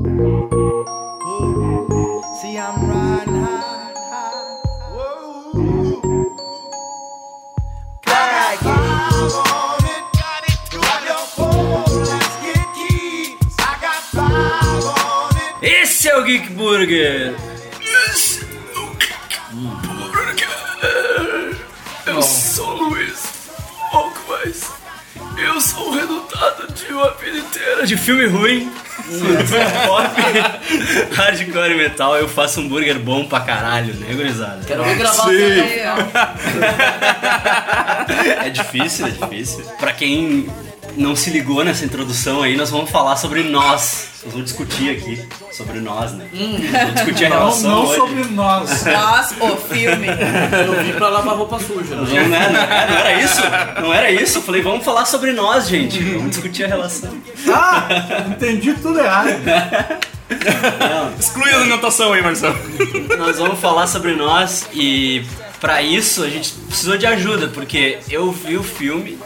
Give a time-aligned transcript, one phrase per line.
[0.00, 0.06] See,
[2.56, 4.56] I'm riding high, high.
[4.94, 5.52] Whoa.
[8.06, 10.04] Got five on it.
[10.70, 13.54] Grab your phone, let's get keys.
[13.58, 15.68] I got five on it.
[15.82, 17.36] Esse é o Geek Burger!
[22.06, 23.50] Eu sou o Luiz
[23.92, 24.72] Alckmais.
[25.36, 28.72] Eu sou o resultado de uma vida inteira De filme ruim,
[29.86, 34.60] pop, hardcore e metal, eu faço um burger bom pra caralho, né, gurizada?
[34.66, 35.62] Quero ver gravar Sim.
[35.68, 35.96] final.
[38.44, 39.64] É difícil, é difícil.
[39.78, 40.48] Pra quem
[40.96, 44.08] não se ligou nessa introdução aí, nós vamos falar sobre nós.
[44.22, 46.26] Nós vamos discutir aqui sobre nós, né?
[46.32, 47.96] Vamos discutir a Não, relação não hoje.
[47.96, 48.84] sobre nós.
[48.84, 50.06] Nós, o filme.
[50.66, 51.96] Eu vim pra lavar roupa suja.
[51.96, 52.48] Não, né?
[52.52, 53.40] não, é- não era isso?
[53.80, 54.38] Não era isso?
[54.38, 55.98] Eu falei, vamos falar sobre nós, gente.
[56.02, 57.10] Vamos discutir a relação.
[57.50, 57.88] Ah,
[58.28, 59.30] entendi tudo errado.
[61.18, 62.56] Exclui a alimentação aí, Marcelo.
[63.18, 65.24] Nós vamos falar sobre nós e
[65.60, 69.18] pra isso a gente precisou de ajuda, porque eu vi o filme,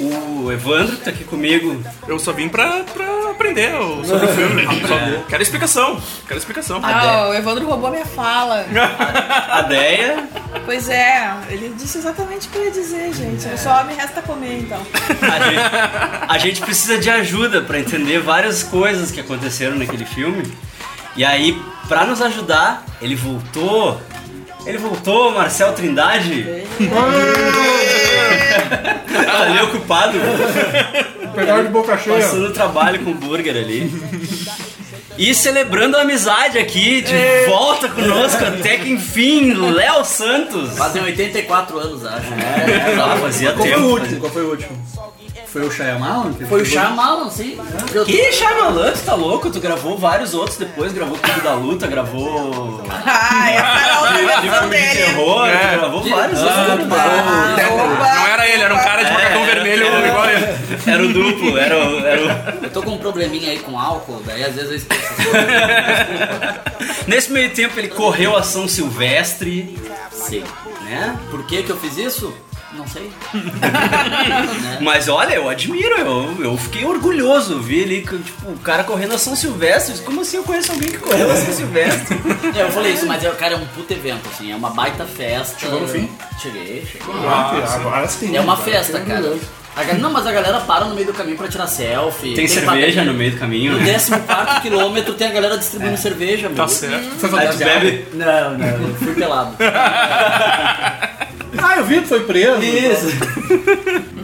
[0.00, 4.28] o Evandro que tá aqui comigo, Eu só vim pra, pra aprender o- sobre o
[4.28, 4.62] filme.
[4.86, 6.00] Só- Quero explicação.
[6.26, 6.80] Quero explicação.
[6.82, 8.64] Ah, o Evandro roubou minha fala.
[9.50, 10.28] a Deia,
[10.64, 13.58] Pois é, ele disse exatamente o que eu ia dizer, gente.
[13.58, 14.80] Só me resta comer, então.
[15.20, 20.42] a gente, a gente precisa de ajuda pra entender várias coisas que aconteceram naquele filme.
[21.16, 24.00] E aí, pra nos ajudar, ele voltou.
[24.68, 26.64] Ele voltou, Marcel Trindade.
[29.24, 30.18] tá ali ocupado.
[31.34, 32.20] Pegaram de boca cheia.
[32.20, 33.90] Passando trabalho com o burger ali.
[35.16, 40.76] E celebrando a amizade aqui, de volta conosco até que enfim, Léo Santos.
[40.76, 42.26] Fazem 84 anos, acho.
[43.02, 43.88] Ah, fazia Qual foi o tempo.
[43.88, 44.20] último?
[44.20, 44.78] Qual foi o último?
[45.58, 46.32] Foi o Shyamalan?
[46.34, 47.58] que Foi o Shyamalan, sim.
[47.92, 49.50] Eu- Que Shyamalan, tu tá louco?
[49.50, 54.18] Tu gravou vários outros depois, gravou Clube da Luta, gravou Ah, essa era a outra
[54.18, 54.94] de versão filme de dele.
[55.06, 56.58] terror, tu gravou vários outros.
[56.60, 58.14] Ah, opa.
[58.14, 60.46] Não era ele, era um cara de macacão vermelho igual ele.
[60.86, 62.64] Era o duplo, era o, era o...
[62.64, 65.02] Eu tô com um probleminha aí com álcool, daí às vezes eu esqueço.
[67.06, 69.78] Nesse meio tempo ele correu a São Silvestre,
[70.10, 70.44] Sim.
[70.84, 71.16] né?
[71.30, 72.32] Por que que eu fiz isso?
[72.74, 73.10] Não sei.
[73.32, 74.78] Né?
[74.82, 77.60] Mas olha, eu admiro, eu, eu fiquei orgulhoso.
[77.60, 79.98] Vi ali, que, tipo, o cara correndo a São Silvestre.
[80.02, 82.18] Como assim eu conheço alguém que correu a São Silvestre?
[82.54, 85.04] É, Eu falei isso, mas é, cara, é um puto evento, assim, é uma baita
[85.04, 85.58] festa.
[85.58, 86.08] Chegou no fim?
[86.40, 87.14] Cheguei, cheguei.
[87.26, 88.34] Ah, agora sim.
[88.36, 89.36] É uma festa, cara.
[90.00, 92.34] Não, mas a galera para no meio do caminho pra tirar selfie.
[92.34, 93.04] Tem cerveja padaria.
[93.04, 93.92] no meio do caminho, No né?
[93.92, 96.56] 14 quilômetro tem a galera distribuindo cerveja, meu.
[96.56, 97.04] Tá certo.
[97.18, 98.08] Foi Aí tu bebe.
[98.14, 99.56] Não, não, eu fui pelado.
[101.62, 102.62] Ah, eu vi, tu foi preso.
[102.62, 103.08] Isso.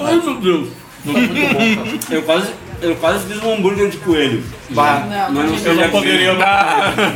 [0.01, 0.69] Ai meu Deus.
[2.11, 2.51] Eu quase,
[2.81, 4.43] eu quase fiz um hambúrguer de coelho.
[4.71, 6.35] Bah, Mas não sei eu onde é não que poderia.
[6.35, 6.39] veio.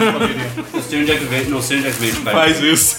[0.04, 0.50] Não poderia.
[0.74, 1.50] Não sei onde é que veio.
[1.50, 2.16] Não sei onde é que veio.
[2.16, 2.34] pai.
[2.34, 2.96] Faz isso.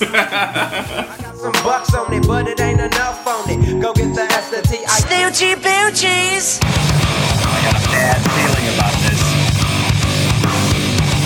[1.40, 3.60] Some bucks on it, but it ain't enough on it.
[3.82, 6.60] Go get the S, the T, I Snoochie Boochies.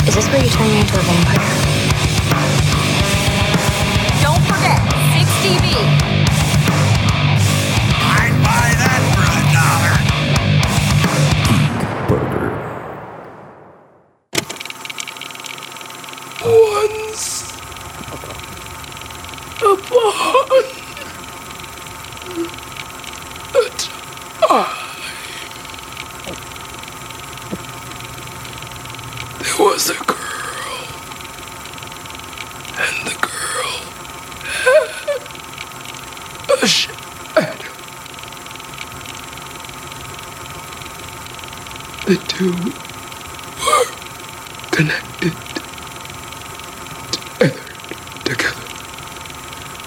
[0.08, 1.73] Is this where you turn me into a vampire?
[29.64, 30.18] Was a girl,
[32.78, 33.80] and the girl
[34.64, 34.90] had
[36.62, 37.72] a shadow.
[42.06, 42.52] The two
[43.66, 43.86] were
[44.72, 45.34] connected
[47.12, 47.64] together.
[48.26, 48.68] Together.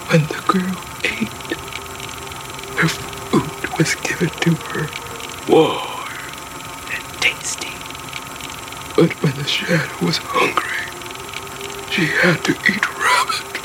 [0.08, 1.28] When the girl ate,
[2.78, 4.88] her food was given to her
[5.46, 6.08] warm
[6.90, 7.74] and tasty.
[8.96, 10.86] But when the shadow was hungry,
[11.90, 13.60] she had to eat rabbit,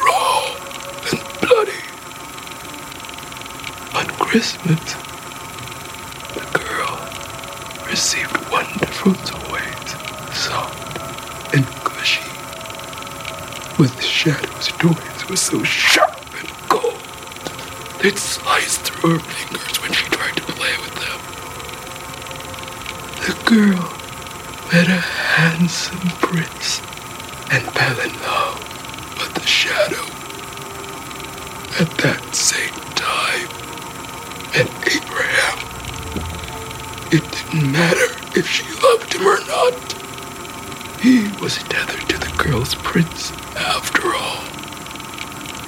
[0.00, 0.54] raw
[1.10, 1.82] and bloody.
[3.94, 5.05] On Christmas,
[9.06, 9.90] wonderful toys,
[10.36, 12.22] soft and cushy.
[13.78, 17.00] But the shadow's toys were so sharp and cold,
[18.02, 21.20] they'd slice through her fingers when she tried to play with them.
[23.26, 23.85] The girl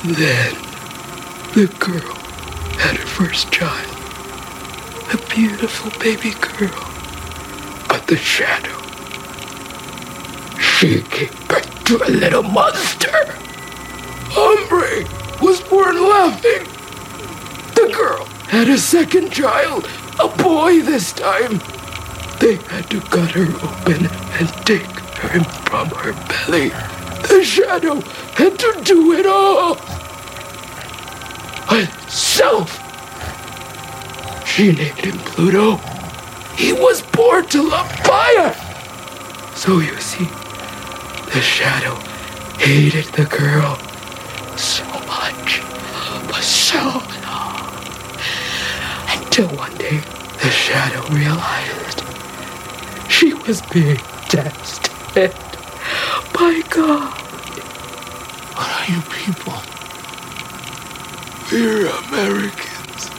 [0.09, 0.55] Then,
[1.53, 2.15] the girl
[2.79, 3.95] had her first child,
[5.13, 6.91] a beautiful baby girl.
[7.89, 8.81] But the shadow,
[10.59, 13.37] she gave birth to a little monster.
[14.31, 15.05] Hombre
[15.43, 16.65] was born laughing.
[17.75, 19.87] The girl had a second child,
[20.19, 21.61] a boy this time.
[22.41, 24.07] They had to cut her open
[24.41, 24.89] and take
[25.21, 26.71] him from her belly.
[27.29, 28.01] The shadow
[28.35, 29.77] had to do it all.
[32.39, 32.71] Herself.
[34.47, 35.77] She named him Pluto.
[36.57, 38.55] He was born to love fire.
[39.57, 40.27] So you see,
[41.35, 41.97] the shadow
[42.59, 43.77] hated the girl
[44.57, 45.59] so much
[46.29, 46.79] for so
[47.27, 47.59] long.
[49.09, 49.99] Until one day,
[50.41, 52.05] the shadow realized
[53.11, 53.97] she was being
[54.29, 55.35] tested
[56.33, 57.19] by God.
[58.55, 59.68] What are you people?
[61.51, 63.11] We're Americans.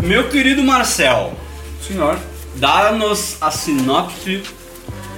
[0.00, 1.36] Meu querido Marcel,
[1.82, 2.16] Senhor.
[2.54, 4.44] dá-nos a sinopse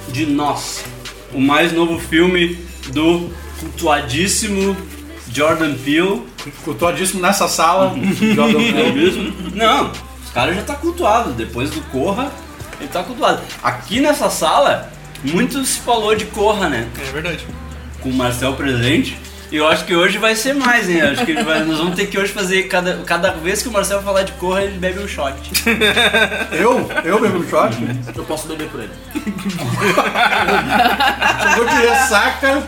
[0.07, 0.83] de Nós,
[1.31, 2.55] o mais novo filme
[2.87, 4.75] do cultuadíssimo
[5.31, 6.23] Jordan Peele.
[6.63, 7.95] Cultuadíssimo nessa sala.
[8.35, 8.91] Jordan Peele.
[8.93, 9.33] mesmo?
[9.55, 9.91] Não,
[10.23, 11.31] os caras já tá cultuado.
[11.33, 12.31] Depois do Corra,
[12.79, 13.41] ele tá cultuado.
[13.63, 14.91] Aqui nessa sala,
[15.23, 16.87] muito se falou de Corra, né?
[16.99, 17.45] É verdade.
[18.01, 19.17] Com o Marcel presente.
[19.53, 20.97] E eu acho que hoje vai ser mais, hein?
[20.97, 22.63] Eu Acho que vai- nós vamos ter que hoje fazer.
[22.63, 25.31] Cada, cada vez que o Marcel falar de Corra, ele bebe um shot.
[26.51, 26.89] Eu?
[27.03, 27.75] Eu bebo um shot?
[28.15, 28.89] Eu posso beber por ele.
[31.51, 32.63] Chegou de ressaca.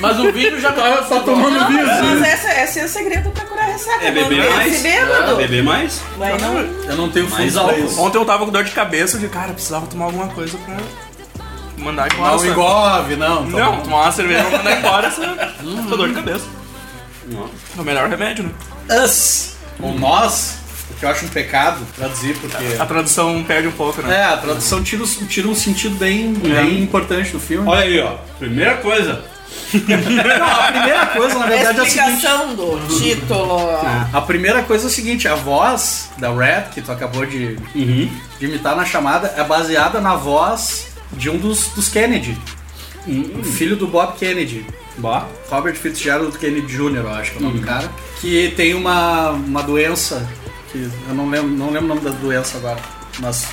[0.00, 2.20] Mas o vinho já Tá, tá tomando Não, mas, vinho.
[2.20, 4.04] mas esse, esse é o segredo pra curar ressaca.
[4.04, 4.82] É beber mais?
[4.82, 5.36] Bêbado.
[5.36, 6.02] Beber mais?
[6.18, 6.58] Vai não.
[6.60, 7.84] Eu não tenho Mais álcool.
[7.86, 8.00] isso.
[8.00, 10.76] Ontem eu tava com dor de cabeça de cara, precisava tomar alguma coisa pra
[11.78, 12.36] mandar embora.
[12.36, 13.50] Não engove, não.
[13.50, 13.82] tá Não, bom.
[13.82, 16.44] tomar uma cerveja pra mandar embora essa, essa dor de cabeça.
[17.26, 17.44] Não.
[17.76, 18.50] É o melhor remédio, né?
[19.04, 19.54] Us.
[19.80, 20.56] Ou nós,
[20.90, 22.56] o que eu acho um pecado traduzir, porque.
[22.78, 24.16] A tradução perde um pouco, né?
[24.16, 27.68] É, a tradução tira, um- tira um sentido bem, bem importante do filme.
[27.68, 28.14] Olha aí, ó.
[28.38, 29.24] Primeira coisa.
[29.72, 32.08] Não, a primeira coisa, na A verdade, é o seguinte.
[32.16, 33.58] explicação do título.
[34.12, 38.10] A primeira coisa é o seguinte, a voz da Red, que tu acabou de, Uhum.
[38.38, 42.36] de imitar na chamada, é baseada na voz de um dos, dos Kennedy.
[43.38, 44.66] O filho do Bob Kennedy.
[44.98, 45.28] Bah.
[45.48, 47.90] Robert Fitzgerald Kennedy Jr., eu acho que é o nome do cara.
[48.20, 50.28] Que tem uma, uma doença,
[50.70, 52.80] que eu não lembro, não lembro o nome da doença agora.
[53.20, 53.46] Mas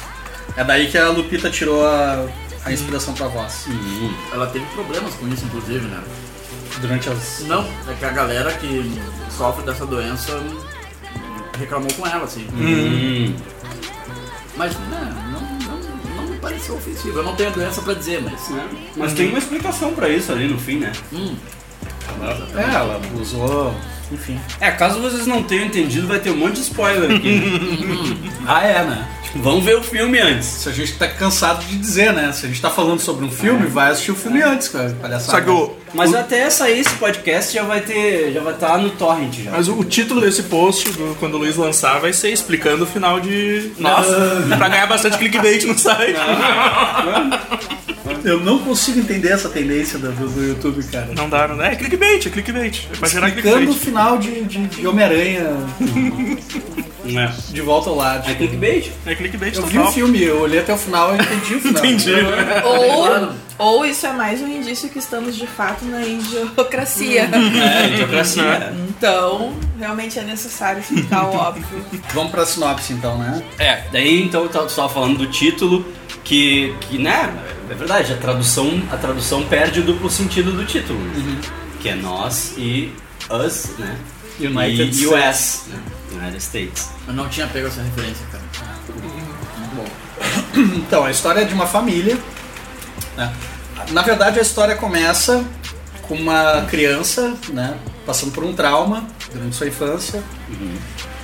[0.58, 2.26] é daí que a Lupita tirou a,
[2.66, 3.68] a inspiração pra voz.
[4.34, 6.04] Ela teve problemas com isso, inclusive, né?
[6.82, 7.42] Durante as.
[7.48, 8.92] Não, é que a galera que
[9.30, 10.42] sofre dessa doença
[11.58, 12.48] reclamou com ela, assim.
[12.54, 13.36] Hum.
[14.58, 15.25] Mas né,
[16.50, 17.20] pareceu ofensivo.
[17.20, 18.50] Eu não tenho doença pra dizer, mas.
[18.50, 18.68] né?
[18.96, 20.92] Mas tem uma explicação pra isso ali no fim, né?
[21.12, 21.36] Hum,
[22.56, 23.74] É, ela usou.
[24.12, 24.40] Enfim.
[24.62, 27.42] É, caso vocês não tenham entendido, vai ter um monte de spoiler aqui.
[28.46, 29.08] Ah, é, né?
[29.38, 30.48] Vamos ver o filme antes.
[30.48, 32.32] Se a gente tá cansado de dizer, né?
[32.32, 34.96] Se a gente tá falando sobre um filme, vai assistir o filme antes, cara.
[35.02, 35.32] Palhaçada.
[35.32, 38.32] Só que o, Mas até sair esse podcast já vai ter.
[38.34, 39.52] já vai estar no torrent já.
[39.52, 42.88] mas o, o título desse post, do- quando o Luiz lançar, vai ser explicando o
[42.88, 43.72] final de.
[43.80, 44.44] Nossa!
[44.58, 46.16] pra ganhar bastante clickbait no site.
[48.24, 51.10] Eu não consigo entender essa tendência do, do, do YouTube, cara.
[51.16, 51.68] Não dá, não dá.
[51.68, 52.88] É clickbait, é clickbait.
[52.94, 53.84] É pra gerar Explicando o clickbait.
[53.86, 55.52] final de, de, de Homem-Aranha
[57.06, 57.32] É.
[57.52, 58.24] de volta ao lar.
[58.30, 58.92] É clickbait?
[59.06, 59.94] É clickbait Eu vi o total.
[59.94, 61.86] filme, eu olhei até o final e entendi o final.
[61.86, 62.12] Entendi.
[62.64, 67.30] Ou, ou isso é mais um indício que estamos de fato na idiocracia.
[67.32, 68.74] É, idiocracia.
[68.90, 71.66] Então, realmente é necessário explicar o óbvio.
[72.14, 73.44] Vamos pra sinopse então, né?
[73.60, 75.86] É, daí então tu estava falando do título,
[76.24, 77.34] que, que né,
[77.70, 81.42] é verdade, a tradução, a tradução perde o duplo sentido do título, né?
[81.80, 82.92] que é nós e
[83.30, 83.96] us, né?
[84.40, 85.80] United e US, né?
[86.18, 86.90] United States.
[87.08, 88.44] eu não tinha pego essa referência, cara.
[89.58, 89.86] Muito bom.
[90.78, 92.18] Então, a história é de uma família.
[93.18, 93.34] né?
[93.92, 95.44] Na verdade, a história começa
[96.04, 97.78] com uma criança, né?
[98.06, 100.24] Passando por um trauma durante sua infância,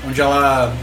[0.05, 0.73] onde ela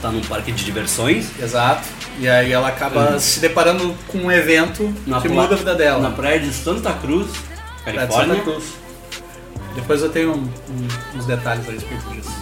[0.00, 1.86] Tá num parque de diversões, Exato.
[2.18, 6.00] E aí ela acaba se deparando com um evento na que muda a vida dela.
[6.02, 7.28] na praia de Santa Cruz,
[7.84, 8.34] Praia de Califórnia.
[8.34, 8.64] Santa Cruz.
[9.76, 12.41] Depois eu tenho um- um- uns detalhes a respeito disso.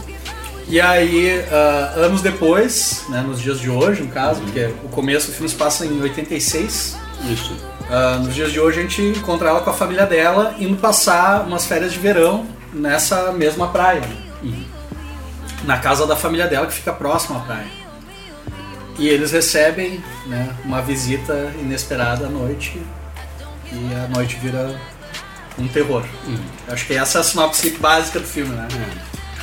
[0.71, 5.27] E aí, ah, anos depois, né, nos dias de hoje, no caso, porque o começo
[5.27, 6.97] do filme se passa em 86.
[7.29, 7.57] Isso.
[7.91, 11.45] Ah, nos dias de hoje a gente encontra ela com a família dela indo passar
[11.45, 14.03] umas férias de verão nessa mesma praia.
[15.65, 17.67] Na casa da família dela que fica próxima à praia.
[18.97, 22.81] E eles recebem né, uma visita inesperada à noite
[23.73, 24.79] e a noite vira
[25.59, 26.05] um terror.
[26.69, 28.69] Acho que essa é a sinopse básica do filme, né?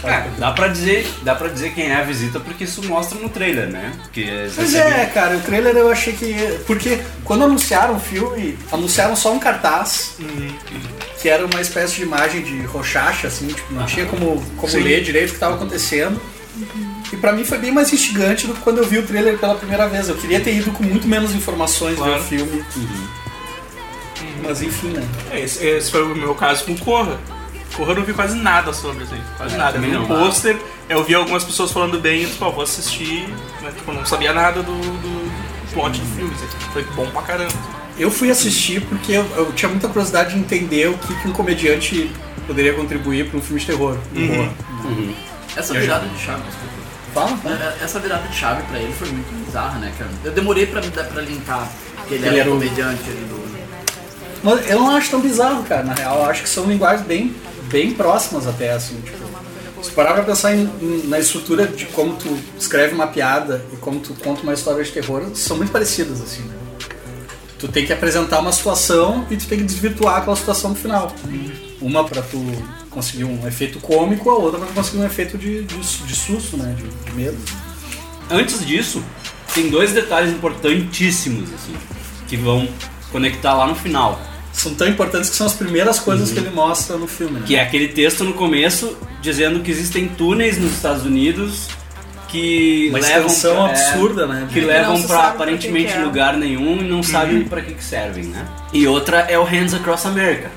[0.04, 3.30] É, dá pra dizer, dá para dizer quem é a visita porque isso mostra no
[3.30, 3.92] trailer, né?
[4.04, 6.34] Porque Pois é, cara, o trailer eu achei que.
[6.68, 10.16] Porque quando anunciaram o filme, anunciaram só um cartaz,
[11.20, 14.82] que era uma espécie de imagem de rochacha, assim, tipo, não tinha como, como Sim.
[14.82, 16.22] ler direito o que estava acontecendo.
[17.12, 19.56] E pra mim foi bem mais instigante do que quando eu vi o trailer pela
[19.56, 20.10] primeira vez.
[20.10, 22.22] Eu queria ter ido com muito menos informações ver Claro.
[22.22, 22.64] o filme.
[24.44, 25.04] Mas enfim, né?
[25.32, 27.18] É, Esse, esse foi o meu caso com Corra.
[27.78, 29.78] Corra eu não vi quase nada sobre, assim, quase É, nada.
[29.78, 30.58] Eu vi um pôster,
[30.90, 33.30] eu vi algumas pessoas falando bem, eu disse, pô, vou assistir,
[33.62, 35.32] mas tipo, eu não sabia nada do, do
[35.74, 36.48] plot do filme, assim.
[36.74, 37.54] foi bom pra caramba.
[38.00, 41.32] Eu fui assistir porque eu, eu tinha muita curiosidade de entender o que, que um
[41.34, 42.12] comediante
[42.48, 43.98] poderia contribuir para um filme de terror.
[44.12, 44.50] de horror.
[45.56, 46.78] Essa virada de chave, desculpa.
[47.14, 50.12] Fala, É, é, Essa virada de chave pra ele foi muito bizarra, né, cara?
[50.24, 51.68] Eu demorei pra, pra linkar
[52.08, 53.48] que ele, Ele era o- comediante ali do.
[54.44, 55.84] Mas eu não acho tão bizarro, cara.
[55.84, 57.36] Na real, eu acho que são linguagens bem,
[57.70, 59.00] bem próximas até, assim.
[59.02, 60.70] Tipo, se parar pra pensar em-
[61.06, 64.92] na estrutura de como tu escreve uma piada e como tu conta uma história de
[64.92, 66.42] terror, são muito parecidas, assim.
[66.44, 66.56] né?
[67.60, 71.12] Tu tem que apresentar uma situação e tu tem que desvirtuar aquela situação no final.
[71.82, 72.38] Uma pra tu
[72.90, 76.76] conseguir um efeito cômico, a outra tu conseguir um efeito de, de, de susto, né?
[76.78, 77.38] De, de medo.
[78.30, 79.02] Antes disso,
[79.56, 81.74] tem dois detalhes importantíssimos, assim,
[82.28, 82.68] que vão
[83.12, 84.20] conectar lá no final.
[84.58, 87.44] São tão importantes que são as primeiras coisas que ele mostra no filme, né?
[87.46, 91.68] Que é aquele texto no começo dizendo que existem túneis nos Estados Unidos
[92.28, 94.48] que Uma levam extensão pra- absurda, né?
[94.52, 96.04] que levam pra aparentemente que que é.
[96.04, 98.46] lugar nenhum e não sabem pra que, que servem, né?
[98.74, 100.50] E outra é o Hands Across America,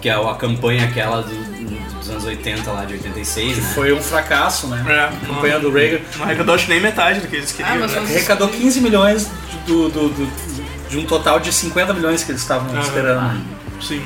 [0.00, 1.50] que é a campanha aquela do-
[1.98, 3.72] dos anos 80 lá de 86, né?
[3.74, 4.84] Foi um fracasso, né?
[4.88, 5.98] É, A campanha do Reagan.
[6.16, 7.98] Não arrecadou acho que nem metade do que eles queriam, Ah, mas né?
[7.98, 9.28] Arrecadou 15 milhões
[9.66, 10.49] do, do- do-
[10.90, 12.80] de um total de 50 milhões que eles estavam Ah.
[12.80, 13.40] esperando.
[13.80, 14.02] Sim.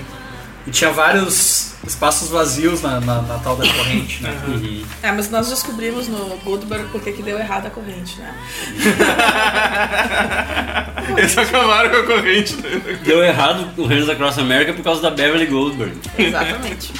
[0.66, 4.32] E tinha vários espaços vazios na, na- na tal da corrente, né?
[5.02, 8.34] É, mas nós descobrimos no Goldberg porque que deu errado a corrente, né?
[11.18, 12.56] Eles acabaram com a corrente.
[13.04, 15.94] Deu errado o Hands Across America por causa da Beverly Goldberg.
[16.18, 16.92] Exatamente.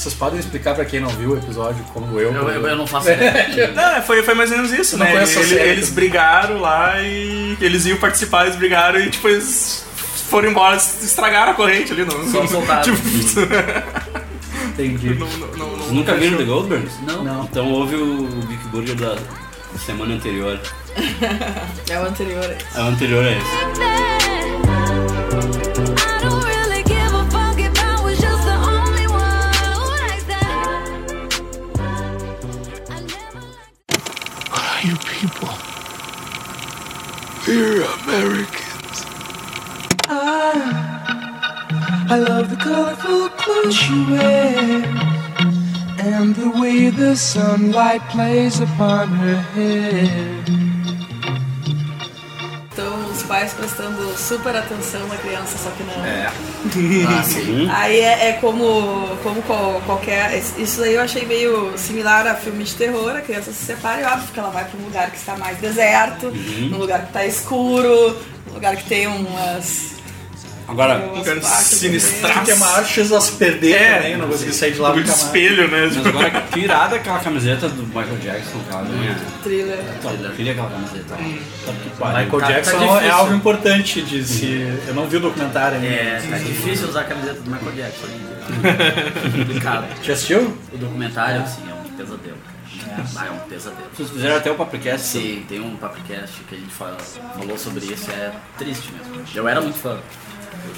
[0.00, 2.32] Vocês podem explicar pra quem não viu o episódio, como eu.
[2.32, 3.70] Eu, eu, eu não faço ideia.
[3.74, 5.22] Não, foi, foi mais ou menos isso, não né?
[5.24, 9.84] Ele- eles brigaram lá e eles iam participar, eles brigaram e tipo, eles
[10.30, 12.06] foram embora, estragaram a corrente ali.
[12.06, 12.82] Não, Só soltaram.
[12.82, 12.96] Tipo,
[14.68, 15.14] Entendi.
[15.16, 16.44] não, não, não, nunca viram The.
[16.44, 16.94] Goldbergs?
[17.06, 17.22] Não.
[17.22, 17.44] Não.
[17.44, 19.16] Então houve o Big Burger da
[19.84, 20.58] semana anterior.
[21.90, 22.78] É o anterior a esse.
[22.78, 24.19] É o anterior a esse.
[37.50, 39.04] We're Americans.
[40.06, 44.84] Ah, I love the colorful clothes she wears
[45.98, 50.69] and the way the sunlight plays upon her hair.
[53.30, 56.04] Pais prestando super atenção na criança, só que não.
[56.04, 56.32] É.
[57.08, 57.68] Ah, sim.
[57.70, 60.36] Aí é, é como, como qual- qualquer.
[60.58, 64.04] Isso aí eu achei meio similar a filme de terror, a criança se separa e
[64.04, 66.26] óbvio que ela vai pra um lugar que está mais deserto,
[66.70, 68.16] num lugar que está escuro,
[68.48, 69.89] num lugar que tem umas.
[70.70, 71.10] Agora,
[71.60, 72.44] sinistraço.
[72.44, 75.08] Que é maior chance ela se perder É, também, não consegui sair de lá mais.
[75.08, 75.90] espelho, né?
[75.94, 79.16] mas agora tirada aquela camiseta do Michael Jackson, que ela ganha.
[79.42, 79.78] thriller.
[80.22, 81.08] Eu queria aquela camiseta.
[81.16, 82.24] Sabe que pariu.
[82.24, 83.12] Michael Tá- tá Jackson é difícil.
[83.14, 84.46] algo importante de se.
[84.86, 85.88] Eu não vi o documentário ainda.
[85.88, 88.30] É, tá difícil usar a camiseta do Michael Jackson hoje.
[89.38, 89.86] Complicado.
[90.02, 90.56] Já assistiu?
[90.72, 92.36] O documentário, assim, é um pesadelo.
[92.44, 92.60] cara.
[93.16, 93.88] Ah, é um pesadelo.
[93.94, 95.06] Vocês fizeram até o Papricast.
[95.06, 96.96] Sim, tem um Papricast que a gente fala,
[97.38, 99.22] falou sobre isso, é triste mesmo.
[99.34, 99.98] Eu era muito fã.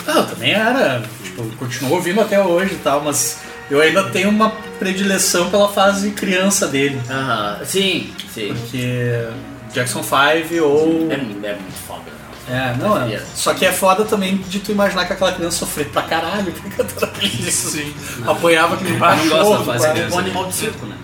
[0.06, 1.02] Não, eu também era.
[1.22, 3.38] Tipo, continuo ouvindo até hoje e tal, mas
[3.70, 7.00] eu ainda tenho uma predileção pela fase criança dele.
[7.08, 8.54] Aham, sim, sim.
[8.54, 9.28] Porque
[9.72, 11.08] Jackson 5 ou.
[11.10, 11.18] É, é
[11.54, 12.02] muito foda.
[12.48, 12.74] né?
[12.74, 13.20] É, não é.
[13.36, 16.70] Só que é foda também de tu imaginar que aquela criança sofreu pra caralho, porque
[16.76, 17.70] cantando isso.
[17.70, 17.94] Sim.
[18.26, 19.90] Apanhava que nem Ah, não da fase quase.
[19.92, 20.16] criança.
[20.16, 20.96] O animal de circo, né?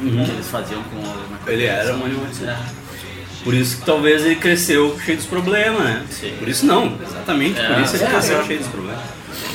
[0.00, 1.88] Que eles faziam com Ele Jackson.
[1.90, 2.52] era um animal de circo.
[3.42, 3.44] É.
[3.44, 6.04] Por isso que talvez ele cresceu cheio dos problemas, né?
[6.38, 8.44] Por isso não, exatamente por isso ele é, cresceu é.
[8.44, 9.02] cheio dos problemas.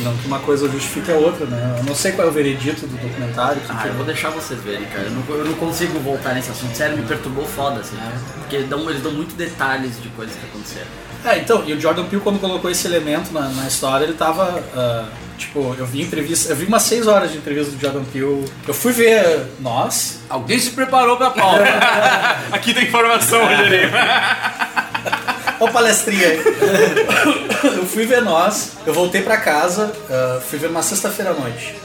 [0.01, 1.75] Não que uma coisa justifique a outra, né?
[1.79, 3.59] Eu não sei qual é o veredito do documentário.
[3.61, 5.05] que Ah, que- eu vou deixar vocês verem, cara.
[5.05, 6.75] Eu não, eu não consigo voltar nesse assunto.
[6.75, 7.97] Sério, me perturbou foda, assim.
[8.39, 10.85] Porque dão, eles dão muito detalhes de coisas que aconteceram.
[11.25, 14.61] É, então, e o Jordan Peele quando colocou esse elemento na, na história, ele tava.
[14.75, 16.51] ah, tipo, eu vi entrevista.
[16.51, 18.45] Eu vi umas 6 horas de entrevista do Jordan Peele.
[18.67, 20.19] Eu fui ver nós.
[20.29, 21.55] Alguém se preparou pra pau.
[22.51, 23.89] Aqui tem informação, Rogerinho.
[25.59, 26.39] Ó, palestrinha aí.
[27.63, 31.75] eu fui ver nós, eu voltei pra casa, ah, fui ver uma sexta-feira à noite.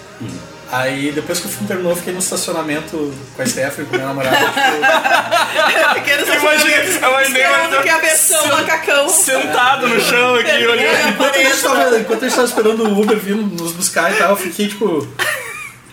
[0.73, 3.99] Aí depois que o filme terminou, eu fiquei no estacionamento com a Stephanie, com a
[3.99, 4.39] minha namorada.
[6.03, 9.07] tipo, você vai Esperando que a versão macacão.
[9.11, 11.11] Sentado no chão aqui, olhando.
[11.11, 14.15] enquanto, a gente tava, enquanto a gente tava esperando o Uber vindo nos buscar e
[14.17, 14.87] tal, eu fiquei tipo.
[14.87, 15.09] O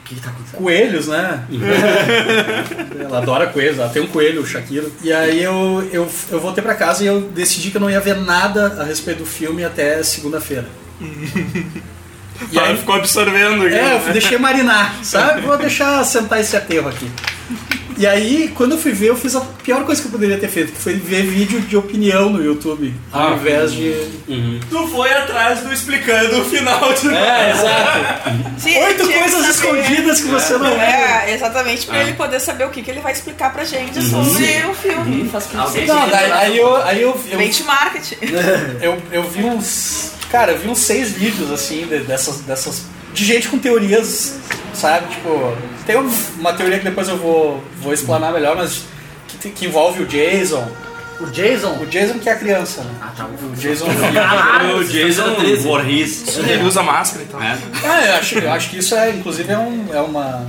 [0.06, 0.62] que, que tá acontecendo?
[0.62, 1.44] Coelhos, né?
[3.04, 4.88] ela adora coelhos, ela tem um coelho, o Shakira.
[5.04, 8.00] E aí eu, eu, eu voltei pra casa e eu decidi que eu não ia
[8.00, 10.70] ver nada a respeito do filme até segunda-feira.
[12.52, 13.76] E aí ficou absorvendo aqui.
[13.76, 15.42] É, eu deixei marinar, sabe?
[15.42, 17.10] Vou deixar sentar esse aterro aqui.
[17.98, 20.48] E aí, quando eu fui ver, eu fiz a pior coisa que eu poderia ter
[20.48, 23.36] feito, que foi ver vídeo de opinião no YouTube, ao Ah.
[23.36, 23.92] invés de.
[24.70, 27.14] Tu foi atrás do explicando o final de.
[27.14, 28.40] É, exato.
[28.58, 29.50] Sim, Oito coisas saber.
[29.50, 30.82] escondidas que você não vê.
[30.82, 34.66] É, exatamente pra ele poder saber o que, que ele vai explicar pra gente sobre
[34.70, 35.28] o filme.
[35.30, 38.16] Faz Alguém que Não, daí, aí eu, aí eu, eu, Mente marketing.
[38.82, 40.14] eu, eu vi uns.
[40.32, 42.84] Cara, eu vi uns seis vídeos assim de- dessas, dessas.
[43.14, 44.36] De gente com teorias,
[44.74, 45.08] sabe?
[45.08, 45.56] Tipo,
[45.86, 48.84] tem um- uma teoria que depois eu vou, vou explanar melhor, mas
[49.42, 50.68] que, que envolve o Jason.
[51.20, 51.78] O Jason?
[51.82, 52.92] O Jason que é a criança, né?
[53.02, 53.26] Ah, tá.
[53.26, 53.86] O Jason.
[54.80, 56.38] o Jason Voorhees.
[56.38, 57.42] Ele usa máscara e tal.
[57.42, 57.58] É.
[57.84, 60.48] ah, eu acho, eu acho que isso é, inclusive, é, um, é uma.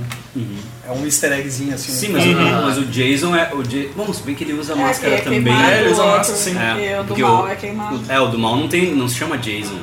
[0.87, 1.91] É um easter eggzinho assim.
[1.91, 2.33] Sim, mas, o,
[2.65, 3.53] mas o Jason é.
[3.53, 5.53] O Ja- Bom, se bem que ele usa máscara que é também.
[5.53, 6.55] É, ele usa máscara, sim.
[6.79, 7.95] E o do mal o- é queimado.
[7.97, 9.79] o- É, o do mal não, tem, não se chama Jason.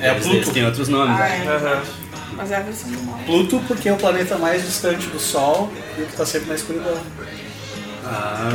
[0.00, 0.36] É eles, Pluto.
[0.36, 1.18] eles têm outros nomes.
[1.18, 1.46] Ah, é.
[1.48, 1.82] Aham.
[2.36, 3.18] Mas é a versão do mal.
[3.24, 6.54] Pluto, porque é o planeta mais distante do Sol e o que tá sempre na
[6.56, 6.96] escuridão.
[8.04, 8.50] Ah.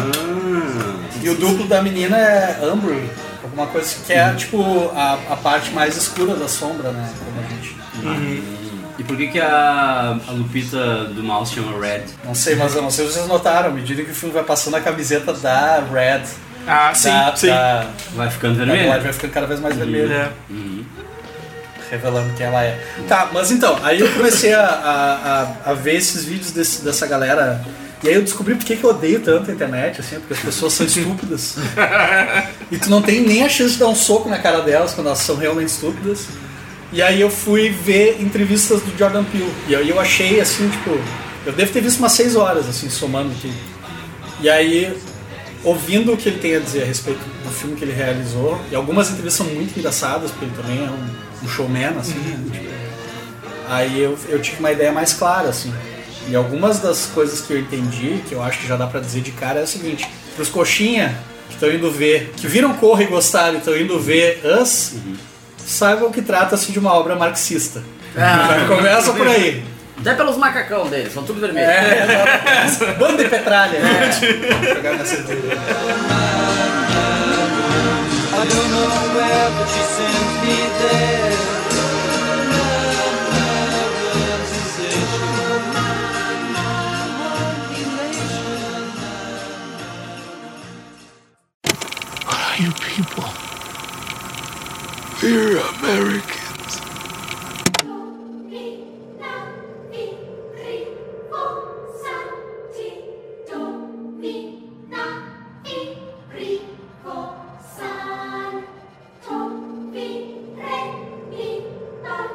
[1.22, 3.10] E o duplo da menina é Umbry,
[3.44, 7.10] alguma coisa assim, que é tipo a, a parte mais escura da sombra, né?
[7.24, 8.58] Como a gente.
[9.00, 12.04] E por que, que a, a Lupita do mal se chama Red?
[12.26, 14.44] Não sei, mas eu não sei se vocês notaram, à medida que o filme vai
[14.44, 16.24] passando a camiseta da Red,
[16.68, 17.48] Ah, sim, da, sim.
[17.48, 18.92] da, Vai ficando da vermelho?
[18.92, 21.92] Red vai ficando cada vez mais vermelha, É.
[21.92, 22.84] revelando quem ela é.
[23.08, 27.06] Tá, mas então, aí eu comecei a, a, a, a ver esses vídeos desse- dessa
[27.08, 27.64] galera.
[28.04, 30.40] E aí eu descobri por que que eu odeio tanto a internet, assim, porque as
[30.40, 31.56] pessoas são estúpidas.
[32.72, 35.08] E tu não tem nem a chance de dar um soco na cara delas quando
[35.08, 36.26] elas são realmente estúpidas.
[36.92, 39.52] E aí eu fui ver entrevistas do Jordan Peele.
[39.68, 40.98] E aí eu achei assim, tipo,
[41.46, 43.54] eu devo ter visto umas seis horas, assim, somando tudo.
[44.40, 44.96] E aí,
[45.64, 48.76] ouvindo o que ele tem a dizer a respeito do filme que ele realizou, e
[48.76, 52.40] algumas entrevistas são muito engraçadas, porque ele também é um, um showman, assim, né?
[52.52, 52.70] Tipo,
[53.68, 55.74] aí eu, eu tive uma ideia mais clara, assim.
[56.30, 59.22] E algumas das coisas que eu entendi, que eu acho que já dá pra dizer
[59.22, 63.08] de cara, é o seguinte: pros coxinha que estão indo ver, que viram Corra e
[63.08, 64.96] gostaram e estão indo ver Us,
[65.68, 67.84] saibam que trata-se de uma obra marxista.
[68.16, 69.64] Já começa por aí.
[70.00, 71.70] Até pelos macacão deles, são tudo vermelhos.
[71.70, 72.66] É,
[73.18, 73.80] de petralha.
[73.80, 75.58] Vou pegar minha cerveja.
[78.30, 81.58] I don't know where, but she sends me there.
[92.26, 93.27] What are you people?
[95.22, 96.82] We're Americans.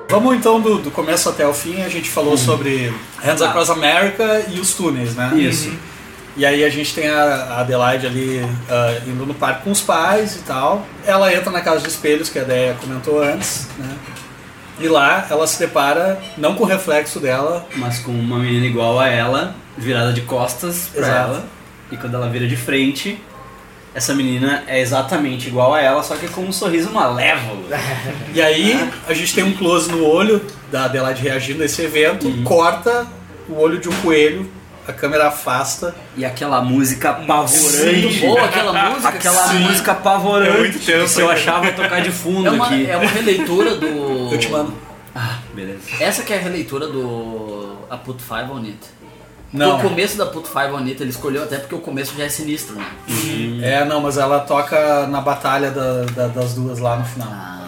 [0.08, 1.82] Vamos então do, do começo até o fim.
[1.82, 2.92] A gente falou sobre
[3.22, 5.32] Hands Across America e os túneis, né?
[5.36, 5.72] Isso.
[6.36, 8.40] E aí a gente tem a Adelaide ali
[8.70, 10.86] ah, indo no parque com os pais e tal.
[11.04, 13.94] Ela entra na casa de espelhos, que a Deia comentou antes, né?
[14.80, 18.98] E lá ela se depara, não com o reflexo dela, Mas com uma menina igual
[18.98, 21.30] a ela, virada de costas pra Exato.
[21.30, 21.44] ela.
[21.90, 23.22] E quando ela vira de frente,
[23.94, 27.64] essa menina é exatamente igual a ela, só que com um sorriso malévolo.
[28.34, 30.40] E aí a gente tem um close no olho
[30.70, 33.06] da Adelaide reagindo a esse evento, corta
[33.46, 34.50] o olho de um coelho,
[34.86, 35.94] a câmera afasta.
[36.16, 38.20] E aquela música apavorante.
[38.20, 39.08] Boa aquela música.
[39.08, 39.58] Aquela Sim.
[39.60, 40.56] música apavorante.
[40.56, 42.90] É muito tenso, que eu achava tocar de fundo É uma, aqui.
[42.90, 44.28] é uma releitura do.
[44.32, 44.74] Eu te mando.
[45.14, 45.80] Ah, beleza.
[46.00, 48.78] Essa que é a releitura do A Put Five on It.
[49.52, 49.76] Não.
[49.76, 52.74] O começo da Put Five Bonita ele escolheu até porque o começo já é sinistro,
[52.74, 52.86] né?
[53.62, 57.28] É, não, mas ela toca na batalha da- da- das duas lá no final.
[57.28, 57.61] Cara,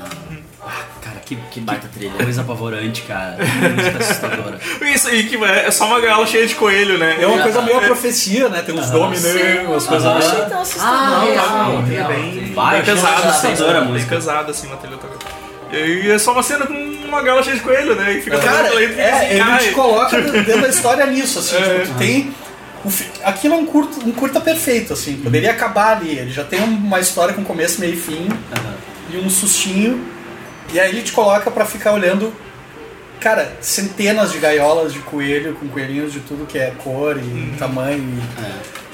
[1.24, 2.12] que, Que baita trilha.
[2.12, 3.36] coisa apavorante, cara.
[3.76, 4.60] Música assustadora.
[4.82, 7.16] Isso aí que é só uma gaiola cheia de coelho, né?
[7.20, 8.62] É uma coisa meio a profecia, né?
[8.62, 10.28] Tem uns dominê, umas coisas Eu assim.
[10.28, 11.24] achei tão Ah, assustador.
[11.24, 12.08] real, É real.
[12.08, 14.14] bem, Vai, bem pesado, achei assim, assustadora a bem música.
[14.14, 14.98] pesado, assim, uma trilha.
[15.72, 18.12] E é só uma cena com uma gaiola cheia de coelho, né?
[18.14, 21.56] E fica Cara, lento, fica é, assim, ele te coloca dentro da história nisso, assim,
[21.56, 21.80] É.
[21.80, 22.34] tipo, tu tem.
[22.84, 26.18] o fi- Aquilo é um curto, um curta perfeito, assim, poderia acabar ali.
[26.18, 28.28] Ele já tem uma história com começo, meio e fim,
[29.10, 30.04] e um sustinho,
[30.72, 32.32] e aí ele te coloca pra ficar olhando,
[33.20, 38.02] cara, centenas de gaiolas de coelho, com coelhinhos de tudo que é cor e tamanho,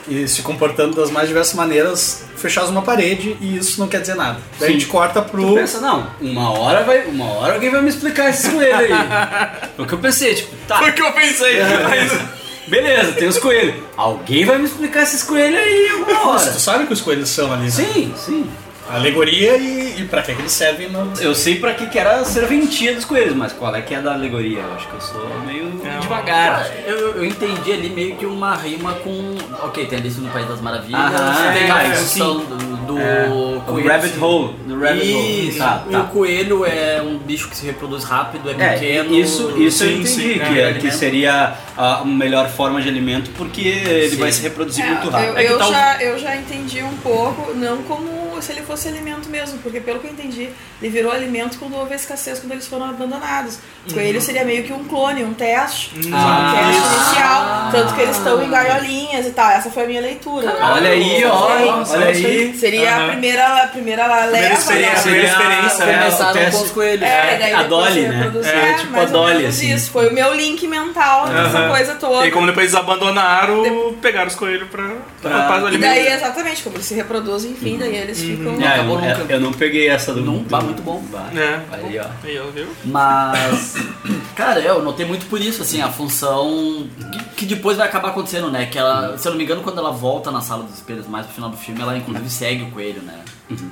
[0.09, 4.01] e, e se comportando das mais diversas maneiras, fechados uma parede, e isso não quer
[4.01, 4.39] dizer nada.
[4.59, 5.55] Daí a gente corta Tu pro.
[5.55, 7.05] pensa, não, uma hora vai.
[7.07, 8.91] Uma hora alguém vai me explicar esses coelhos aí.
[9.77, 10.79] Foi o que eu pensei, tipo, tá.
[10.79, 11.59] Foi o que eu pensei.
[11.89, 12.41] Mas...
[12.69, 13.75] Beleza, tem os coelhos.
[13.97, 16.53] Alguém vai me explicar esses coelhos aí alguma Nossa, hora.
[16.55, 17.71] tu sabe que os coelhos são ali, né?
[17.71, 18.49] Sim, sim.
[18.93, 21.13] Alegoria e, e pra que que eles servem no...
[21.21, 24.01] Eu sei pra que, que era a serventia dos coelhos, mas qual é que é
[24.01, 24.61] da alegoria?
[24.61, 26.65] Eu acho que eu sou meio devagar.
[26.65, 29.35] Cara, eu, eu entendi ali meio que uma rima com.
[29.63, 33.61] Ok, tem Alice no País das Maravilhas, Aham, tem é, a função do, do O
[33.67, 33.89] coelho.
[33.89, 34.55] rabbit hole.
[34.67, 35.49] Do rabbit hole.
[35.49, 36.01] Isso, Tá, e tá.
[36.01, 39.15] o coelho é um bicho que se reproduz rápido, é É, pequeno.
[39.15, 42.89] isso, isso eu sim, entendi, sim, que, é, é, que seria a melhor forma de
[42.89, 44.17] alimento porque ele Sim.
[44.17, 45.39] vai se reproduzir É, muito eu, rápido.
[45.39, 48.09] eu tá o- já, eu já entendi um pouco, não como
[48.43, 50.49] se ele fosse alimento mesmo, porque pelo que eu entendi,
[50.81, 53.59] ele virou alimento quando houve a escassez, quando eles foram abandonados.
[53.89, 56.55] O coelho seria meio que um clone, um teste, um Ah.
[56.55, 59.51] teste inicial, tanto que eles estão em gaiolinhas e tal.
[59.51, 60.55] Essa foi a minha leitura.
[60.75, 61.49] Olha aí, ó,
[61.91, 62.55] olha aí.
[62.57, 63.09] Seria a Aham.
[63.11, 64.55] primeira, a primeira leva.
[64.55, 65.01] experiência, né?
[65.03, 67.03] primeira experiência, é, Começaram o teste- com os coelhos.
[67.09, 68.17] É, daí a Dolly, se né?
[68.17, 69.73] reproduzir, É, é, tipo mais a ou Dolly, menos assim.
[69.75, 72.21] Isso, foi o meu link mental dessa coisa toda.
[72.21, 74.85] E aí, como depois eles abandonaram, pegaram os coelhos pra,
[75.23, 78.53] pra, Pra- pra E daí, exatamente, como eles se reproduzem, enfim, daí eles ficam.
[78.55, 79.33] É, eu, acabou eu- nunca.
[79.33, 80.21] eu não peguei essa do.
[80.23, 81.03] Não, do- bah, muito bom.
[81.11, 81.31] Bah.
[81.35, 81.61] É.
[81.73, 82.07] Aí, ó.
[82.25, 82.67] Aí, ó, viu?
[82.85, 83.77] Mas,
[84.37, 88.51] cara, eu notei muito por isso, assim, a função que, que depois vai acabar acontecendo,
[88.51, 88.67] né?
[88.67, 91.27] Que ela, se eu não me engano, quando ela volta na sala dos espelhos mais
[91.27, 93.19] pro final do filme, ela inclusive segue o coelho, né?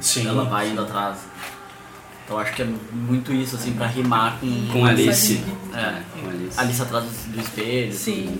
[0.01, 0.27] Sim.
[0.29, 1.19] Ela vai indo atrás.
[2.25, 4.67] Então acho que é muito isso, assim, pra rimar com.
[4.73, 5.41] Com Alice.
[5.75, 6.61] É, Com Alice.
[6.61, 7.93] Alice atrás do, do espelho.
[7.95, 8.25] Sim.
[8.37, 8.39] assim.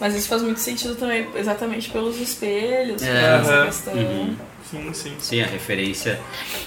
[0.00, 3.66] Mas isso faz muito sentido também, exatamente pelos espelhos, É, essa aham.
[3.66, 3.94] questão.
[4.70, 5.12] Sim, sim.
[5.20, 6.18] Sim, a referência.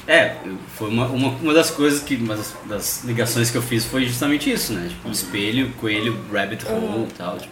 [0.08, 0.36] É,
[0.78, 2.16] foi uma, uma, uma das coisas que.
[2.16, 4.88] Uma das, das ligações que eu fiz foi justamente isso, né?
[4.90, 7.38] Tipo, espelho, coelho, rabbit hole e tal.
[7.38, 7.50] Tipo,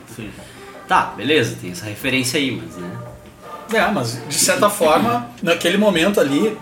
[0.88, 2.98] Tá, beleza, tem essa referência aí, mas né?
[3.74, 6.58] É, mas de certa forma, naquele momento ali,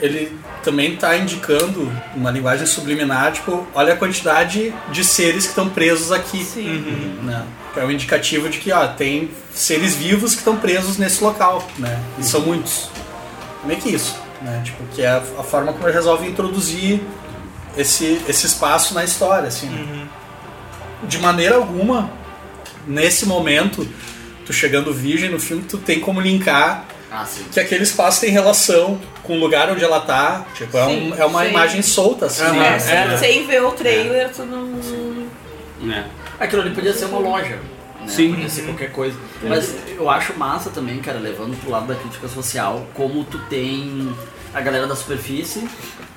[0.00, 0.34] ele
[0.64, 6.10] também está indicando uma linguagem subliminar, tipo, olha a quantidade de seres que estão presos
[6.10, 6.42] aqui.
[6.42, 7.18] Sim.
[7.22, 7.44] Né?
[7.76, 12.00] É um indicativo de que ó, tem seres vivos que estão presos nesse local, né?
[12.18, 12.90] E são muitos.
[13.64, 14.60] Meio que isso, né?
[14.64, 17.00] Tipo, que é a, forma como ele resolve introduzir
[17.76, 19.68] esse, esse espaço na história, assim.
[19.68, 20.06] né?
[21.04, 22.10] De maneira alguma,
[22.86, 23.86] nesse momento,
[24.44, 29.00] tu chegando virgem no filme, tu tem como linkar Ah, que aquele espaço tem relação
[29.22, 30.44] com o lugar onde ela tá.
[30.54, 31.50] Tipo, é, um- é uma sim.
[31.50, 32.42] imagem solta, assim.
[32.42, 32.76] Né?
[32.76, 34.70] É, sem, sem ver o trailer, tu não.
[36.40, 37.56] Aquilo ali podia ser uma loja.
[38.00, 38.06] Né?
[38.08, 38.30] Sim.
[38.32, 39.16] Podia ser qualquer coisa.
[39.42, 44.10] Mas eu acho massa também, cara, levando pro lado da crítica social, como tu tem
[44.54, 45.68] a galera da superfície,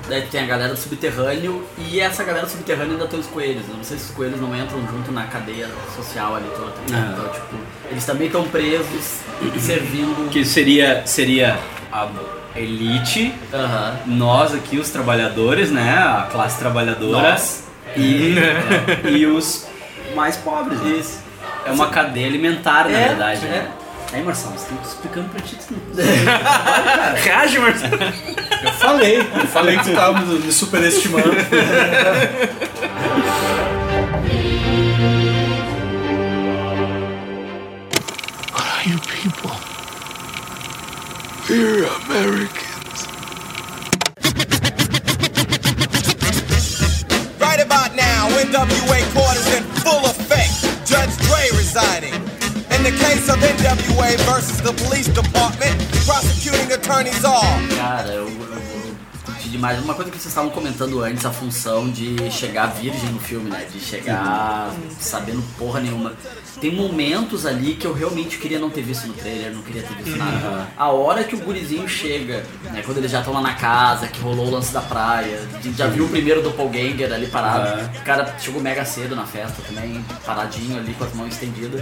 [0.07, 3.27] daí tu tem a galera do subterrâneo, e essa galera do subterrâneo ainda tem os
[3.27, 3.63] coelhos.
[3.69, 6.71] Eu não sei se os coelhos não entram junto na cadeia social ali toda.
[6.71, 7.11] tá.
[7.13, 7.55] Então, tipo,
[7.91, 9.19] eles também estão presos,
[9.59, 10.29] servindo.
[10.29, 11.59] Que seria, seria
[11.91, 12.07] a
[12.55, 13.99] elite, Aham.
[14.05, 15.97] nós aqui, os trabalhadores, né?
[15.97, 17.31] A classe trabalhadora.
[17.31, 17.63] Nós.
[17.95, 19.67] E, é, e os
[20.13, 20.79] mais pobres.
[20.79, 20.89] né?
[20.97, 21.19] Isso.
[21.65, 23.49] É uma cadeia alimentar, na É, verdade, é.
[23.49, 23.67] né?
[24.11, 25.55] Aí, Marcelo, você tem que explicando pra ti.
[25.55, 27.97] tu não- Reage, Marcelo.
[28.63, 31.31] Eu falei, eu falei que tu tava me me superestimando.
[38.53, 39.51] What are you people?
[41.49, 43.07] We're Americans.
[47.39, 48.99] Right about now, NWA
[51.73, 57.41] In the case of NWA versus the police department, prosecuting attorneys are.
[57.69, 58.29] Cara,
[59.53, 59.79] demais.
[59.81, 63.65] Uma coisa que vocês estavam comentando antes, a função de chegar virgem no filme, né?
[63.71, 66.13] De chegar sabendo porra nenhuma.
[66.59, 69.95] Tem momentos ali que eu realmente queria não ter visto no trailer, não queria ter
[69.95, 70.67] visto nada.
[70.77, 72.81] A hora que o gurizinho chega, né?
[72.85, 75.77] Quando eles já estão lá na casa, que rolou o lance da praia, a gente
[75.77, 77.83] já viu o primeiro doppelganger ali parado.
[77.97, 81.81] O cara chegou mega cedo na festa também, paradinho ali com as mãos estendidas.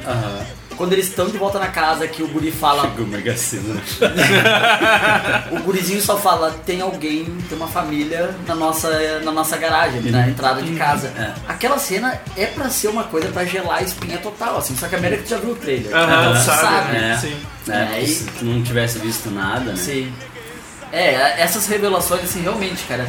[0.77, 2.87] Quando eles estão de volta na casa, que o guri fala.
[2.87, 3.79] O Mega Sena.
[5.51, 10.27] O gurizinho só fala, tem alguém, tem uma família na nossa, na nossa garagem, na
[10.27, 11.11] entrada de casa.
[11.47, 14.95] Aquela cena é pra ser uma coisa pra gelar a espinha total, assim, só que
[14.95, 15.95] a América já viu o trailer.
[15.95, 17.17] Aham, Então, sabe, É.
[17.17, 17.35] Sim.
[17.69, 19.77] É, É, se tu não tivesse visto nada, né?
[19.77, 20.11] Sim.
[20.93, 23.07] É, essas revelações, assim, realmente, cara,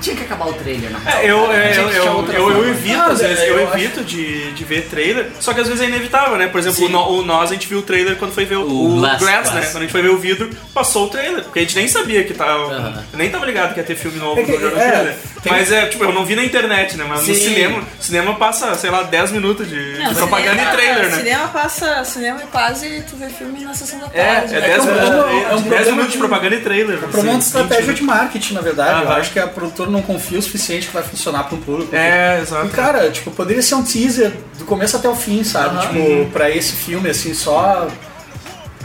[0.00, 1.18] tinha que acabar o trailer, na real.
[1.18, 4.64] É, eu, é, eu, eu, eu, eu evito, às vezes, é, eu, evito de, de
[4.64, 6.46] ver trailer, só que às vezes é inevitável, né?
[6.46, 8.62] Por exemplo, o, No- o Nós, a gente viu o trailer quando foi ver o,
[8.62, 9.60] O o Glass, Glass, né?
[9.62, 12.22] Quando a gente foi ver o vidro, passou o trailer, porque a gente nem sabia
[12.24, 13.04] que tava.
[13.12, 15.70] Nem tava ligado que ia ter filme novo É que- do Jordan é, tem- Mas
[15.72, 17.04] é, tipo, eu não vi na internet, né?
[17.08, 20.76] Mas no cinema, cinema passa, sei lá, 10 minutos de, Não, de propaganda cinema- e
[20.76, 21.16] trailer, né?
[21.16, 22.04] Cinema passa.
[22.04, 24.54] Cinema é quase tu vê filme na sessão da É, tarde.
[24.54, 24.66] é né?
[24.68, 26.98] 10 minutos, problema- é, é um 10 problema minutos de de- propaganda e trailer.
[27.20, 29.02] O problema de estratégia 20 de marketing, na verdade.
[29.02, 31.94] Eu acho que a produtora não confia o suficiente que vai funcionar para um público.
[31.94, 32.66] É, exato.
[32.66, 35.80] E, cara, tipo, poderia ser um teaser do começo até o fim, sabe?
[35.80, 37.88] Tipo, pra esse filme, assim, só.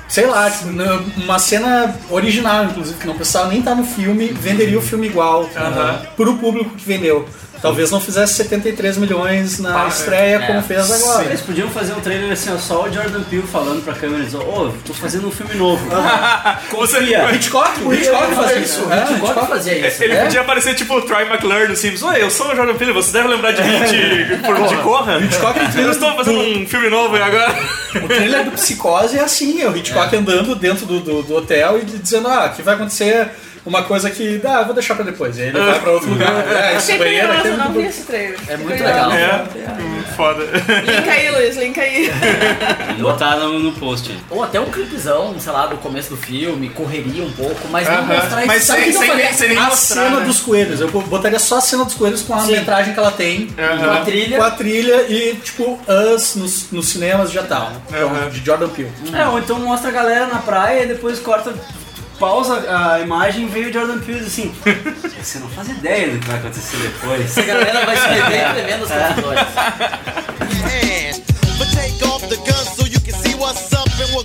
[0.07, 0.67] Sei lá, tipo,
[1.17, 5.49] uma cena original, inclusive, que não precisava nem estar no filme, venderia o filme igual
[5.55, 6.01] Aham.
[6.17, 7.25] pro público que vendeu.
[7.61, 10.47] Talvez não fizesse 73 milhões na Pá, estreia é.
[10.47, 11.25] como fez agora.
[11.25, 14.35] Eles podiam fazer um trailer assim, ó, só o Jordan Peele falando pra câmera e
[14.35, 15.85] ô, tô fazendo um filme novo.
[16.71, 18.81] Você, O Hitchcock, o Hitchcock faz isso.
[18.91, 20.03] É, o Hitchcock fazer isso.
[20.03, 20.23] Ele né?
[20.23, 22.11] podia aparecer tipo o Troy McClure no Simpsons.
[22.11, 25.19] Oi, eu sou o Jordan Peele, você deve lembrar de mim de, por, de Corra.
[25.19, 27.55] Hitchcock é Eu estou fazendo um filme novo e agora.
[28.03, 31.79] O trailer do Psicose é assim, é o Hitchcock andando dentro do, do, do hotel
[31.79, 33.29] e dizendo, ah, aqui vai acontecer
[33.65, 35.37] uma coisa que, ah, vou deixar pra depois.
[35.39, 36.31] Aí ele vai pra outro lugar.
[36.51, 38.39] É, esse Fiquei banheiro aqui curiosa, é eu não muito vi esse trailer.
[38.47, 39.09] É muito legal.
[39.11, 39.49] curiosa.
[39.55, 40.43] É, muito foda.
[40.43, 42.11] Link aí, Luiz, link aí.
[42.99, 44.15] Vou botar no, no post.
[44.29, 47.95] Ou até um clipezão, sei lá, do começo do filme, correria um pouco, mas não
[47.95, 48.05] Aham.
[48.15, 49.25] mostrar Mas Sabe sem, que sem, faria?
[49.25, 50.03] nem- sem nem A mostrar.
[50.03, 50.25] cena né?
[50.25, 52.51] dos coelhos, eu botaria só a cena dos coelhos com a Sim.
[52.53, 54.37] metragem que ela tem, Com a trilha.
[54.37, 55.79] com a trilha e, tipo,
[56.15, 57.71] Us nos, nos cinemas já tá.
[57.89, 58.91] Então, de Jordan Peele.
[59.13, 61.53] É, ou então mostra a galera na praia e depois corta,
[62.21, 64.53] pausa a imagem e veio o Jordan Peele assim.
[65.19, 67.35] Você não faz ideia do que vai acontecer depois.
[67.35, 68.91] A galera vai se meter escrevendo os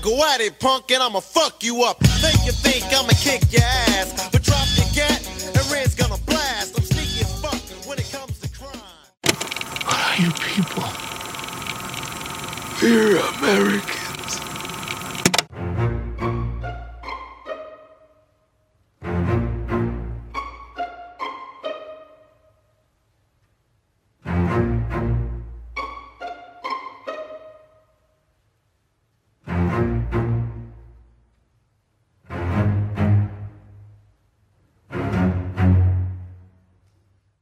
[0.02, 1.98] go at it, punk, and I'ma fuck you up.
[2.20, 5.20] Think you think I'ma kick your ass, but drop your gat
[5.56, 6.78] and Red's gonna blast.
[6.78, 8.76] I'm sneaky as fuck when it comes to crime.
[9.84, 10.84] What are you people?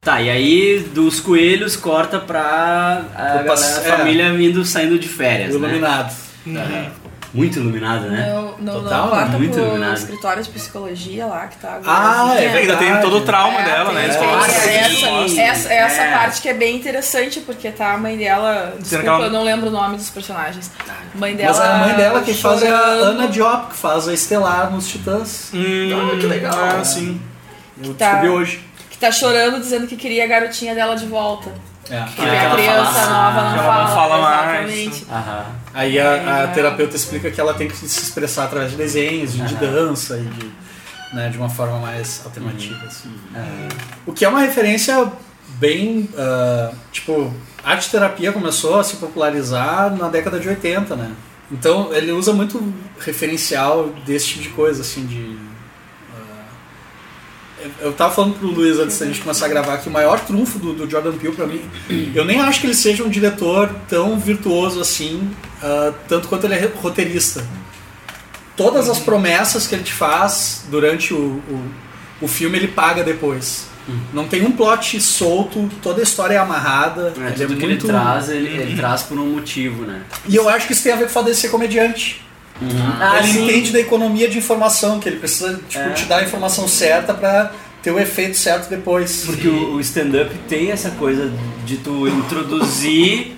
[0.05, 3.97] Tá, e aí dos coelhos corta pra a, galera, é.
[3.97, 5.69] família vindo saindo de férias, né?
[5.69, 6.15] Iluminado.
[7.33, 8.33] Muito iluminado, né?
[8.33, 9.97] No, no, Total, quarto muito pro iluminado.
[9.97, 12.59] escritório de psicologia lá, que tá Ah, é agora.
[12.61, 14.07] Ainda tem todo o trauma dela, né?
[14.07, 14.25] Essa,
[15.25, 16.13] assim, essa, essa É.
[16.13, 18.75] parte que é bem interessante, porque tá a mãe dela.
[18.79, 20.71] Desculpa, que ela- eu não lembro o nome dos personagens.
[21.17, 21.49] Mãe dela.
[21.59, 22.79] Mas a mãe dela quem faz é a.
[22.79, 25.51] Ana Diop, que faz a Estelar nos Titãs.
[25.53, 26.55] Hum, que legal.
[26.57, 27.21] Ah, sim.
[27.83, 28.11] Eu Tá.
[28.13, 28.61] descobri hoje.
[29.05, 31.51] Tá chorando dizendo que queria a garotinha dela de volta.
[31.91, 32.03] É.
[32.05, 33.85] Que Ah, a criança fala- nova não fala.
[33.89, 35.03] não fala mais.
[35.11, 35.45] Aham.
[35.75, 36.47] Aí a, a É.
[36.49, 40.23] terapeuta explica que ela tem que se expressar através de desenhos, de, de dança e
[40.23, 40.51] de,
[41.13, 42.83] né, de uma forma mais alternativa.
[42.87, 43.13] assim.
[44.07, 45.13] O que é uma referência
[45.59, 46.09] bem.
[46.17, 47.31] ah, tipo,
[47.63, 51.11] arte terapia começou a se popularizar na década de 80, né?
[51.53, 55.44] Então ele usa muito referencial desse tipo de coisa, assim, de.
[57.81, 60.59] Eu- tava falando pro Luiz antes da gente começar a gravar que o maior trunfo
[60.59, 61.61] do, do Jordan Peele pra mim,
[62.15, 65.31] eu nem acho que ele seja um diretor tão virtuoso assim,
[65.63, 67.45] ah, tanto quanto ele é roteirista.
[68.57, 71.71] Todas as promessas que ele te faz durante o, o,
[72.23, 73.67] o filme ele paga depois.
[74.15, 77.13] Não tem um plot solto, toda a história é amarrada.
[77.19, 80.03] É, ele é tudo que ele muito- traz, ele, ele traz por um motivo, né?
[80.27, 82.25] E eu acho que isso tem a ver com o fato dele ser comediante.
[83.01, 83.45] Ah, ele sim.
[83.45, 85.93] entende da economia de informação, que ele precisa tipo, É.
[85.93, 89.25] te dar a informação certa pra ter o efeito certo depois.
[89.27, 91.33] Porque o, o stand-up tem essa coisa
[91.67, 93.37] de tu introduzir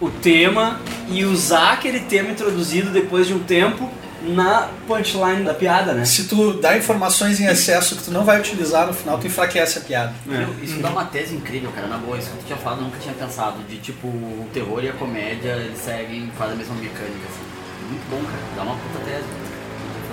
[0.00, 3.88] o tema e usar aquele tema introduzido depois de um tempo
[4.24, 6.04] na punchline da piada, né?
[6.04, 9.78] Se tu dá informações em excesso que tu não vai utilizar no final, tu enfraquece
[9.78, 10.14] a piada.
[10.30, 10.64] É.
[10.64, 11.88] Isso dá uma tese incrível, cara.
[11.88, 13.56] Na boa, isso que tu tinha falado, eu nunca tinha pensado.
[13.68, 17.51] De tipo, o terror e a comédia, eles seguem, fazem a mesma mecânica, assim.
[17.92, 18.42] Muito bom, cara.
[18.56, 19.24] Dá uma puta tese.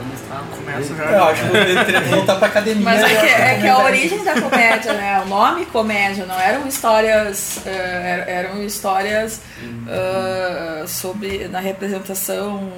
[0.10, 0.46] Mestrado.
[0.56, 1.04] Começa já.
[1.04, 2.84] Eu acho que eu teria que voltar pra academia.
[2.84, 5.22] Mas é que, é que a origem da comédia, né?
[5.26, 7.60] O nome comédia não eram histórias.
[7.66, 9.42] er- eram histórias
[9.88, 11.48] ah, sobre.
[11.50, 12.72] na representação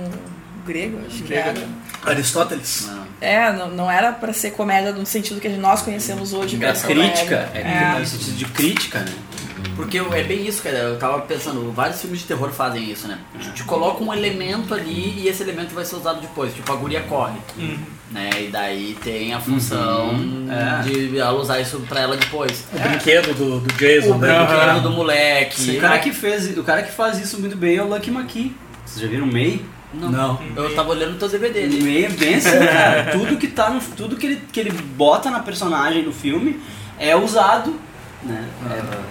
[0.66, 1.54] grega, acho que era.
[2.06, 2.90] Aristóteles.
[3.22, 6.56] É, não, não era pra ser comédia no sentido que nós conhecemos hoje.
[6.64, 7.70] É crítica, comédia.
[7.70, 9.14] é, no sentido de crítica, né?
[9.76, 10.78] Porque é bem isso, cara.
[10.78, 13.18] Eu tava pensando, vários filmes de terror fazem isso, né?
[13.40, 16.54] Te, te coloca um elemento ali e esse elemento vai ser usado depois.
[16.54, 17.38] Tipo, a guria corre.
[18.12, 18.30] Né?
[18.42, 20.12] E daí tem a função
[20.50, 20.82] É.
[20.84, 22.66] de ela usar isso pra ela depois.
[22.74, 24.16] O brinquedo do, do Jason.
[24.16, 24.46] O né?
[24.46, 25.78] brinquedo do moleque.
[25.78, 28.56] O cara, que fez, o cara que faz isso muito bem é o Lucky McKee.
[28.86, 29.62] Vocês já viram o May?
[29.94, 30.10] Não.
[30.10, 30.42] Não.
[30.56, 31.84] Eu tava olhando o teu DVD O dele.
[31.84, 33.12] May é bem assim, cara.
[33.12, 36.60] Tudo que tá no, tudo que ele, que ele bota na personagem no filme
[37.00, 37.74] é usado,
[38.24, 38.46] né?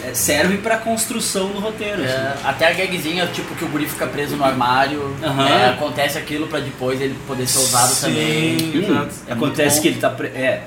[0.04, 2.02] É- é- serve pra construção do roteiro.
[2.02, 2.12] assim.
[2.12, 6.46] É, até a gagzinha, tipo, que o guri fica preso no armário, é, acontece aquilo
[6.46, 8.56] pra depois ele poder ser usado também.
[8.74, 9.08] Hum.
[9.26, 10.62] É acontece que ele tá pre- é,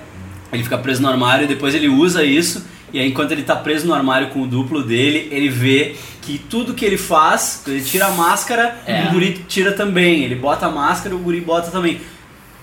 [0.52, 3.56] ele fica preso no armário e depois ele usa isso e aí enquanto ele tá
[3.56, 7.82] preso no armário com o duplo dele, ele vê que tudo que ele faz, ele
[7.82, 8.78] tira a máscara,
[9.08, 12.00] o guri tira também, ele bota a máscara, o guri bota também.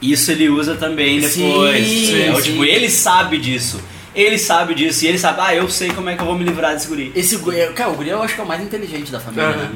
[0.01, 1.87] Isso ele usa também depois.
[1.87, 2.53] Sim, É, o sim.
[2.53, 3.81] tipo, ele sabe disso.
[4.15, 6.43] Ele sabe disso e ele sabe, ah, eu sei como é que eu vou me
[6.45, 7.13] livrar desse guri.
[7.15, 9.71] Esse guri, cara, o guri eu acho que é o mais inteligente da família, né?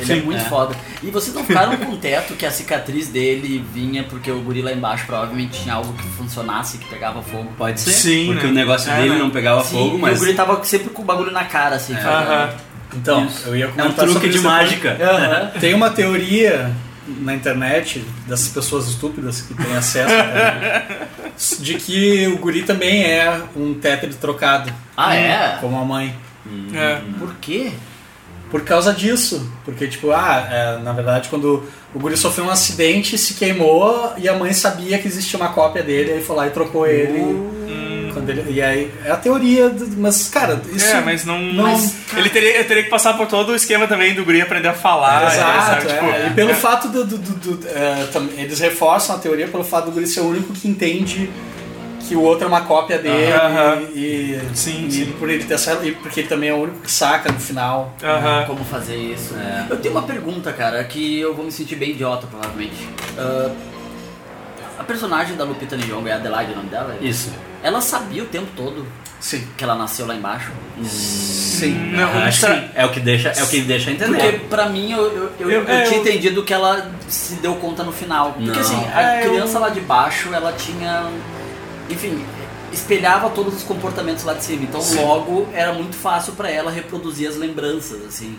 [0.00, 0.44] Ele é Sim, muito é.
[0.44, 0.76] foda.
[1.02, 4.60] E vocês não ficaram com o teto que a cicatriz dele vinha porque o guri
[4.62, 7.50] lá embaixo provavelmente tinha algo que funcionasse, que pegava fogo.
[7.56, 8.52] Pode ser, Sim, porque né?
[8.52, 9.18] o negócio É, dele né?
[9.18, 11.76] não pegava Sim, fogo, e mas o guri tava sempre com o bagulho na cara,
[11.76, 11.94] assim.
[11.94, 12.50] Aham.
[12.94, 13.48] Então, Isso.
[13.48, 14.96] eu ia é um comentar truque sobre de mágica.
[15.60, 16.72] Tem uma teoria
[17.20, 23.42] na internet dessas pessoas estúpidas que têm acesso internet, de que o guri também é
[23.56, 25.58] um tétero trocado, Ah, é?
[25.60, 26.14] como a mãe.
[26.74, 27.00] É.
[27.18, 27.72] Por quê?
[28.50, 29.50] Por causa disso.
[29.64, 34.28] Porque, tipo, ah, é, na verdade, quando o guri sofreu um acidente, se queimou e
[34.28, 37.20] a mãe sabia que existia uma cópia dele, aí foi lá e trocou ele.
[38.18, 40.86] Quando ele e aí, é a teoria, do- mas, cara, isso.
[40.86, 41.38] É, mas não.
[41.40, 44.74] Mas- ele teria, teria que passar por todo o esquema também do guri aprender a
[44.74, 45.32] falar.
[45.32, 45.92] Exato, sabe?
[45.92, 45.94] é.
[45.94, 46.54] Tipo, e pelo é.
[46.54, 47.04] fato do.
[47.04, 50.52] do- do- do- é, eles reforçam a teoria pelo fato do guri ser o único
[50.52, 51.30] que entende
[52.08, 53.82] que o outro é uma cópia dele Aham.
[53.94, 55.14] e, Sim, e sim.
[55.18, 57.94] por ele ter essa, e porque ele também é o único que saca no final.
[58.02, 58.44] Aham.
[58.46, 59.34] Como fazer isso.
[59.68, 62.88] Eu tenho uma pergunta, cara, que eu vou me sentir bem idiota, provavelmente.
[63.18, 63.50] Ah,
[64.78, 66.96] a personagem da Lupita Nyong'o é a Adelaide o nome dela?
[67.00, 67.32] Isso.
[67.62, 68.86] Ela sabia o tempo todo
[69.18, 69.46] Sim.
[69.56, 70.50] que ela nasceu lá embaixo?
[70.84, 71.74] Sim.
[71.92, 72.70] Não, Acho tra- que sim.
[72.74, 74.16] É o que deixa, é o que deixa entender.
[74.16, 77.34] Porque pra mim, eu, eu, eu, Eu- eu é, tinha eu- entendido que ela se
[77.36, 78.32] deu conta no final.
[78.32, 78.60] Porque Não.
[78.60, 81.04] assim, a É, eu- criança lá de baixo, ela tinha.
[81.90, 82.24] Enfim,
[82.72, 84.64] espelhava todos os comportamentos lá de cima.
[84.64, 88.38] Então logo era muito fácil pra ela reproduzir as lembranças, assim.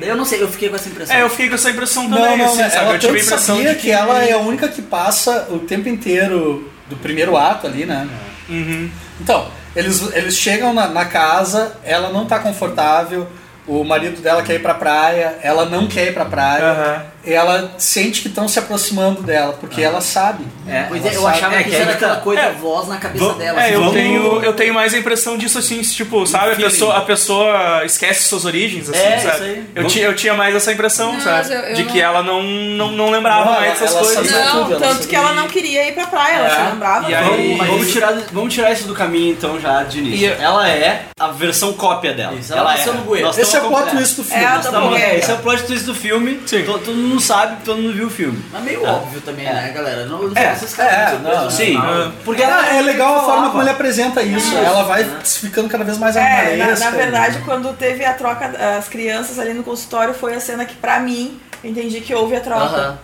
[0.00, 1.16] Daí eu não sei, eu fiquei com essa impressão.
[1.16, 2.70] É, eu fiquei com essa impressão Não, também, não, assim, né?
[2.70, 2.84] sabe?
[2.84, 3.90] ela eu tive a impressão sabia de que...
[3.90, 8.08] ela é a única que passa o tempo inteiro do primeiro ato ali, né?
[8.48, 8.90] Uhum.
[9.20, 13.26] Então, eles, eles chegam na, na casa, ela não tá confortável,
[13.66, 17.72] o marido dela quer ir pra praia, ela não quer ir pra praia, e ela
[17.78, 20.44] sente que estão se aproximando dela, porque ela sabe.
[20.68, 21.36] É, Pois ela é, eu sabe.
[21.36, 22.52] achava É, que era tá- aquela coisa É.
[22.52, 23.60] voz na cabeça Vamos- dela.
[23.60, 26.56] É, assim, eu Vamos- tenho, eu tenho mais a impressão disso assim, tipo, sabe, a
[26.56, 29.34] pessoa, a pessoa esquece suas origens, assim, É, sabe?
[29.34, 29.64] isso aí.
[29.74, 31.52] Eu, tinha, eu tinha mais essa impressão, Não, sabe?
[31.52, 34.30] eu- eu de não- que ela não, não, não lembrava Não, mais dessas coisas.
[34.30, 35.08] Não, tudo, tanto sabia.
[35.08, 37.10] que ela não queria ir pra praia, ela É, se lembrava.
[37.10, 40.28] e aí- Vamos, tirar, vamos tirar isso do caminho então já de início.
[40.28, 42.34] E- ela é a versão cópia dela.
[42.34, 43.96] Isso, ela nós Esse é o estamos plot acompanhando.
[43.98, 44.44] twist do filme.
[44.44, 46.40] É, tô estamos- com- É, esse é o plot twist do filme.
[46.46, 46.62] Sim.
[46.64, 48.44] To- Todo, mundo sabe, todo mundo viu o filme.
[48.52, 50.04] Mas meio óbvio também, né, galera?
[50.06, 50.42] Não, não É,
[50.84, 51.76] é, não, no Sim,
[52.24, 54.54] porque Ah, é legal a forma como ele apresenta isso.
[54.56, 58.46] Ela vai ficando cada vez mais É, na, na verdade, quando teve a troca,
[58.78, 62.40] as crianças ali no consultório, foi a cena que, pra mim, entendi que houve a
[62.40, 62.64] troca.
[62.64, 62.98] Aham.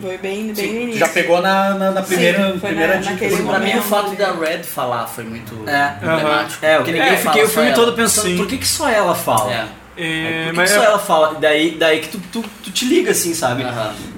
[0.00, 0.98] Foi bem, bem no início.
[1.00, 3.12] Já pegou na, na, na primeira, Sim, foi primeira na- dica.
[3.12, 3.46] naquele assim.
[3.46, 5.88] Pra mim, o fato da Red falar foi muito É.
[6.00, 6.64] problemático.
[6.64, 8.36] É, porque eu, ninguém é, fala fiquei o filme todo pensando, Sim.
[8.36, 9.52] por que, que só ela fala?
[9.52, 9.66] É.
[9.98, 11.38] É, Por que, que mas só eu- ela fala?
[11.40, 13.64] Daí, daí que tu, tu, tu te liga, assim, sabe?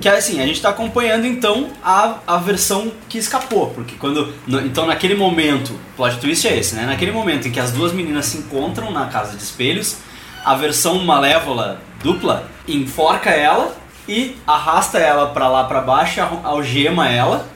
[0.00, 3.68] Que assim, a gente tá acompanhando então a, a versão que escapou.
[3.70, 4.35] Porque quando.
[4.44, 6.85] no- então naquele momento, o plot twist é esse, né?
[6.85, 9.98] Naquele momento em que as duas meninas se encontram na casa de espelhos,
[10.44, 13.74] a versão malévola dupla enforca ela
[14.08, 17.46] e arrasta ela pra lá pra baixo, algema ela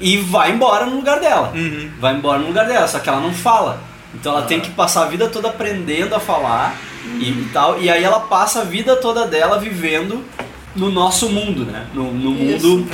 [0.00, 1.52] e vai embora no lugar dela.
[1.54, 1.90] Uhum.
[1.98, 3.80] Vai embora no lugar dela, só que ela não fala.
[4.14, 6.76] Então ela tem que passar a vida toda aprendendo a falar
[7.18, 7.80] e, e tal.
[7.80, 10.24] E aí ela passa a vida toda dela vivendo
[10.74, 11.86] no nosso mundo, né?
[11.94, 12.86] No, no mundo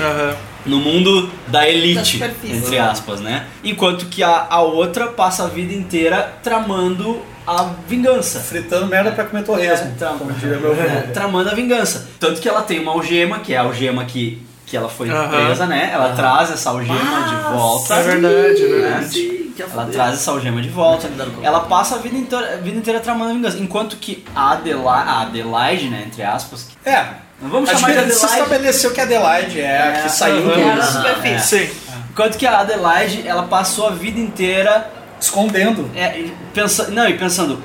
[0.64, 3.46] no mundo da elite, entre aspas, né?
[3.64, 8.40] Enquanto que a, a outra passa a vida inteira tramando a vingança.
[8.40, 9.88] Fritando merda pra comer torresmo.
[9.88, 10.82] É, tra- como diria meu avô.
[10.82, 12.08] é, tramando a vingança.
[12.20, 15.66] Tanto que ela tem uma algema, que é a algema que, que ela foi presa,
[15.66, 15.90] né?
[15.92, 17.94] Ela traz essa algema de volta.
[17.94, 19.00] É verdade, é verdade.
[19.02, 19.08] né?
[19.10, 21.08] Sim, Ela traz essa algema de volta.
[21.42, 23.58] Ela passa a vida inteira, a vida inteira tramando a vingança.
[23.58, 27.04] Enquanto que a Adelaide, a Adelaide né, entre aspas, É.
[27.40, 28.42] não vamos Acho chamar de se Adelaide.
[28.42, 30.54] estabeleceu que a Adelaide é, a É, que saiu aham.
[30.54, 31.66] Que era a superfície.
[31.66, 31.72] Sim.
[32.10, 34.90] Enquanto que a Adelaide, ela passou a vida inteira
[35.22, 35.90] escondendo.
[35.94, 37.62] é, e pensa, não, e pensando,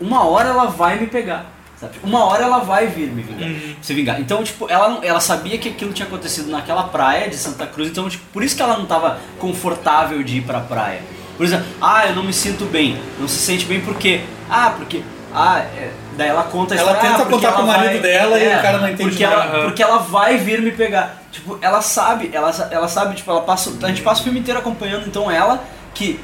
[0.00, 1.46] uma hora ela vai me pegar.
[1.76, 1.94] sabe?
[2.04, 3.48] Uma hora ela vai vir me vingar,
[3.82, 4.20] se vingar.
[4.20, 7.88] Então, tipo, ela, não- ela sabia que aquilo tinha acontecido naquela praia de Santa Cruz,
[7.90, 11.00] então, tipo, por isso que ela não tava confortável de ir pra praia.
[11.36, 12.96] Por exemplo, ah, eu não me sinto bem.
[13.18, 14.20] Não se sente bem por quê?
[14.48, 15.02] Ah, porque.
[15.34, 18.00] Ah, é, daí ela conta a Ela história, tenta ah, contar pro ela marido vai-
[18.00, 19.42] dela e é, o cara não entende porque nada.
[19.44, 21.22] ela, porque ela vai vir me pegar.
[21.32, 23.72] Tipo, ela sabe, ela, ela sabe, tipo, ela passa.
[23.82, 25.64] A gente passa o filme inteiro acompanhando, então ela
[25.94, 26.20] que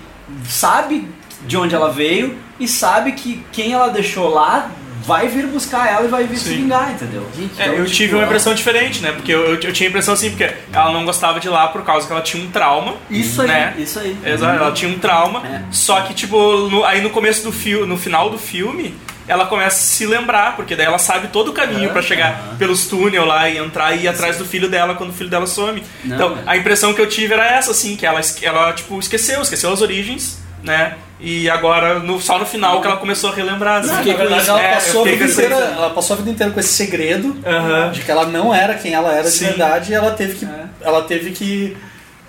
[0.46, 1.08] sabe
[1.46, 4.70] de onde ela veio e sabe que quem ela deixou lá
[5.06, 6.56] vai vir buscar ela e vai vir se Sim.
[6.62, 7.26] vingar, entendeu?
[7.38, 9.12] É, Então, eu tipo, tive uma ela- impressão diferente, né?
[9.12, 11.68] Porque eu, eu, eu tinha a impressão assim, porque ela não gostava de ir lá
[11.68, 12.94] por causa que ela tinha um trauma.
[13.08, 13.74] Isso aí, né?
[13.78, 14.18] isso aí.
[14.24, 15.46] Exato, ela tinha um trauma.
[15.46, 15.62] É.
[15.70, 16.36] Só que, tipo,
[16.68, 18.94] no- aí no começo do filme, no final do filme,
[19.28, 22.86] ela começa a se lembrar, porque daí ela sabe todo o caminho pra chegar pelos
[22.86, 25.82] túnel lá e entrar e ir atrás do filho dela quando o filho dela some.
[26.04, 26.42] Não, então, é.
[26.46, 29.82] a impressão que eu tive era essa, assim, que ela, ela tipo, esqueceu, esqueceu as
[29.82, 30.96] origens, né?
[31.20, 33.80] E agora, no, só no final que ela começou a relembrar.
[33.80, 33.88] assim.
[33.90, 36.72] Na verdade, ela, É, passou a vida inteira, ela passou a vida inteira com esse
[36.72, 37.36] segredo
[37.92, 39.46] de que ela não era quem ela era de Sim.
[39.46, 40.48] verdade e ela teve que,
[40.80, 41.76] ela teve que,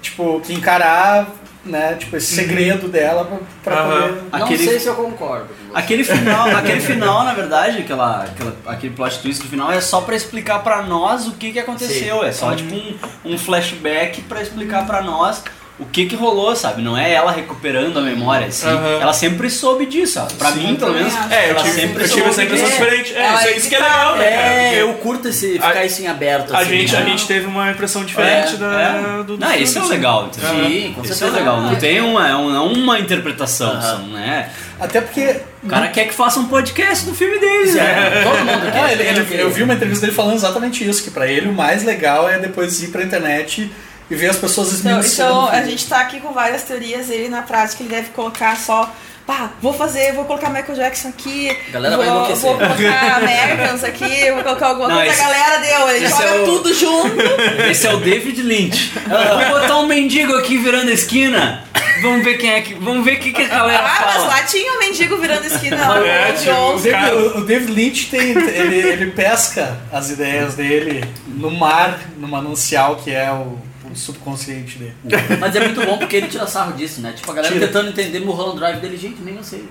[0.02, 1.28] tipo, que encarar,
[1.70, 4.02] né, tipo, esse segredo dela pra, pra Aham.
[4.02, 4.22] poder...
[4.32, 5.48] Não Aquele- sei se eu concordo.
[5.74, 10.02] Aquele final, aquele final, na verdade, aquela, aquela, aquele plot twist do final é só
[10.02, 12.24] pra explicar pra nós o que que aconteceu.
[12.24, 12.96] É só tipo um,
[13.26, 15.44] um flashback pra explicar pra nós
[15.80, 16.82] o que que rolou, sabe?
[16.82, 18.68] Não é ela recuperando a memória, assim.
[18.68, 19.00] Aham.
[19.02, 20.26] Ela sempre soube disso, ó.
[20.38, 21.14] Pra mim, pelo menos.
[21.32, 23.14] É, eu ela tive, sempre eu tive essa impressão diferente.
[23.14, 24.52] É, Ela isso, é isso que é legal, né, cara?
[24.54, 26.54] É, eu curto esse, ficar A- isso em aberto.
[26.54, 27.06] A assim, gente, a né?
[27.12, 29.18] gente teve uma impressão diferente É, da, é.
[29.20, 29.94] do, do Não, filme, esse é o assim.
[29.94, 30.50] legal, entendeu?
[30.66, 31.28] Sim, com é certeza.
[31.32, 31.62] o legal.
[31.62, 34.50] Não tem uma, é um- não uma interpretação, são, né?
[34.80, 35.38] Até porque...
[35.62, 38.22] O cara quer que faça um podcast do filme dele, né?
[38.24, 38.92] Todo mundo É, quer.
[38.94, 41.84] ele- ele- eu vi uma entrevista dele falando exatamente isso, que pra ele o mais
[41.84, 43.70] legal é depois ir pra internet
[44.10, 45.30] e ver as pessoas Então, esmiuçando.
[45.32, 48.56] então o a gente tá aqui com várias teorias, ele na prática ele deve colocar
[48.58, 48.92] só.
[49.28, 51.56] Pá, vou fazer, vou colocar Michael Jackson aqui.
[51.70, 52.42] Galera vou, vai enlouquecer.
[52.50, 55.90] Vou colocar Americans aqui, vou colocar alguma Não, coisa, esse- a galera deu.
[55.90, 57.16] Ele esse joga é o- tudo junto.
[57.70, 58.92] Esse é o David Lynch.
[59.08, 61.64] Vou botar um mendigo aqui virando a esquina.
[62.02, 62.74] Vamos ver quem é que.
[62.74, 64.28] Vamos ver o que, que a galera Ah, mas fala.
[64.30, 66.00] lá tinha um mendigo virando esquina lá.
[66.00, 72.28] É, o- o David Lynch tem, ele, ele pesca as ideias dele no mar, no
[72.28, 73.60] manancial que é o,
[73.92, 74.94] o subconsciente dele.
[75.40, 77.14] Mas é muito bom porque ele tira sarro disso, né?
[77.16, 77.68] Tipo, a galera Tira.
[77.68, 79.68] tentando entender Mulholland Drive dele, gente, nem eu sei.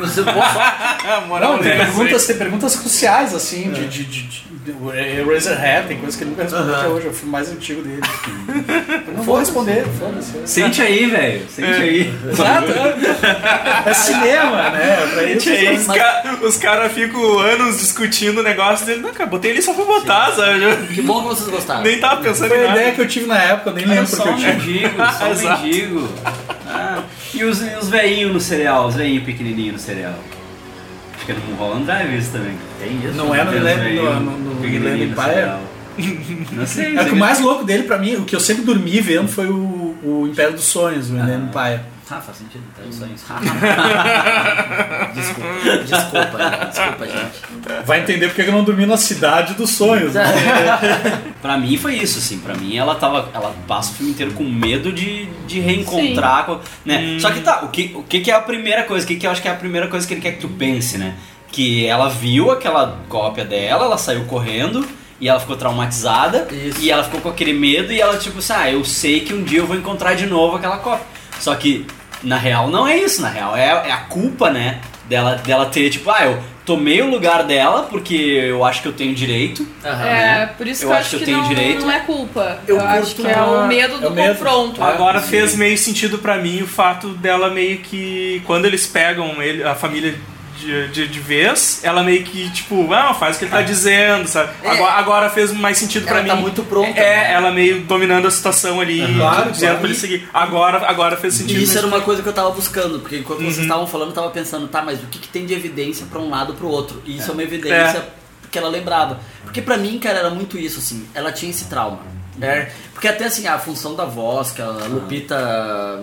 [0.00, 0.20] Você.
[0.26, 5.22] Ah, moral Não, tem dessa, perguntas, tem perguntas cruciais, assim, de, de, de, de, de
[5.32, 8.02] Razorhead, tem coisas que ele nunca respondeu até hoje, é o filme mais antigo dele.
[9.06, 10.32] Eu não vou responder, foda-se.
[10.46, 11.46] Sente aí, velho.
[11.48, 12.14] Sente aí.
[12.30, 14.96] Exato, é, é cinema, né?
[15.12, 15.98] Pra isso, E aí, os, sabe?
[15.98, 19.00] ca- os caras ficam anos discutindo o negócio dele.
[19.02, 20.60] Não, cara, botei ele só pra botar, sabe?
[20.94, 21.82] Que bom que vocês gostaram.
[21.82, 22.80] Nem tava pensando Foi em a nada.
[22.80, 24.72] ideia que eu tive na época, eu nem Era lembro só porque eu tive.
[24.72, 26.08] mendigo, só um mendigo.
[26.66, 27.02] Ah,
[27.32, 30.14] e os, e os veinhos no cereal, os veinhos pequenininhos no cereal.
[31.16, 32.56] Acho que é no Mulholland Drive isso também.
[32.80, 33.14] Tem isso.
[33.16, 35.74] Não é no Land- veinhos no- Empire?
[36.52, 36.96] Não sei.
[36.98, 39.46] É que o mais louco dele pra mim, o que eu sempre dormi vendo foi
[39.46, 41.80] o, o Império dos Sonhos, o Inland Empire.
[42.16, 42.62] Ah, faz sentido.
[42.76, 43.10] Tá, isso aí.
[45.14, 46.38] desculpa, desculpa,
[46.70, 47.42] desculpa, gente.
[47.84, 50.14] Vai entender porque eu não dormi na cidade dos sonhos.
[50.14, 50.22] Né?
[51.42, 52.38] Pra mim foi isso, assim.
[52.38, 53.28] Pra mim ela tava.
[53.34, 56.46] Ela passa o filme inteiro com medo de, de reencontrar.
[56.46, 57.18] Com, né?
[57.18, 59.04] Só que tá, o que, o que que é a primeira coisa?
[59.04, 60.48] O que, que eu acho que é a primeira coisa que ele quer que tu
[60.48, 61.16] pense, né?
[61.50, 64.86] Que ela viu aquela cópia dela, ela saiu correndo.
[65.20, 66.80] E ela ficou traumatizada Isso.
[66.80, 69.44] e ela ficou com aquele medo e ela tipo assim, ah, eu sei que um
[69.44, 71.06] dia eu vou encontrar de novo aquela cópia.
[71.38, 71.86] Só que
[72.24, 75.90] na real não é isso, na real é, é a culpa, né, dela, dela ter
[75.90, 79.66] tipo, ah, eu tomei o lugar dela porque eu acho que eu tenho direito.
[79.84, 80.06] Aham.
[80.06, 81.82] É, por isso Eu que eu acho que eu tenho não, direito.
[81.82, 82.58] não é culpa.
[82.66, 84.38] Eu Eu, acho que é o medo do é o medo.
[84.38, 84.82] confronto.
[84.82, 88.40] Agora fez meio sentido pra mim o fato dela meio que.
[88.46, 90.14] Quando eles pegam ele, a família
[90.64, 94.26] de, de, de vez, ela meio que, tipo, ah, faz o que ele tá dizendo,
[94.26, 94.50] sabe?
[94.62, 94.70] É.
[94.70, 96.28] Agora, agora fez mais sentido pra Ela mim.
[96.30, 97.32] tá muito pronta, É, né?
[97.32, 99.78] ela meio dominando a situação ali, Claro, dizendo claro.
[99.80, 100.28] pra ele seguir.
[100.32, 101.58] Agora, agora fez sentido.
[101.58, 104.08] E isso mas- era uma coisa que eu tava buscando, porque enquanto vocês estavam falando,
[104.08, 106.56] eu tava pensando, tá, mas o que, que tem de evidência pra um lado e
[106.56, 107.02] pro outro?
[107.04, 108.08] E isso é, uma evidência
[108.50, 109.20] que ela lembrava.
[109.42, 112.00] Porque pra mim, cara, era muito isso, assim, ela tinha esse trauma.
[112.40, 116.02] É, porque até assim, a função da voz, que a Lupita.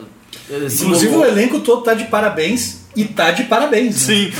[0.50, 3.96] eh, se Inclusive o elenco todo tá de parabéns e tá de parabéns.
[3.96, 4.16] né?
[4.16, 4.32] Sim.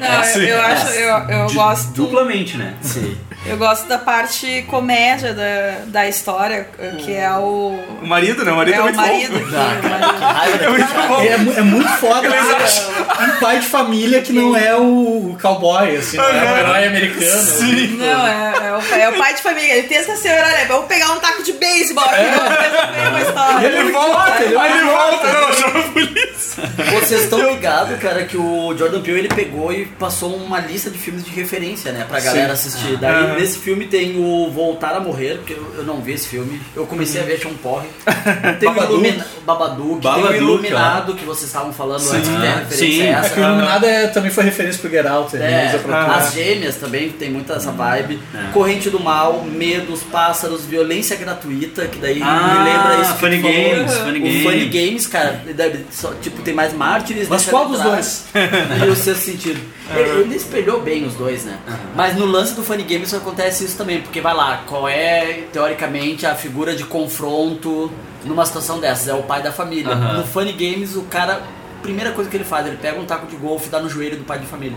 [0.00, 1.92] Não, eu, eu acho, eu, eu gosto.
[1.92, 2.74] Duplamente, né?
[2.82, 3.16] Sim.
[3.46, 6.68] Eu gosto da parte comédia da, da história,
[6.98, 7.74] que é o.
[8.02, 8.52] O marido, né?
[8.52, 9.38] O marido é, É o muito marido bom.
[9.38, 9.46] que.
[9.46, 11.22] o marido- É muito bom.
[11.24, 15.96] É, mu- é muito foda ver um pai de família que não é o cowboy,
[15.96, 17.42] assim, não é o herói americano.
[17.42, 17.96] Sim.
[17.96, 19.74] Não, é, é, o, é o pai de família.
[19.74, 23.66] Ele pensa assim, olha, vamos pegar um taco de beisebol aqui, vamos resolver uma história.
[23.66, 25.16] Ele volta, ele Aí ele volta.
[25.16, 26.62] volta, não, chama a polícia.
[27.00, 30.98] Vocês estão ligados, cara, que o Jordan Peele ele pegou e passou uma lista de
[30.98, 32.96] filmes de referência, né, pra galera assistir.
[32.98, 33.40] Daí Aham.
[33.40, 36.60] nesse filme tem o Voltar a Morrer, porque eu, eu não vi esse filme.
[36.74, 37.88] Eu comecei a ver, um porre.
[38.60, 38.92] Tem o, Babadook.
[38.92, 42.56] Ilumina, o Babadook, tem o Babadook, Iluminado, que vocês estavam falando antes, que tem a
[42.56, 43.02] referência sim.
[43.02, 43.30] É essa.
[43.34, 45.36] que o Iluminado é, também foi referência pro Get Out.
[45.36, 45.80] É,
[46.14, 48.20] as gêmeas também tem muita essa vibe.
[48.52, 53.14] Corrente do Mal, Medos, Pássaros, Violência Gratuita, que daí Ah, me lembra isso.
[53.14, 53.56] que Funny falou.
[53.56, 54.42] Games, Funny o Games.
[54.42, 55.42] Funny Games, cara,
[55.90, 57.28] só, tipo, tem mais mártires.
[57.28, 58.26] Mas qual dos atrás.
[58.84, 59.60] E o sexto sentido.
[59.94, 61.58] Ele, ele espelhou bem os dois, né?
[61.94, 66.26] Mas no lance do Funny Games acontece isso também, porque vai lá, qual é, teoricamente,
[66.26, 67.90] a figura de confronto
[68.24, 69.08] numa situação dessas?
[69.08, 69.92] É o pai da família.
[69.92, 70.18] Aham.
[70.18, 71.40] No Funny Games, o cara.
[71.82, 74.18] Primeira coisa que ele faz, ele pega um taco de golfe e dá no joelho
[74.18, 74.76] do pai de família.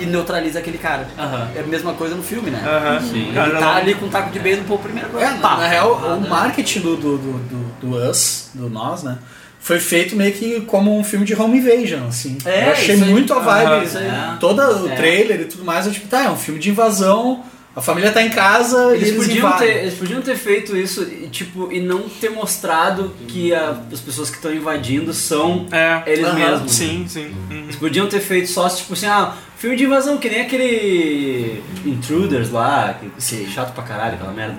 [0.00, 1.06] E neutraliza aquele cara.
[1.18, 1.48] Aham.
[1.54, 2.58] É a mesma coisa no filme, né?
[3.02, 3.24] Sim.
[3.26, 5.26] Ele Cara, tá não- ali com um taco de beisebol, pô, primeira coisa.
[5.26, 6.28] É, na, na real, o né?
[6.30, 9.18] marketing do, do, do, do, do Us, do Nós, né?
[9.62, 12.36] Foi feito meio que como um filme de home invasion, assim.
[12.44, 13.00] É, Eu achei aí.
[13.04, 13.66] muito a vibe.
[13.70, 14.10] Aham, isso aí.
[14.40, 14.96] Todo o É.
[14.96, 17.44] trailer e tudo mais, é tipo, tá, é um filme de invasão,
[17.76, 19.68] a família tá em casa e Eles eles podiam, invadem.
[19.68, 24.00] ter, eles podiam ter feito isso e, tipo, e não ter mostrado que a- as
[24.00, 26.02] pessoas que estão invadindo são É.
[26.06, 26.34] eles Aham.
[26.34, 26.72] mesmos.
[26.72, 27.26] Sim, sim.
[27.48, 27.58] Uhum.
[27.62, 32.50] Eles podiam ter feito só, tipo assim, ah, filme de invasão, que nem aquele Intruders
[32.50, 33.46] lá, que Sim.
[33.46, 34.56] chato pra caralho, aquela merda.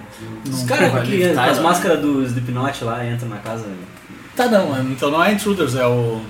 [0.50, 3.66] Os caras que as máscaras do Slipknot lá entram na casa.
[4.36, 6.22] Tá, não, então não é Intruders, é o.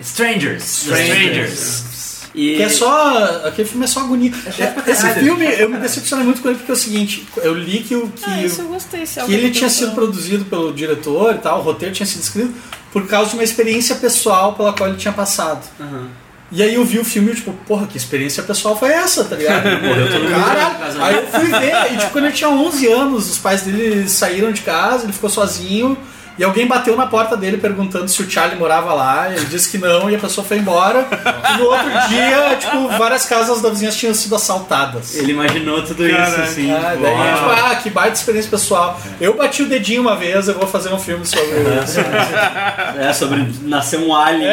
[0.00, 0.82] Strangers.
[0.82, 1.96] Strangers.
[2.34, 3.46] E Que é só.
[3.46, 4.30] Aquele filme é só agonia.
[4.86, 7.96] Esse filme, eu me decepcionei muito com ele porque é o seguinte, eu li que
[7.96, 8.24] o que.
[8.26, 9.02] Ah, isso eu gostei.
[9.02, 12.20] esse é que ele tinha sido produzido pelo diretor e tal, o roteiro tinha sido
[12.20, 12.52] escrito
[12.92, 15.66] por causa de uma experiência pessoal pela qual ele tinha passado.
[15.80, 16.08] Aham.
[16.52, 19.34] E aí eu vi o filme e tipo, porra, que experiência pessoal foi essa, tá
[19.34, 19.64] ligado?
[19.82, 23.38] Morreu todo casa Aí eu fui ver, e tipo, quando ele tinha 11 anos, os
[23.38, 25.98] pais dele saíram de casa, ele ficou sozinho,
[26.38, 29.78] e alguém bateu na porta dele perguntando se o Charlie morava lá, ele disse que
[29.78, 31.06] não, e a pessoa foi embora.
[31.54, 35.14] E no outro dia, tipo, várias casas da vizinhança tinham sido assaltadas.
[35.16, 36.42] Ele imaginou tudo isso, Caraca.
[36.42, 36.70] assim.
[36.72, 39.00] Ah, tipo, daí, tipo, ah, que baita experiência pessoal.
[39.20, 41.46] Eu bati o dedinho uma vez, eu vou fazer um filme sobre
[41.84, 42.00] isso.
[42.98, 44.50] É, sobre nascer um alien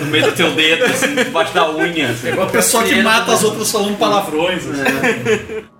[0.00, 2.10] no meio do teu dedo, assim, debaixo da unha.
[2.10, 2.30] Assim.
[2.32, 4.62] Uma pessoa que mata as outras falando palavrões.
[4.66, 5.64] assim.
[5.70, 5.79] What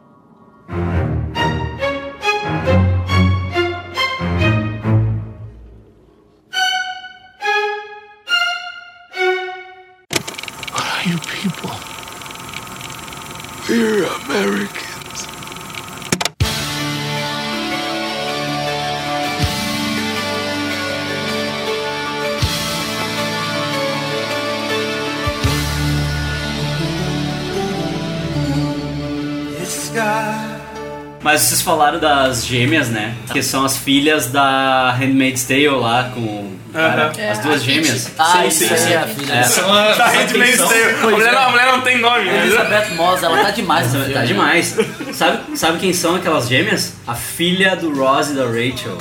[31.41, 33.15] Mas vocês falaram das gêmeas, né?
[33.33, 37.31] Que são as filhas da Handmaid's Tale lá com cara, Aham.
[37.33, 38.11] as duas gêmeas.
[38.19, 38.93] Ah, Sim, isso sim, aí sim.
[38.93, 39.33] é a filha.
[39.33, 39.43] É.
[39.45, 40.83] São a- Tá, Handmaid's Tale.
[41.03, 41.33] A mulher, é.
[41.33, 42.43] não, a mulher não tem nome, né?
[42.45, 44.27] Elizabeth Moss, ela tá demais no Tá filme.
[44.27, 44.77] demais.
[45.15, 46.93] Sabe, sabe quem são aquelas gêmeas?
[47.07, 48.99] A filha do Ross e da Rachel.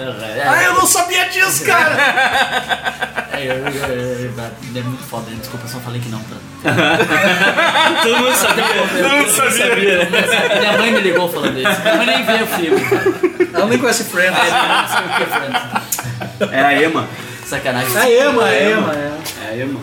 [0.00, 3.11] É, Ah, eu não sabia disso, cara!
[3.32, 4.30] é, é, é,
[4.74, 6.20] é, é muito foda, desculpa, eu só falei que não.
[6.20, 6.36] Pra...
[8.02, 8.64] Todo mundo sabia.
[9.02, 10.58] Todo mundo sabia.
[10.58, 11.80] Minha mãe me ligou falando isso.
[11.80, 13.50] Minha mãe nem vê o filme.
[13.52, 14.38] Ela nem conhece Friends.
[14.38, 16.52] Não sei o que, Friends.
[16.52, 17.08] É a Emma.
[17.46, 17.96] Sacanagem.
[17.96, 19.18] A Emma, a Emma, é.
[19.44, 19.80] É a Emma.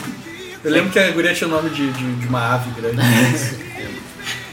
[0.64, 3.00] Eu lembro que a guria tinha o nome de, de, de uma ave grande.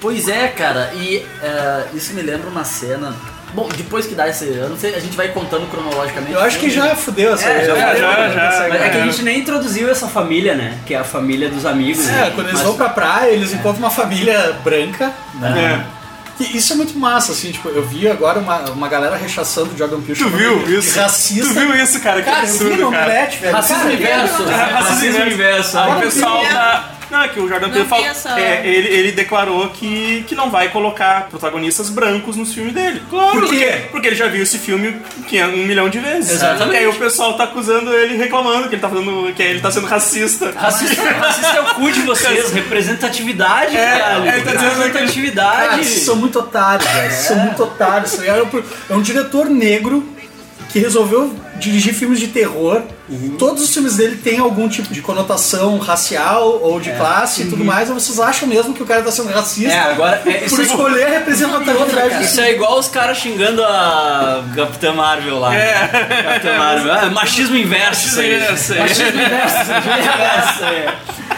[0.01, 3.15] Pois é, cara, e é, isso me lembra uma cena.
[3.57, 4.45] Bom, depois que dá esse.
[4.45, 6.33] Eu não sei, a gente vai contando cronologicamente.
[6.35, 7.97] Eu acho que já fudeu essa É, já já,
[8.29, 8.67] já.
[8.69, 10.77] Mas é que a gente nem introduziu essa família, né?
[10.85, 12.07] Que é a família dos amigos.
[12.07, 12.33] É, né?
[12.35, 15.83] quando eles Mas- vão pra praia, eles encontram uma família branca, né?
[15.93, 15.97] É.
[16.39, 19.79] E isso é muito massa, assim, tipo, eu vi agora uma, uma galera rechaçando o
[19.79, 20.99] Jordan Peele Tu viu de isso?
[21.01, 21.47] racista.
[21.47, 22.21] Tu viu isso, cara?
[22.21, 23.05] Que Cara, eu vi absurdo, no cara.
[23.07, 23.55] Omelete, velho.
[23.55, 24.45] Racismo inverso.
[24.45, 25.79] Racismo inverso.
[25.79, 28.05] Aí o pessoal da, Não, é que o Jordan Peele falou.
[28.05, 33.03] essa- é, ele, ele declarou que, que não vai colocar protagonistas brancos nos filmes dele.
[33.09, 33.83] Claro, Por quê?
[33.91, 34.97] Porque ele já viu esse filme
[35.33, 36.31] é um milhão de vezes.
[36.33, 36.75] Exatamente.
[36.75, 39.33] E aí o pessoal tá acusando ele, reclamando que ele tá fazendo.
[39.35, 40.51] que ele tá sendo racista.
[40.57, 44.29] Racista, racista é o cu de vocês, representatividade, É, caralho.
[44.29, 45.69] é, tá representatividade.
[45.69, 47.11] Cara, vocês são muito otários, velho.
[47.11, 48.21] Vocês são muito otários.
[48.23, 48.47] É
[48.91, 50.09] é um diretor negro
[50.71, 52.83] que resolveu dirigir filmes de terror.
[53.39, 57.65] Todos os filmes dele têm algum tipo de conotação racial ou de classe e tudo
[57.65, 57.89] mais.
[57.89, 60.23] E vocês acham mesmo que o cara tá sendo racista É, agora.
[60.27, 65.39] É, por isso, escolher a representatividade isso é igual os caras xingando a Capitã Marvel
[65.39, 65.55] lá.
[65.55, 65.89] É.
[66.25, 66.93] Capitã Marvel.
[66.93, 68.09] Ah, machismo inverso.
[68.09, 68.35] isso aí.
[68.37, 68.79] Inverso, é.
[68.81, 70.65] Machismo inverso.
[70.65, 70.95] é.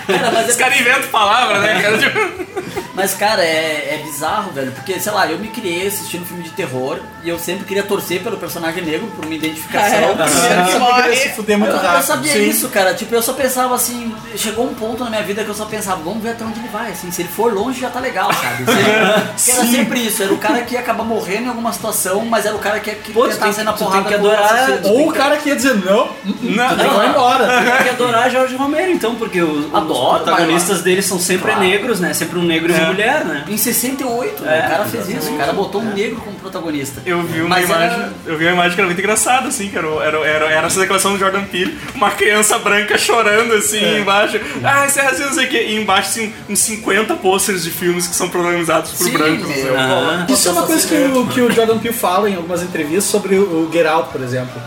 [0.06, 1.98] Cara, mas Os é caras inventam palavra, né, cara?
[2.98, 4.72] Mas, cara, é, é bizarro, velho.
[4.72, 8.20] Porque, sei lá, eu me criei assistindo filme de terror e eu sempre queria torcer
[8.22, 9.98] pelo personagem negro por uma identificação.
[9.98, 11.16] É, o primeiro que Ele morre.
[11.16, 12.04] se fuder muito Eu, eu rápido.
[12.06, 12.48] sabia Sim.
[12.48, 12.94] isso, cara.
[12.94, 14.14] Tipo, eu só pensava assim.
[14.36, 16.68] Chegou um ponto na minha vida que eu só pensava, vamos ver até onde ele
[16.68, 16.90] vai.
[16.92, 18.64] Assim, se ele for longe já tá legal, sabe?
[18.64, 20.22] Se ele- que era sempre isso.
[20.22, 22.90] Era o cara que ia acabar morrendo em alguma situação, mas era o cara que
[22.90, 25.08] ia que Pô, tentar tem sair que- na tu tem porrada que adorar- Ou tem
[25.08, 27.46] o cara que ia dizer não, não, não vai embora.
[27.62, 31.60] Tem que adorar Jorge Romero, então, porque os, Adoro, os protagonistas dele são sempre Claro.
[31.66, 32.12] negros, né?
[32.14, 33.44] Sempre um negro e uma mulher, né?
[33.48, 35.32] Em 68, É, o cara fez isso.
[35.32, 37.02] O cara botou um negro como protagonista.
[37.06, 39.68] Eu vi uma Mas era- imagem, eu vi uma imagem que era muito engraçada, assim,
[39.68, 43.98] que era, era, era, era essa declaração do Jordan Peele, uma criança branca chorando, assim,
[44.00, 44.40] embaixo.
[44.64, 45.66] Ah, isso é racismo, não sei o quê.
[45.68, 49.48] E embaixo, assim, uns 50 pôsteres de filmes que são protagonizados por Sim, brancos.
[49.76, 50.26] Ah.
[50.28, 53.36] Isso é uma coisa que o, que o Jordan Peele fala em algumas entrevistas sobre
[53.36, 54.60] o, o Get Out, por exemplo.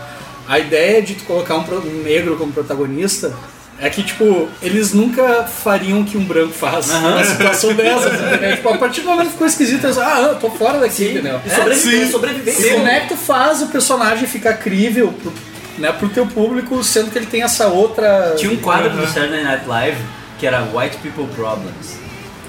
[0.48, 3.32] A ideia de tu colocar um, um negro como protagonista
[3.82, 8.54] é que, tipo, eles nunca fariam o que um branco faz numa situação dessas, entendeu?
[8.54, 11.40] Tipo, a partir do momento que ficou esquisito, eles ah, eu tô fora daqui, entendeu?
[11.44, 12.12] E sobreviver, sim.
[12.12, 12.66] sobrevivência.
[12.68, 15.32] E como é que tu faz o personagem ficar crível pro,
[15.78, 18.36] né, pro teu público, sendo que ele tem essa outra...
[18.38, 19.98] Tinha um quadro do Saturday Night Live
[20.38, 21.98] que era White People Problems.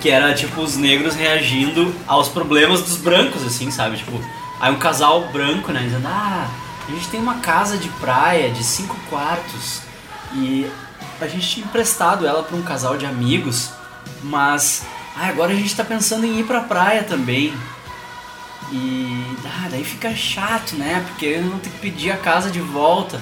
[0.02, 3.98] Que era tipo os negros reagindo aos problemas dos brancos, assim, sabe?
[3.98, 4.22] Tipo,
[4.60, 6.48] aí um casal branco, né, dizendo, ah,
[6.88, 9.82] a gente tem uma casa de praia de cinco quartos
[10.36, 10.68] e
[11.24, 13.70] a gente tinha emprestado ela pra um casal de amigos,
[14.22, 14.84] mas
[15.16, 17.54] ah, agora a gente tá pensando em ir pra praia também.
[18.72, 21.04] E ah, daí fica chato, né?
[21.08, 23.22] Porque eu não tenho que pedir a casa de volta.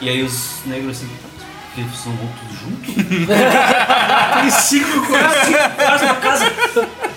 [0.00, 1.10] E aí os negros assim,
[1.74, 2.92] vocês não vão tudo junto?
[4.40, 6.02] Tem cinco quartos.
[6.02, 6.52] Uma casa.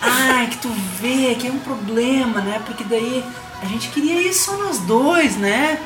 [0.01, 0.69] Ah, é que tu
[0.99, 2.61] vê que é um problema, né?
[2.65, 3.23] Porque daí
[3.61, 5.79] a gente queria ir só nós dois, né?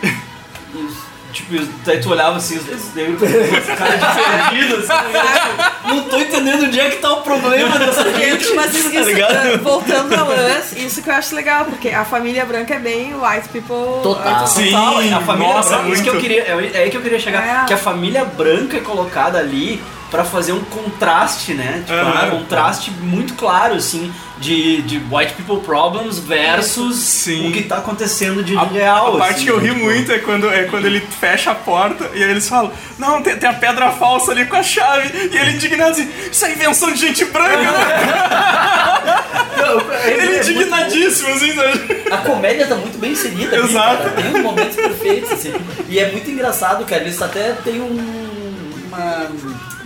[0.74, 5.12] Os- Tipo, daí tu olhava assim, os os negros com os caras de perdidos, assim,
[5.14, 5.72] né?
[5.86, 8.54] Não tô entendendo onde é que tá o problema dessa gente.
[8.56, 9.56] Mas isso, tá ligado?
[9.56, 13.14] uh, voltando ao lance, isso que eu acho legal, porque a família branca é bem
[13.14, 14.02] white people.
[14.02, 14.44] Total.
[14.44, 16.98] uh, Sim, Total, a família nossa, branca, isso que eu queria, é é aí que
[16.98, 17.66] eu queria chegar, É.
[17.66, 21.84] que a família branca é colocada ali pra fazer um contraste, né?
[21.86, 22.28] Tipo, Aham.
[22.28, 27.50] um contraste muito claro, assim, de, de white people problems versus Sim.
[27.50, 29.16] o que tá acontecendo de A, real.
[29.16, 29.74] a parte assim, que eu ri né?
[29.74, 33.22] Tipo, muito é quando, é quando ele fecha a porta e aí eles falam: Não,
[33.22, 35.10] tem, tem a pedra falsa ali com a chave.
[35.32, 37.70] E ele indignado assim: Isso é invenção de gente branca, né?
[40.08, 42.04] ele é indignadíssimo, assim, sabe?
[42.12, 44.04] A comédia tá muito bem inserida Exato.
[44.04, 44.10] cara.
[44.12, 45.54] Tem uns momentos perfeitos, assim.
[45.88, 47.02] E é muito engraçado, cara.
[47.02, 49.28] Eles até tem um, uma,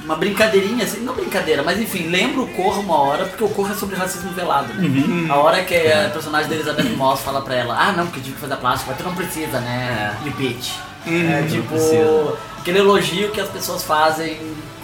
[0.04, 1.00] uma brincadeirinha, assim.
[1.02, 4.32] Não brincadeira, mas enfim, lembra o Corra uma hora, porque o Corra é sobre racismo
[4.32, 4.74] velado.
[4.74, 5.28] né?
[5.32, 8.24] A hora que a personagem da Elizabeth Moss fala pra ela, ah não, porque eu
[8.24, 10.16] tive que fazer a plástica, mas tu não precisa, né?
[10.26, 10.72] You bitch.
[11.06, 12.34] é tipo, precisa.
[12.60, 14.38] aquele elogio que as pessoas fazem.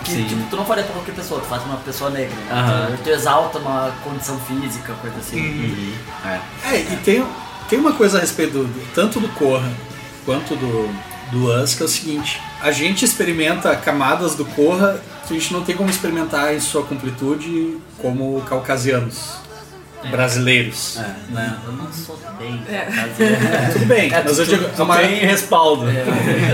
[0.04, 0.24] Que Sim.
[0.24, 2.48] tipo, tu não faria pra qualquer pessoa, tu faz pra uma pessoa negra, né?
[2.52, 2.96] Aham.
[2.98, 5.94] Tu, tu exalta uma condição física, coisa assim.
[6.26, 6.40] É.
[6.72, 7.26] É, e tem,
[7.70, 9.70] tem uma coisa a respeito do- tanto do Corra
[10.26, 10.90] quanto do,
[11.32, 15.54] do Us, que é o seguinte, a gente experimenta camadas do Corra que a gente
[15.54, 19.36] não tem como experimentar em sua completude como caucasianos,
[20.10, 20.98] brasileiros.
[21.30, 21.56] Né?
[21.66, 22.60] Eu não sou bem.
[22.68, 22.88] É.
[23.74, 25.86] Tudo bem, É, mas tu, eu digo, tu a maior, tem respaldo.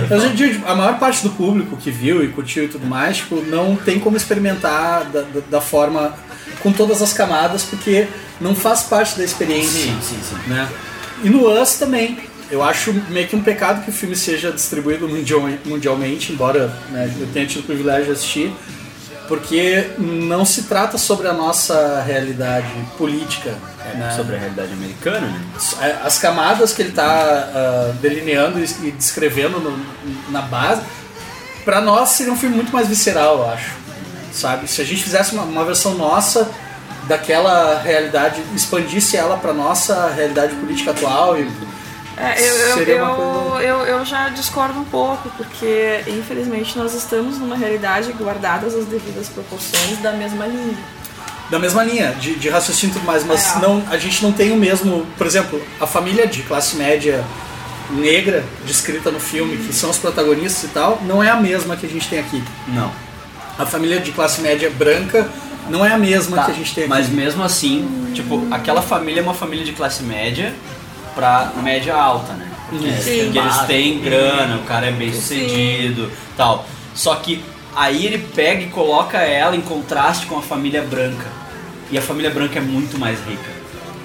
[0.10, 3.18] mas eu digo, a maior parte do público que viu e curtiu e tudo mais,
[3.18, 6.14] tipo, não tem como experimentar da, da, da forma
[6.62, 8.08] com todas as camadas, porque
[8.42, 9.84] não faz parte da experiência.
[9.84, 10.50] Sim, sim, sim.
[10.50, 10.68] né?
[11.24, 12.18] E no Us também.
[12.52, 17.12] Eu acho meio que um pecado que o filme seja distribuído mundial- mundialmente, embora né,
[17.20, 18.54] eu tenha tido o privilégio de assistir,
[19.28, 22.68] porque não se trata sobre a nossa realidade
[22.98, 23.50] política.
[23.96, 24.14] né?
[24.16, 25.42] Sobre a realidade americana, né?
[26.04, 29.80] As camadas que ele está delineando e e descrevendo no-
[30.32, 30.82] na base,
[31.64, 33.72] para nós seria um filme muito mais visceral, eu acho.
[34.34, 34.68] Sabe?
[34.68, 36.50] Se a gente fizesse uma, uma versão nossa
[37.08, 41.48] daquela realidade, expandisse ela para nossa realidade política atual e
[42.18, 47.56] É, eu, eu, eu, eu, eu já discordo um pouco, porque infelizmente nós estamos numa
[47.58, 50.78] realidade guardadas as devidas proporções da mesma linha.
[51.50, 53.60] da mesma linha de, de raciocínio e tudo mais, mas É.
[53.60, 55.06] não, a gente não tem o mesmo.
[55.18, 57.24] Por exemplo, a família de classe média
[57.90, 61.86] negra descrita no filme, que são os protagonistas e tal, não é a mesma que
[61.86, 62.42] a gente tem aqui.
[62.70, 62.92] Não.
[63.60, 65.30] A família de classe média branca
[65.70, 66.90] não é a mesma Tá, que a gente tem aqui.
[66.90, 70.54] Mas mesmo assim, tipo, aquela família é uma família de classe média
[71.16, 72.48] pra média alta, né?
[72.70, 73.26] Porque, Sim.
[73.26, 76.66] porque eles têm grana, o cara é bem sucedido tal.
[76.94, 77.44] Só que
[77.76, 81.28] aí ele pega e coloca ela em contraste com a família branca.
[81.92, 83.56] E a família branca é muito mais rica.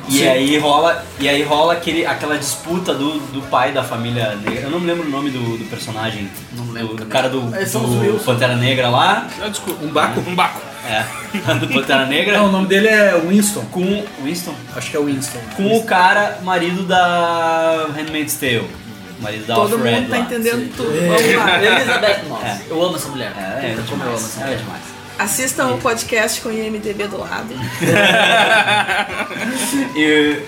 [0.09, 0.29] E Sim.
[0.29, 4.63] aí rola, e aí rola aquele, aquela disputa do, do pai da família negra.
[4.63, 6.29] Eu não me lembro o nome do, do personagem.
[6.53, 7.09] Não do, lembro do também.
[7.13, 8.25] cara do, É, são os do.
[8.25, 9.29] Pantera Negra lá.
[9.41, 9.85] Ah, desculpa.
[9.85, 10.21] Um baco?
[10.29, 10.61] Um baco.
[10.87, 11.05] É.
[11.55, 12.39] do Pantera Negra.
[12.39, 13.65] Não, o nome dele é Winston.
[13.71, 14.55] Com Winston?
[14.75, 15.39] Acho que é Winston.
[15.57, 18.69] Com o cara, marido da Handmaid's Tale.
[19.21, 20.23] Marido da Todo Alfred mundo tá lá.
[20.23, 20.97] entendendo tudo.
[20.97, 21.09] É.
[21.09, 21.63] Vamos lá.
[21.63, 22.45] Elizabeth Moss.
[22.45, 22.61] É.
[22.71, 23.33] Eu amo essa mulher.
[23.37, 24.59] É, é Puta, como eu amo essa É mulher.
[24.59, 24.83] demais.
[25.19, 27.55] Assistam o podcast com o IMDB do lado.
[29.97, 30.41] E-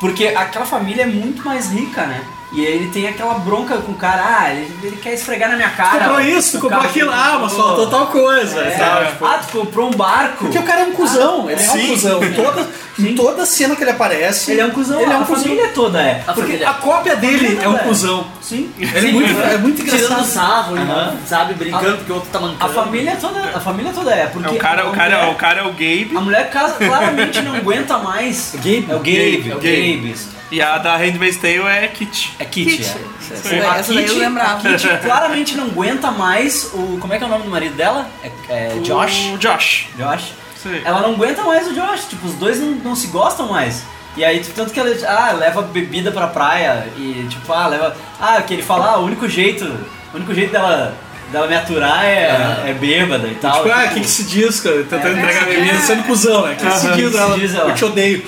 [0.00, 2.22] porque aquela família é muito mais rica, né?
[2.52, 5.56] E aí ele tem aquela bronca com o cara, ah, ele, ele quer esfregar na
[5.56, 5.98] minha cara.
[6.04, 8.60] comprou isso, tu O comprou aquilo, ah, mas faltou tal coisa.
[8.64, 8.74] É.
[8.74, 9.24] e tal, tipo.
[9.26, 10.44] Ah, tu comprou um barco.
[10.44, 11.88] Porque o cara é um cuzão, ele é um Sim.
[11.88, 12.22] cuzão.
[12.24, 12.68] Em toda,
[13.00, 15.42] em toda cena que ele aparece, Ele é um cuzão, Ele é um a cuzão.
[15.42, 16.22] família toda é.
[16.26, 16.70] A Porque família.
[16.70, 17.78] a cópia dele é um É.
[17.80, 18.26] cuzão.
[18.40, 18.70] Sim.
[18.78, 20.24] Ele é muito, é muito Tirando engraçado.
[20.24, 21.16] sarro, Aham.
[21.26, 21.54] sabe?
[21.54, 22.64] Brincando porque o outro tá mancando.
[22.64, 24.26] A família toda, a família toda é.
[24.26, 26.48] Porque É, o, cara, a o, cara, mulher- o cara é o Gabe A mulher
[26.50, 28.52] casa- claramente não aguenta mais.
[28.54, 28.86] Gabe?
[28.88, 30.16] É o Gabe, é o Gabe.
[30.50, 32.34] E a da Handmaid's Tale é Kit.
[32.38, 32.76] É Kitty.
[32.76, 32.84] Kitty.
[32.84, 33.34] é.
[33.34, 34.68] Essa, daí- essa daí eu lembrava.
[34.68, 36.98] a Kitty claramente não aguenta mais o.
[37.00, 38.08] Como é que é o nome do marido dela?
[38.22, 39.32] É, é Josh?
[39.34, 39.86] O Josh.
[39.96, 40.32] Josh.
[40.62, 40.80] Sim.
[40.84, 43.82] Ela não aguenta mais o Josh, tipo, os dois não, não se gostam mais.
[44.16, 47.94] E aí, tipo, tanto que ela ah, leva bebida pra praia e tipo, ah, leva.
[48.20, 49.64] Ah, que ele fala, ah, o único jeito.
[50.12, 50.94] O único jeito dela,
[51.30, 53.62] dela me aturar é, é bêbada e tal.
[53.62, 54.84] Tipo, ah, o tipo, que, que se diz, cara?
[54.84, 55.54] Tentando É, entregar é.
[55.54, 56.54] bebida, sendo cuzão, né?
[56.54, 57.34] O que, que se diz que ela?
[57.34, 57.70] se diz ela?
[57.70, 58.22] Eu te odeio.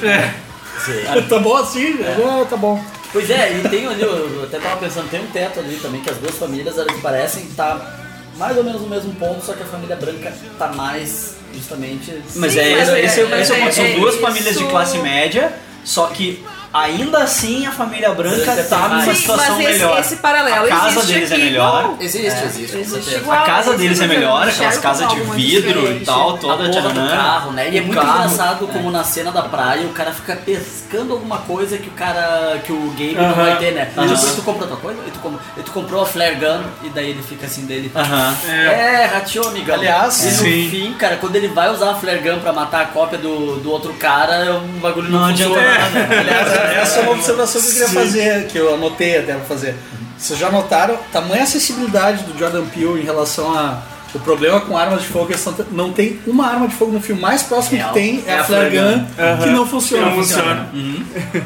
[1.29, 1.99] tá bom assim?
[2.03, 2.83] Ah, tá bom.
[3.13, 6.11] Pois é, e tem ali, eu até tava pensando, tem um teto ali também que
[6.11, 7.99] as duas famílias elas parecem estar
[8.37, 12.23] mais ou menos no mesmo ponto, só que a família branca tá mais justamente.
[12.37, 13.75] Mas Sim, é, mas esse, é- é- é o ponto.
[13.75, 14.23] São é duas isso.
[14.23, 15.53] famílias de classe média,
[15.85, 20.01] só que ainda assim a família branca tá tem numa situação mas esse, melhor.
[20.01, 21.81] esse paralelo a casa existe deles aqui é melhor.
[21.83, 21.97] igual.
[22.01, 23.39] Existe, existe, com Existe igual.
[23.39, 26.05] A casa deles é melhor, aquelas casas de vidro e diferente.
[26.05, 27.71] tal, A toda porra do carro, né?
[27.71, 28.73] E é muito carro, engraçado é.
[28.73, 32.73] como na cena da praia o cara fica pescando alguma coisa que o cara, que
[32.73, 33.35] o Gabe não Aham.
[33.35, 33.91] vai ter, né?
[33.97, 34.15] Aham.
[34.15, 35.01] Tipo, tu comprou tua coisa?
[35.07, 37.91] E tu, com- e tu comprou a flare gun e daí ele fica assim dele.
[37.95, 38.37] Aham.
[38.49, 39.75] É, rateou, amigão.
[39.75, 40.69] Aliás, e no sim.
[40.71, 43.71] fim, cara, quando ele vai usar a flare gun pra matar a cópia do, do
[43.71, 45.61] outro cara, o bagulho não, Não funciona.
[45.61, 46.21] adianta nada.
[46.21, 49.75] Aliás, essa é uma observação que eu queria fazer, que eu anotei até pra fazer.
[50.19, 53.83] Vocês já notaram tamanha acessibilidade do Jordan Peele em relação a
[54.15, 57.01] o problema com armas de fogo, eles não- não tem uma arma de fogo no
[57.01, 57.21] filme.
[57.21, 57.89] mais próximo Real.
[57.89, 59.05] que tem é, É a flare gun,
[59.43, 60.05] que não funciona.
[60.05, 60.69] Que não funciona.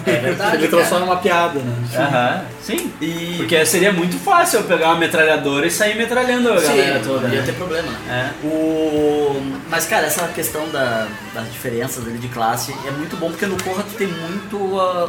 [0.07, 0.57] É verdade.
[0.57, 1.75] Ele transforma uma piada, né?
[1.97, 2.93] Aham, sim.
[3.01, 7.01] E- Porque seria muito fácil eu pegar uma metralhadora e sair metralhando a Sim, galera
[7.01, 7.27] toda.
[7.29, 7.47] não ia né?
[7.47, 7.89] ter problema.
[8.09, 8.31] É.
[8.45, 9.41] O...
[9.69, 13.61] Mas, cara, essa questão da- das diferenças ali de classe é muito bom porque no
[13.63, 15.09] Corra tu tem muito ah,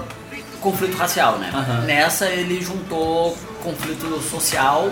[0.62, 1.52] conflito racial, né?
[1.86, 4.90] Nessa ele juntou conflito social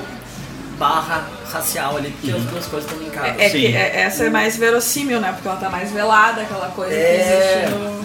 [0.77, 3.39] barra racial ali, porque as duas coisas estão linkadas.
[3.39, 5.31] É, é que é- essa é mais verossímil, né?
[5.33, 6.97] Porque ela tá mais velada, aquela coisa É.
[7.15, 8.01] que existe no.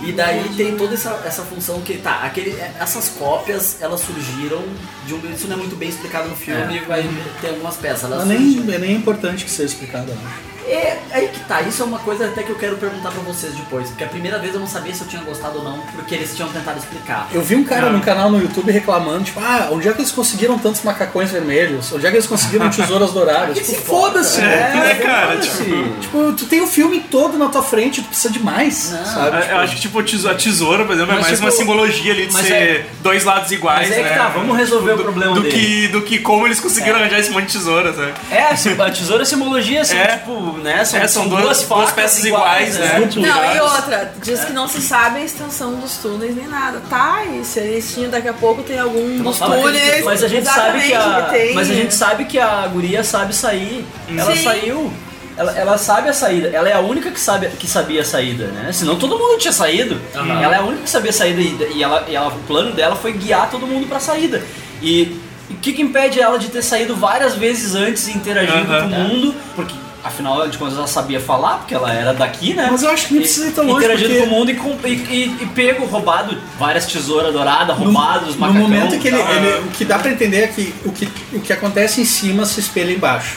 [0.00, 4.62] E daí tem toda essa, essa função que, tá, aquele, essas cópias, elas surgiram
[5.04, 5.20] de um...
[5.32, 6.82] Isso não é muito bem explicado no filme, É.
[6.82, 7.04] vai
[7.40, 8.04] ter algumas peças.
[8.04, 10.57] Elas nem, é nem importante que seja explicado, eu acho.
[10.70, 13.54] É, aí que tá, isso é uma coisa até que eu quero perguntar pra vocês
[13.54, 16.14] depois, porque a primeira vez eu não sabia se eu tinha gostado ou não, porque
[16.14, 17.28] eles tinham tentado explicar.
[17.32, 17.98] Eu vi um cara Não.
[17.98, 21.90] no canal no YouTube reclamando, tipo, ah, onde é que eles conseguiram tantos macacões vermelhos?
[21.92, 23.56] Onde é que eles conseguiram tesouras douradas?
[23.58, 24.40] Que tipo, se foda, foda-se.
[24.40, 25.64] É, cara, foda-se.
[25.64, 26.00] tipo.
[26.00, 29.04] Tipo, tu tem o filme todo na tua frente, tu precisa de mais, Não.
[29.04, 29.36] sabe?
[29.36, 29.98] Eu Tipo, acho que tipo
[30.28, 33.24] a tesoura, por exemplo, é mais tipo, uma simbologia ali de mas ser é- dois
[33.24, 34.16] lados iguais, Mas é que né?
[34.16, 35.54] tá, vamos resolver o problema do dele.
[35.54, 38.12] que do que como eles conseguiram arranjar esse monte de tesoura, sabe?
[38.30, 38.42] É,
[38.82, 40.18] a tesoura é simbologia, É.
[40.18, 40.84] tipo, né?
[40.84, 43.06] São, É, são duas- duas, duas peças iguais, né?
[43.08, 46.80] Tipo, Não, e outra, diz que não se sabe a extensão dos túneis nem nada.
[46.88, 50.04] Tá, e se eles tinham daqui a pouco tem algum dos que túneis.
[50.04, 51.54] Mas a gente sabe que a, tem.
[51.54, 53.84] mas a gente sabe que a guria sabe sair.
[54.16, 54.44] Ela Sim.
[54.44, 54.92] saiu.
[55.36, 56.48] Ela, ela sabe a saída.
[56.48, 58.72] Ela é a única que sabe que sabia a saída, né?
[58.72, 60.00] Senão todo mundo tinha saído.
[60.12, 62.72] Ela é a única que sabia a saída e, e ela, e ela- o plano
[62.72, 64.42] dela foi guiar todo mundo pra saída.
[64.82, 65.16] E
[65.48, 68.80] o que, que impede ela de ter saído várias vezes antes e interagindo Aham.
[68.90, 69.34] com o mundo?
[69.54, 69.74] Porque
[70.08, 72.68] afinal de contas ela sabia falar, porque ela era daqui, né?
[72.70, 74.54] Mas eu acho que nem precisa ir tão longe, Interagindo porque- com o mundo e,
[74.56, 78.62] com- e, e- e pego, roubado várias tesouras douradas, roubados, no macacão.
[78.62, 79.32] momento que ele, tal.
[79.34, 82.44] ele- o que dá pra entender é que o, que o que acontece em cima
[82.44, 83.36] se espelha embaixo.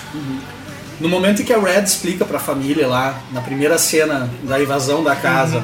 [0.99, 5.03] No momento em que a Red explica pra família lá, na primeira cena da invasão
[5.03, 5.63] da casa,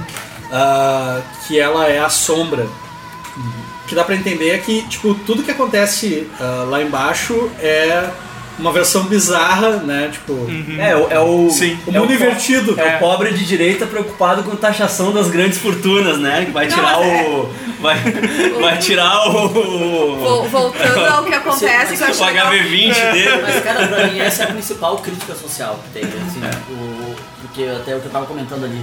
[0.51, 5.43] ah, que ela é a sombra, o que dá pra entender é que tipo, tudo
[5.43, 8.09] que acontece ah, lá embaixo é
[8.59, 10.09] uma versão bizarra, né?
[10.11, 10.47] Tipo,
[10.79, 11.77] É, o- é o, Sim.
[11.85, 12.79] o é mundo po- invertido.
[12.79, 16.45] É o pobre de direita preocupado com taxação das grandes fortunas, né?
[16.45, 17.49] Que vai Não, tirar é- o.
[17.79, 17.95] Vai,
[18.59, 19.47] vai tirar o.
[20.17, 22.47] Vol- Voltando ao que acontece, eu acho o legal.
[22.51, 23.41] HV20 dele.
[23.43, 26.41] Mas, cara, pra mim essa é a principal crítica social que tem, assim,
[26.71, 28.81] o, porque até o que eu tava comentando ali.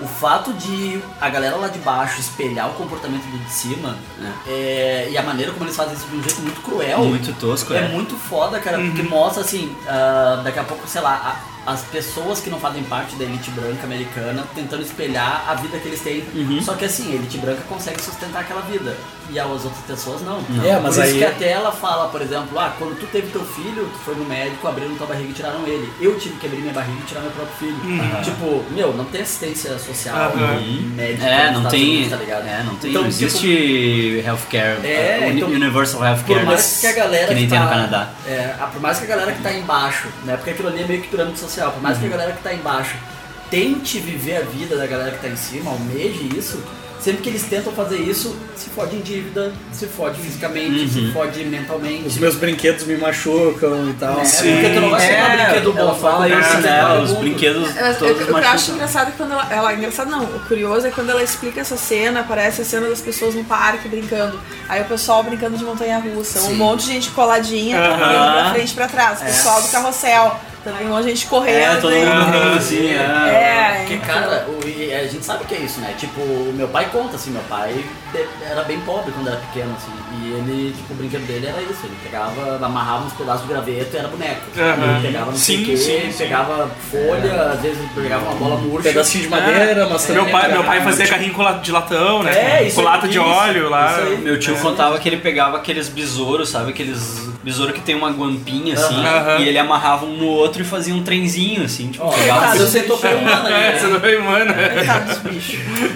[0.00, 4.32] O fato de a galera lá de baixo espelhar o comportamento do de cima, né?
[4.46, 6.98] é- e a maneira como eles fazem isso de um jeito muito cruel.
[7.04, 7.78] Muito tosco, é.
[7.78, 7.88] é.
[7.88, 12.40] muito foda, cara, porque mostra assim, ah, daqui a pouco, sei lá, a- as pessoas
[12.40, 16.24] que não fazem parte da elite branca americana tentando espelhar a vida que eles têm.
[16.62, 18.96] Só que assim, a elite branca consegue sustentar aquela vida.
[19.30, 20.38] E as outras pessoas não.
[20.62, 23.28] É, mas Por isso aí- que até ela fala, por exemplo, ah, quando tu teve
[23.28, 25.90] teu filho, tu foi no médico, abriram tua barriga e tiraram ele.
[26.00, 27.74] Eu tive que abrir minha barriga e tirar meu próprio filho.
[28.22, 30.60] Tipo, meu, não tem assistência social Aham.
[30.94, 31.84] médica É, não tem.
[31.94, 32.46] Unidos, tá ligado?
[32.46, 32.90] É, não tem.
[32.90, 34.86] Então, não tipo, existe healthcare.
[34.86, 36.40] É, uh, uni- então, Universal Healthcare.
[36.40, 38.10] Por mais que a galera que nem que tem tá, no Canadá.
[38.26, 40.36] É, a- por mais que a galera que tá embaixo, né?
[40.36, 42.52] Porque aquilo ali é meio que pirâmide social, por mais que a galera que tá
[42.52, 42.94] embaixo
[43.50, 46.60] tente viver a vida da galera que tá em cima, almeje isso,
[47.00, 51.44] sempre que eles tentam fazer isso, se fode em dívida, se fode fisicamente, se fode
[51.44, 52.06] mentalmente.
[52.06, 54.20] Os meus brinquedos me machucam e tal.
[54.20, 56.98] É, porque tu não vai um brinquedo bom, ela fala isso, né?
[57.02, 59.74] Os brinquedos Eu, eu, todos o que eu acho engraçado é quando ela, ela.
[59.74, 63.34] Engraçado não, o curioso é quando ela explica essa cena, parece a cena das pessoas
[63.34, 64.40] no parque brincando.
[64.68, 66.54] Aí o pessoal brincando de montanha russa, um Sim.
[66.54, 67.98] monte de gente coladinha, Aham.
[67.98, 69.20] correndo pra frente e pra trás.
[69.20, 71.56] O pessoal do carrossel, também de gente correndo.
[71.56, 72.94] É, todo mundo assim, é.
[72.96, 75.94] É, Porque, cara, o- e a gente sabe o que é isso, né?
[75.96, 77.84] Tipo, o meu pai conta, assim, meu pai
[78.48, 81.80] era bem pobre quando era pequeno, assim, e ele, tipo, o brinquedo dele era isso,
[81.84, 84.40] ele pegava, amarrava uns pedaços de graveto e era boneco.
[84.58, 84.96] Aham.
[84.98, 86.18] Ele pegava não sei Sim, quê, sim, sim.
[86.18, 88.88] pegava folha, às vezes pegava uma bola murcha.
[88.88, 92.32] pedacinho de madeira, mas também Meu pai, meu pai fazia carrinho com de latão, né?
[92.32, 94.00] É, com isso com lata de isso, óleo lá.
[94.02, 94.18] isso.
[94.22, 96.70] Meu tio contava que ele pegava aqueles besouros, sabe?
[96.70, 99.38] Aqueles besouros que tem uma guampinha assim, Aham.
[99.40, 102.56] e ele amarrava um no outro e fazia um trenzinho assim, tipo, Ó, pegava cara,
[102.58, 103.78] eu sei tocar humana, É, né?
[103.78, 104.54] você não é humana.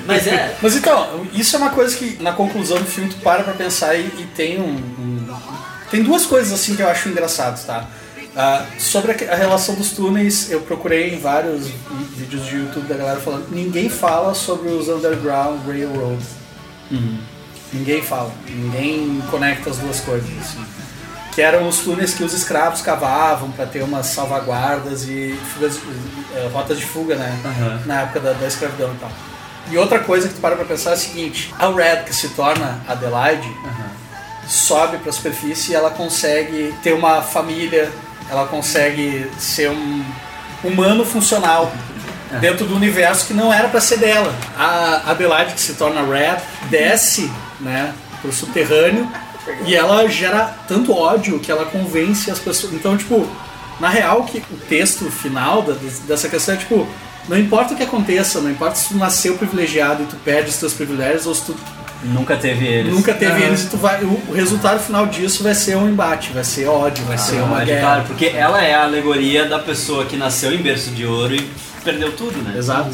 [0.06, 3.42] Mas é, Mas então, isso é uma coisa que na conclusão do filme tu para
[3.44, 5.36] pra pensar e, e tem um, um-
[5.90, 7.86] Tem duas coisas assim que eu acho engraçadas, tá?
[8.36, 11.66] Ah, sobre a, a relação dos túneis, eu procurei em vários
[12.16, 13.48] vídeos de YouTube da galera falando.
[13.50, 16.22] Ninguém fala sobre os Underground Railroad.
[17.72, 18.32] Ninguém fala.
[18.48, 20.64] Ninguém conecta as duas coisas, assim.
[21.34, 25.78] Que eram os túneis que os escravos cavavam para ter umas salvaguardas e fugas,
[26.34, 27.38] eh, rotas de fuga, né?
[27.44, 27.80] Aham.
[27.86, 29.10] Na época da, da escravidão e tal.
[29.70, 32.28] E outra coisa que tu para pra pensar é a seguinte: a Red, que se
[32.30, 33.48] torna Adelaide,
[34.46, 37.90] sobe pra superfície e ela consegue ter uma família,
[38.30, 40.04] ela consegue ser um
[40.64, 41.72] humano funcional
[42.40, 44.34] dentro do universo que não era pra ser dela.
[44.56, 46.38] A Adelaide, que se torna Red,
[46.70, 49.08] desce né, pro subterrâneo
[49.64, 52.72] e ela gera tanto ódio que ela convence as pessoas.
[52.72, 53.28] Então, tipo,
[53.80, 55.62] na real, que o texto final
[56.06, 56.86] dessa questão é tipo.
[57.28, 60.56] Não importa o que aconteça, não importa se tu nasceu privilegiado e tu perde os
[60.56, 61.56] teus privilégios ou se tu
[62.02, 62.94] Nunca teve eles.
[62.94, 64.02] Nunca teve eles e tu vai.
[64.04, 67.64] O, resultado final disso vai ser um embate, vai ser ódio, vai ser uma Ah,
[67.64, 67.80] guerra.
[67.80, 71.50] Claro, porque ela é a alegoria da pessoa que nasceu em berço de ouro e
[71.82, 72.56] perdeu tudo, né?
[72.56, 72.90] Exato.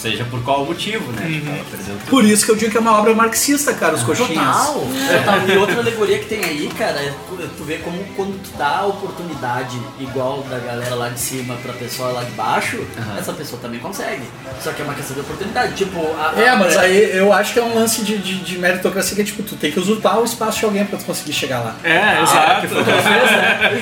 [0.00, 1.26] Seja por qual motivo, né?
[1.26, 2.08] Tipo, ela perdeu tudo.
[2.08, 4.28] Por isso que eu digo que é uma obra marxista, cara, os coxinhas.
[4.56, 4.74] Total.
[4.74, 5.48] Total.
[5.48, 8.78] E outra alegoria que tem aí, cara, é tu, tu vê como quando tu dá
[8.78, 12.78] a oportunidade igual da galera lá de cima pra pessoa lá de baixo,
[13.18, 14.22] essa pessoa também consegue.
[14.62, 15.74] Só que é uma questão de oportunidade.
[15.74, 18.58] Tipo, a, É, a- mas aí eu acho que é um lance de, de, de
[18.58, 21.32] meritocracia que é tipo, tu tem que usurpar o espaço de alguém pra tu conseguir
[21.32, 21.76] chegar lá.
[21.82, 22.66] É, exato.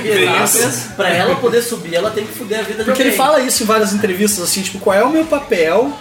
[0.05, 0.87] Exato.
[0.97, 3.25] Pra ela poder subir, ela tem que fuder a vida de Porque ele alguém.
[3.27, 5.93] fala isso em várias entrevistas, assim, tipo, qual é o meu papel?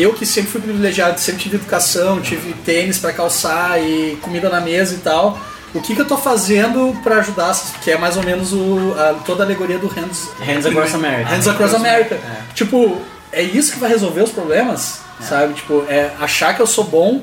[0.00, 4.60] Eu que sempre fui privilegiado, sempre tive educação, tive tênis pra calçar e comida na
[4.60, 5.38] mesa e tal.
[5.74, 7.54] O que, que eu tô fazendo pra ajudar?
[7.82, 11.28] Que é mais ou menos o, a- toda a alegoria do Hands, Hands Across America.
[11.28, 12.18] Hands Across America.
[12.54, 12.96] Tipo,
[13.32, 15.54] é isso que vai resolver os problemas, sabe?
[15.54, 17.22] Tipo, é achar que eu sou bom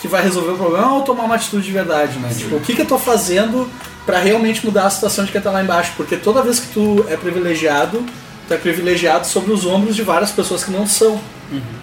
[0.00, 2.30] que vai resolver o problema ou tomar uma atitude de verdade, né?
[2.36, 3.68] Tipo, o que, que eu tô fazendo
[4.06, 5.92] pra realmente mudar a situação de quem tá lá embaixo?
[5.96, 8.04] Porque toda vez que tu é privilegiado,
[8.48, 11.20] tu é privilegiado sobre os ombros de várias pessoas que não são,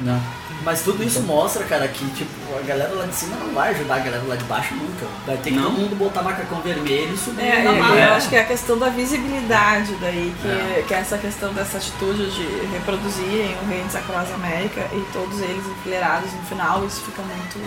[0.01, 0.38] né?
[0.64, 3.95] Mas tudo isso mostra, cara, que tipo, a galera lá de cima não vai ajudar
[3.95, 5.05] a galera lá de baixo nunca.
[5.26, 5.64] Vai ter que Não.
[5.64, 8.78] todo mundo botar macacão vermelho e subir É, na eu, acho que é a questão
[8.78, 14.34] da visibilidade daí, que, que é essa questão dessa atitude de reproduzirem o Reigns Across
[14.34, 17.57] América e todos eles enfileirados no final, isso fica muito,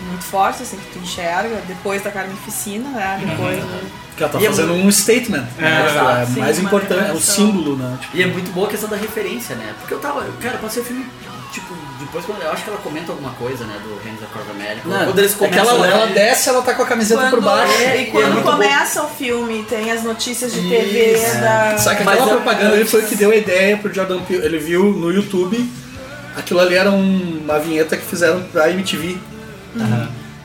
[0.00, 4.40] muito forte, assim, que tu enxerga, depois da carnificina, né, depois do- Que ela tá
[4.40, 5.46] E é fazendo muito- um statement.
[5.56, 5.84] né?
[5.84, 7.96] É, Tipo, é sim, mais importante, é um símbolo, né?
[8.00, 9.72] Tipo, E é muito boa a questão da referência, né?
[9.78, 10.26] Porque eu tava.
[10.42, 11.06] Cara, eu passei o filme,
[11.52, 12.42] tipo, depois quando.
[12.42, 14.82] Eu acho que ela comenta alguma coisa, né, do Reigns Across America.
[14.88, 15.74] Não, quando eles é que começam.
[15.76, 17.72] ela, ela desce, ela tá com a camiseta por Quando- baixo.
[17.82, 21.40] é, e é quando muito começa o filme, tem as notícias de TV Isso.
[21.40, 21.76] da.
[21.78, 24.20] Só que Mas aquela eu- propaganda ali foi o que deu a ideia pro Jordan
[24.22, 24.44] Peele.
[24.44, 25.68] Ele viu no YouTube,
[26.36, 29.16] aquilo ali era um- uma vinheta que fizeram pra MTV.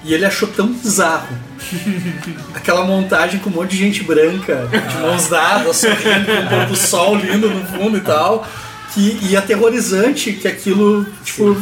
[0.05, 1.29] E ele achou tão bizarro.
[2.53, 6.65] Aquela montagem com um monte de gente branca, de mãos dadas, sorrindo, com um pôr
[6.67, 8.45] do sol lindo no fundo e tal.
[8.93, 11.55] Que, e aterrorizante que aquilo, tipo,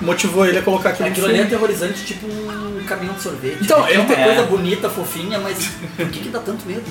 [0.00, 3.58] motivou ele a colocar aquilo Aquilo ali é aterrorizante, tipo um caminhão de sorvete.
[3.62, 4.44] Então, é uma tem- coisa é.
[4.46, 6.82] bonita, fofinha, mas por que, que dá tanto medo?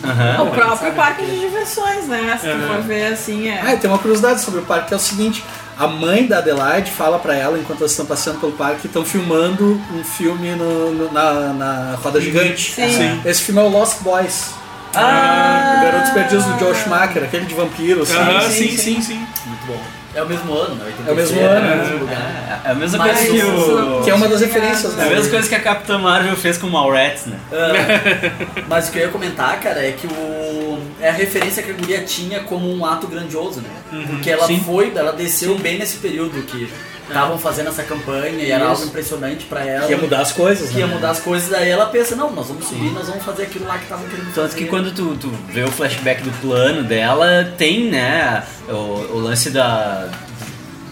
[0.42, 2.38] o próprio parque de diversões, né?
[2.42, 3.62] Se tu for ver assim, é.
[3.62, 5.44] Ah, tem uma curiosidade sobre o parque que é o seguinte:
[5.78, 9.06] a mãe da Adelaide fala pra ela, enquanto elas estão passeando pelo parque, que estão
[9.06, 12.74] filmando um filme no- no- na, na roda gigante.
[12.74, 12.90] Sim.
[12.92, 13.22] Sim.
[13.26, 14.52] Esse filme é o Lost Boys.
[14.98, 18.10] Ah, Garotos Perdidos do Joe Schumacher, aquele de vampiros.
[18.10, 18.18] assim.
[18.20, 19.28] Aham, sim, sim, sim, sim.
[19.68, 19.82] Bom.
[20.14, 20.94] É o mesmo ano, né?
[21.06, 22.62] É o mesmo 86, ano, é o mesmo lugar.
[22.64, 24.02] É a mesma Mas coisa que o.
[24.04, 25.08] Que é uma das referências, É né?
[25.08, 27.38] a mesma coisa que a Capitã Marvel fez com o Mallrats, né?
[28.70, 31.74] Mas o que eu ia comentar, cara, é que o é a referência que a
[31.74, 33.70] guria tinha como um ato grandioso, né?
[34.08, 34.64] Porque ela Sim.
[34.66, 36.72] foi, ela desceu bem nesse período que
[37.08, 38.74] estavam fazendo essa campanha e era Isso.
[38.74, 39.86] algo impressionante pra ela.
[39.86, 40.94] Que ia mudar as coisas, que ia né?
[40.96, 43.78] mudar as coisas, daí ela pensa, não, nós vamos subir, nós vamos fazer aquilo lá
[43.78, 44.42] que estavam querendo fazer.
[44.42, 49.20] Tanto que quando tu, tu vê o flashback do plano dela, tem, né, o, o
[49.20, 50.10] lance da.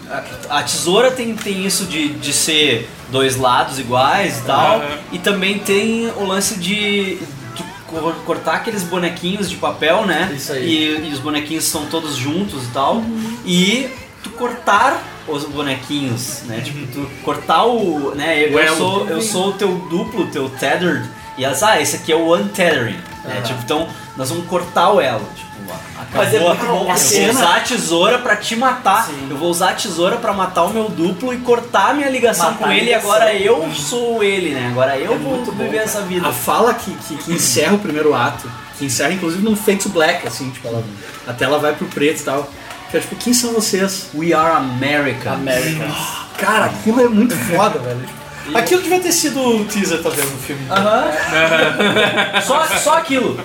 [0.08, 4.98] A, a tesoura tem, tem isso de, de ser dois lados iguais e tal, Aham.
[5.12, 10.32] e também tem o lance de, de cor- cortar aqueles bonequinhos de papel, né?
[10.36, 10.64] Isso aí.
[11.02, 13.02] E, e os bonequinhos são todos juntos e tal,
[13.46, 13.88] e
[14.22, 16.60] tu cortar os bonequinhos, né?
[16.64, 18.14] Tipo, tu cortar o.
[18.14, 18.44] né?
[18.46, 21.08] Eu, O eu sou, eu sou o teu duplo, teu tethered,
[21.38, 22.98] e elas, ah, esse aqui é o untethering.
[23.24, 23.40] Né?
[23.44, 25.26] Tipo, então nós vamos cortar o elo.
[25.34, 26.06] Tipo, acabou.
[26.12, 27.32] Mas é muito bom eu a vou cena.
[27.32, 29.06] usar a tesoura pra te matar.
[29.06, 29.28] Sim.
[29.30, 32.50] Eu vou usar a tesoura pra matar o meu duplo e cortar a minha ligação
[32.52, 32.90] Matar com ele.
[32.90, 34.68] E agora eu sou ele, né?
[34.70, 35.84] Agora eu É vou muito bom, viver cara.
[35.84, 36.28] essa vida.
[36.28, 38.48] A fala que, que, que encerra o primeiro ato,
[38.78, 40.84] que encerra inclusive num fade to black, assim, tipo, ela,
[41.26, 42.48] a tela vai pro preto e tal.
[42.94, 44.06] Que é tipo, quem são vocês?
[44.14, 45.32] We are America.
[45.32, 45.96] Americans.
[46.38, 48.08] Cara, aquilo é muito foda, velho.
[48.54, 50.64] Aquilo devia ter sido o teaser, talvez, no filme.
[52.46, 53.36] Só, só aquilo.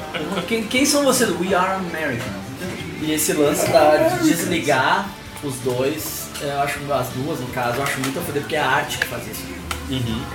[0.48, 1.32] Quem, quem são vocês?
[1.32, 2.28] We are American.
[3.02, 5.10] E esse lance da, de desligar
[5.44, 8.62] os dois, eu acho, as duas no caso, eu acho muito a foder porque é
[8.62, 9.42] a arte que faz isso.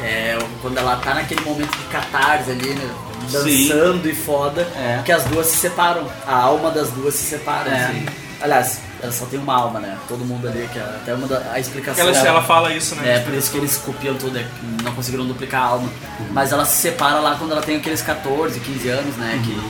[0.03, 2.91] É, quando ela tá naquele momento de catarse ali, né?
[3.31, 5.03] Dançando e foda, É.
[5.05, 6.05] que as duas se separam.
[6.27, 7.71] A alma das duas se separa.
[7.71, 7.85] É.
[7.85, 8.07] assim.
[8.41, 9.97] Aliás, ela só tem uma alma, né?
[10.09, 12.09] Todo mundo ali, que é até uma da, a explicação.
[12.09, 13.17] Ela, ela fala isso, né?
[13.17, 15.89] É, por isso que eles copiam tudo, é que não conseguiram duplicar a alma.
[16.31, 19.41] Mas ela se separa lá quando ela tem aqueles 14, 15 anos, né?
[19.45, 19.61] Que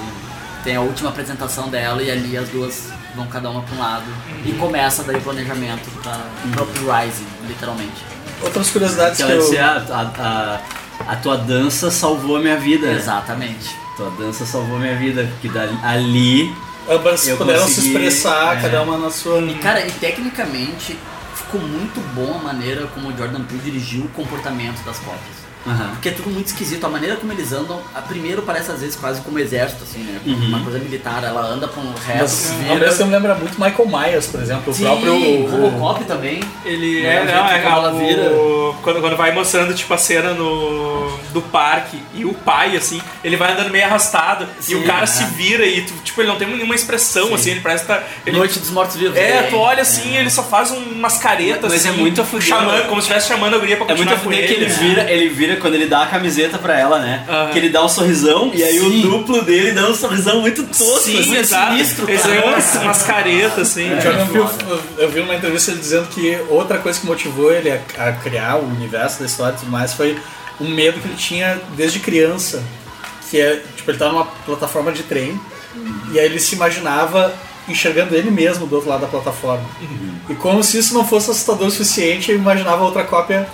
[0.62, 4.04] tem a última apresentação dela e ali as duas vão cada uma pra um lado.
[4.46, 6.18] E começa daí o planejamento pra,
[6.52, 8.04] pra Uprising, literalmente.
[8.42, 9.64] Outras curiosidades Que que ela eu...
[9.92, 12.86] "Ah, a, a, a tua dança salvou a minha vida.
[12.92, 13.74] Exatamente.
[13.96, 15.24] Tua dança salvou a minha vida.
[15.32, 16.54] Porque dali, ali
[16.88, 18.62] Ambas Eu puderam se expressar, é.
[18.62, 19.40] cada uma na sua...
[19.40, 20.96] E cara, e tecnicamente
[21.34, 25.43] ficou muito bom a maneira como o Jordan Peele dirigiu o comportamento das cópias.
[25.66, 25.90] Aham.
[25.92, 26.84] Porque é tudo muito esquisito.
[26.84, 30.00] A maneira como eles andam, a primeiro parece às vezes quase como um exército, assim,
[30.00, 30.20] né?
[30.26, 30.48] Uhum.
[30.48, 31.22] Uma coisa militar.
[31.24, 32.92] Ela anda pra um reto, Mas, vira.
[32.92, 34.70] tempo lembra muito Michael Myers, por exemplo.
[34.70, 35.14] O Sim, próprio...
[35.14, 36.40] o Robocop também.
[36.64, 38.30] Ele É, é, o não, é ela o- vira.
[38.82, 43.36] Quando, quando vai mostrando tipo a cena no, do parque e o pai, assim, ele
[43.36, 45.06] vai andando meio arrastado e Sim, o cara é.
[45.06, 48.02] se vira e tipo, ele não tem nenhuma expressão, assim, ele parece que tá.
[48.26, 49.16] Ele, Noite dos Mortos Vivos.
[49.16, 49.50] é, também.
[49.50, 52.86] tu olha assim, ele só faz um- umas caretas Mas é assim, muito a chamando,
[52.88, 54.46] como se estivesse chamando a guria pra É muito continuar a com ele.
[54.48, 54.74] que ele né?
[54.78, 57.24] vira, ele vira quando ele dá a camiseta pra ela, né?
[57.28, 57.50] Aham.
[57.50, 59.00] Que ele dá um sorrisão e aí Sim.
[59.00, 61.72] o duplo dele dá um sorrisão muito tosco, Sim, assim, é exato.
[61.72, 62.06] sinistro.
[62.06, 62.40] Cara.
[62.40, 63.92] dão umas, umas caretas, assim.
[63.92, 64.48] O Jordan Peele,
[64.98, 68.56] eu vi numa entrevista ele dizendo que outra coisa que motivou ele a, a criar
[68.56, 70.18] o universo da história e tudo mais foi
[70.60, 72.62] um medo que ele tinha desde criança.
[73.30, 75.40] Que é, tipo, ele tava numa plataforma de trem
[76.12, 77.34] e aí ele se imaginava
[77.66, 79.64] enxergando ele mesmo do outro lado da plataforma.
[80.28, 83.48] E como se isso não fosse assustador o suficiente, ele imaginava outra cópia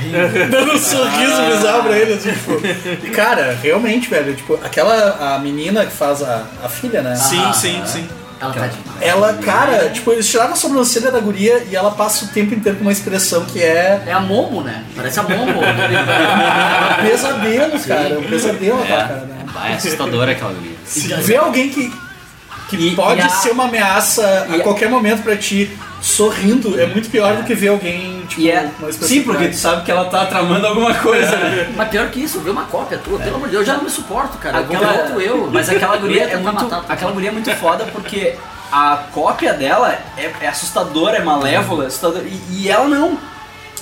[0.50, 2.60] dando um sorriso bizarro pra ele, assim, tipo.
[3.06, 7.14] E cara, realmente, velho, tipo, aquela a menina que faz a, a filha, né?
[7.16, 8.08] Sim, A- sim, sim.
[8.40, 9.02] Ela tá demais.
[9.02, 12.78] Ela, cara, tipo, eles tiraram a sobrancelha da guria e ela passa o tempo inteiro
[12.78, 14.82] com uma expressão que é É a Momo, né?
[14.96, 15.60] Parece a Momo.
[15.60, 18.18] um pesadelo, cara.
[18.18, 19.14] Um pesadelo, É, cara.
[19.28, 19.44] Né?
[19.70, 20.76] é assustadora aquela guria.
[21.22, 21.92] Ver alguém que,
[22.76, 25.70] que E- pode e a- ser uma ameaça a e a- qualquer momento pra ti
[26.00, 29.48] sorrindo é muito pior do que ver alguém, tipo, E é, uma expressão sim, porque
[29.48, 31.36] tu sabe que ela tá tramando alguma coisa.
[31.36, 31.72] né?
[31.76, 33.84] Mas pior que isso, ver uma cópia tua, pelo amor de Deus, eu já não
[33.84, 34.58] me suporto, cara.
[34.58, 35.50] Eu Aquela, outro eu.
[35.52, 36.84] mas aquela guria é tentar muito, matar.
[36.88, 38.34] aquela guria é muito foda porque
[38.72, 43.18] a cópia dela é, é assustadora, é malévola, é assustadora, e, e ela não.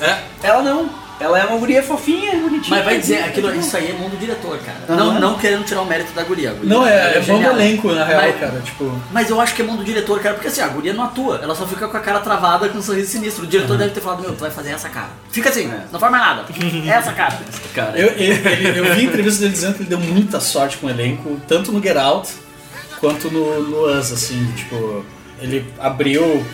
[0.00, 0.16] É.
[0.42, 0.88] Ela não.
[1.20, 2.76] Ela é uma guria fofinha, bonitinha.
[2.76, 4.78] Mas vai dizer, aquilo, isso aí é mundo diretor, cara.
[4.96, 6.52] Não, não querendo tirar o mérito da guria.
[6.52, 7.52] guria Não, é, é bom do genial.
[7.54, 8.60] elenco, na real, Mas- cara.
[8.60, 11.40] Tipo, Mas eu acho que é mundo diretor, cara, porque assim, a guria não atua,
[11.42, 13.44] ela só fica com a cara travada com um sorriso sinistro.
[13.44, 15.08] O diretor deve ter falado, meu, tu vai fazer essa cara.
[15.32, 16.44] Fica assim, não faz mais nada.
[16.88, 17.38] Essa cara.
[17.74, 17.98] cara.
[17.98, 20.90] eu, eu, ele- eu vi entrevistas dele dizendo que ele deu muita sorte com o
[20.90, 22.28] elenco, tanto no Get Out
[23.00, 25.04] quanto no, no Us, assim, tipo,
[25.40, 26.44] ele abriu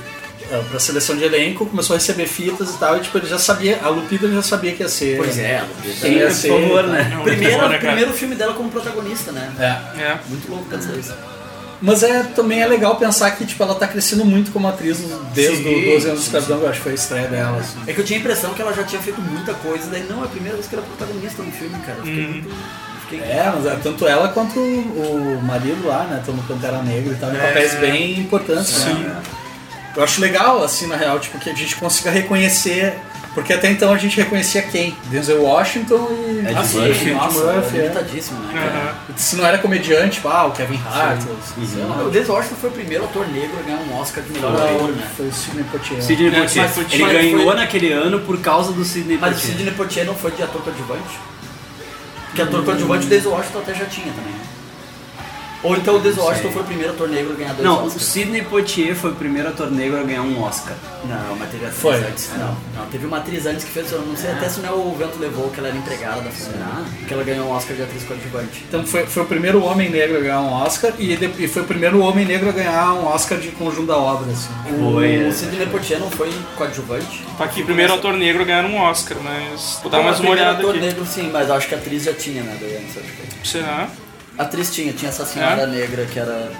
[0.70, 3.78] pra seleção de elenco, começou a receber fitas e tal, e tipo, ele já sabia,
[3.82, 5.16] a Lupita ele já sabia que ia ser.
[5.16, 5.64] Pois é,
[6.00, 6.48] Quem ia Por ser.
[6.48, 7.10] favor, né?
[7.14, 9.52] Não, Primeiro, muito bom, né, primeiro filme dela como protagonista, né?
[9.58, 10.00] É.
[10.02, 10.18] É.
[10.28, 11.14] Muito louco pensar isso.
[11.82, 14.98] Mas é, também é legal pensar que tipo, ela tá crescendo muito como atriz
[15.34, 17.58] desde Sim, os 12 anos de sim, escravidão, eu acho que foi a estreia dela.
[17.58, 17.78] Assim.
[17.86, 20.22] É que eu tinha a impressão que ela já tinha feito muita coisa, daí não,
[20.22, 21.98] é a primeira vez que ela é protagonista no filme, cara.
[21.98, 22.50] Eu Fiquei muito.
[23.02, 23.20] Fiquei...
[23.20, 26.20] É, mas é, tanto ela quanto o, marido lá, né?
[26.20, 27.46] Estão no Pantera Negra e tal, em É.
[27.48, 28.82] papéis bem importantes.
[28.86, 29.20] Né?
[29.96, 32.94] Eu acho legal, assim, na real, tipo, que a gente consiga reconhecer.
[33.34, 34.96] Porque até então a gente reconhecia quem?
[35.06, 36.38] Denzel Washington e.
[36.48, 38.94] Ed Ah, sim, Murphy, nossa, Murphy, é limitadíssimo, né, cara?
[39.16, 41.20] Se não era comediante, tipo, ah, o Kevin Hart.
[41.20, 41.96] sei lá.
[42.04, 44.88] O Denzel Washington foi o primeiro ator negro a ganhar um Oscar de melhor ator,
[44.92, 45.04] né?
[45.16, 46.00] Foi o Sidney Poitier.
[46.00, 46.64] Sidney Poitier.
[46.76, 49.56] mas- Ele mas ganhou foi- naquele ano por causa do Sidney Mas o Poitier.
[49.56, 51.18] Sidney Poitier não foi de ator coadjuvante?
[52.26, 54.43] Porque ator coadjuvante o Denzel Washington até já tinha também, né?
[55.64, 57.86] Ou então o Denzel Washington foi o primeiro ator negro a ganhar dois Não, o
[57.86, 58.02] Oscars?
[58.04, 60.74] Sidney Poitier foi o primeiro ator negro a ganhar um Oscar.
[61.04, 61.94] Não, mas teve atriz Foi.
[61.96, 62.30] antes.
[62.36, 64.72] Não, não, teve uma atriz antes que fez, eu não sei até se não é
[64.72, 66.66] o Vento Levou, que ela era empregada da família,
[67.08, 68.64] que ela ganhou um Oscar de atriz coadjuvante.
[68.68, 71.62] Então foi, foi o primeiro homem negro a ganhar um Oscar e, de- e foi
[71.62, 74.48] o primeiro homem negro a ganhar um Oscar de conjunto da obra, assim.
[74.68, 75.32] Foi, o é.
[75.32, 77.22] Sidney Poitier não foi coadjuvante?
[77.38, 80.26] Tá aqui, primeiro ator negro a ganhar um Oscar, mas vou dar Não, mais uma
[80.28, 80.84] primeiro olhada ator aqui.
[80.84, 83.06] negro sim, mas acho que a atriz já tinha, né, daí antes, acho
[83.42, 83.48] que.
[83.48, 83.88] Será?
[84.38, 85.66] A atriz tinha, tinha essa senhora É?
[85.66, 86.50] negra que era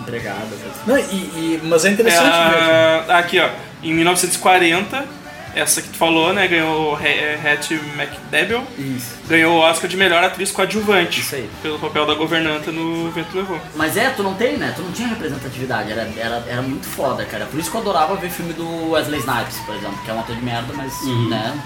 [0.00, 0.38] empregada.
[0.48, 3.10] coisa Não, e, e- mas é É interessante ver.
[3.10, 3.48] a- aqui, ó.
[3.82, 5.04] Em 1940,
[5.54, 6.48] essa que tu falou, né?
[6.48, 8.64] Ganhou é, Hattie McDaniel.
[8.78, 9.14] Isso.
[9.28, 11.20] Ganhou o Oscar de melhor atriz coadjuvante.
[11.20, 11.48] Isso aí.
[11.62, 13.58] Pelo papel da governanta no Vento Levou.
[13.74, 14.72] Mas é, tu não tem, né?
[14.76, 17.46] Tu não tinha representatividade, era, era, era muito foda, cara.
[17.46, 20.20] Por isso que eu adorava ver filme do Wesley Snipes, por exemplo, que é um
[20.20, 20.92] ator de merda, mas,
[21.30, 21.58] né?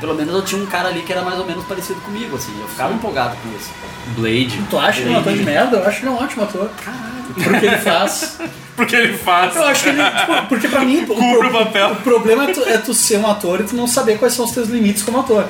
[0.00, 2.52] Pelo menos eu tinha um cara ali que era mais ou menos parecido comigo, assim.
[2.60, 3.70] Eu ficava empolgado com isso.
[4.16, 4.58] Blade.
[4.70, 5.76] Tu acha que ele é um ator de merda?
[5.76, 6.70] Eu acho que ele é um ótimo ator.
[6.84, 7.12] Caralho.
[7.34, 8.38] Porque ele faz.
[8.74, 9.54] Porque ele faz.
[9.54, 10.02] Eu acho que ele.
[10.02, 11.02] Tipo, porque pra mim.
[11.04, 11.92] O, Cumpre o pro- papel.
[11.92, 14.46] o problema é tu, é tu ser um ator e tu não saber quais são
[14.46, 15.46] os teus limites como ator.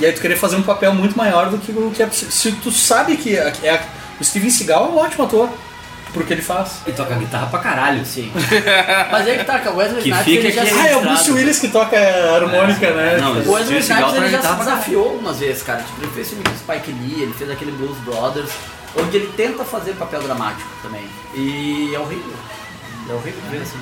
[0.00, 2.30] E aí tu querer fazer um papel muito maior do que o que é possível.
[2.32, 3.82] Se tu sabe que é, é-
[4.20, 5.48] o Steven Seagal é um ótimo ator.
[6.12, 6.78] Porque ele faz.
[6.86, 8.04] E toca guitarra pra caralho.
[8.06, 8.32] Sim.
[9.12, 10.62] Mas aí que tá, cara, o Wesley Que Snipes fica ele já.
[10.82, 11.30] Ah, é o Bruce.
[11.30, 11.96] Willis que toca
[12.34, 13.18] harmônica, né?
[13.20, 15.82] Não, O Wesley Snipes ele já tá se desafiou algumas vezes, cara.
[15.82, 18.50] Tipo, ele fez filme com Spike Lee, ele fez aquele Blues Brothers,
[18.98, 21.04] onde ele tenta fazer papel dramático também.
[21.34, 22.32] E é horrível.
[23.10, 23.78] É horrível ver assim.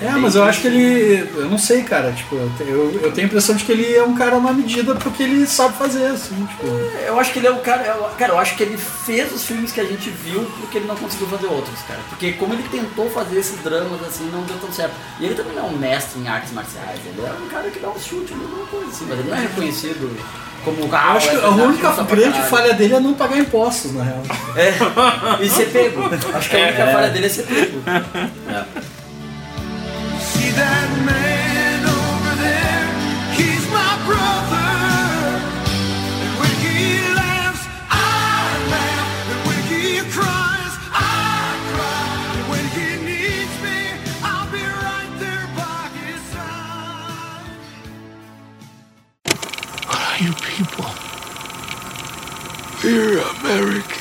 [0.00, 1.28] É, mas eu acho que ele.
[1.34, 2.12] Eu não sei, cara.
[2.12, 5.24] Tipo, eu, eu, tenho a impressão de que ele é um cara na medida porque
[5.24, 6.66] ele sabe fazer, assim, tipo.
[7.04, 7.84] Eu acho que ele é o cara.
[7.84, 10.86] eu- Cara, eu acho que ele fez os filmes que a gente viu porque ele
[10.86, 12.00] não conseguiu fazer outros, cara.
[12.08, 14.94] Porque como ele tentou fazer esses dramas assim, não deu tão certo.
[15.18, 17.80] E ele também não é um mestre em artes marciais, ele é um cara que
[17.80, 20.16] dá um chute, alguma coisa assim, mas ele não é reconhecido
[20.64, 21.12] como o cara.
[21.12, 24.22] Eu acho que a única grande falha dele é não pagar impostos, na real.
[24.56, 26.02] É, e ser pego.
[26.34, 27.82] Acho que a única falha dele é ser pego.
[28.78, 28.97] See
[50.20, 50.84] you people?
[52.82, 53.97] We're Americans.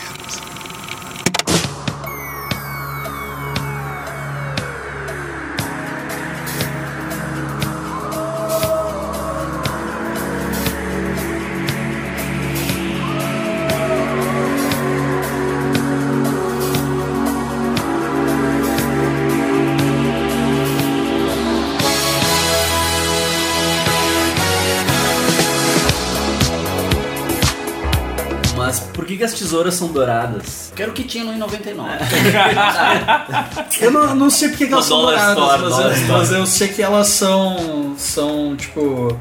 [29.28, 30.72] As tesouras são douradas?
[30.76, 31.90] Quero que tinha no em 99.
[33.80, 36.20] Eu não, não sei porque que elas são Dollar douradas, Store, mas, eu, Store.
[36.20, 39.18] mas eu sei que elas são, são, tipo,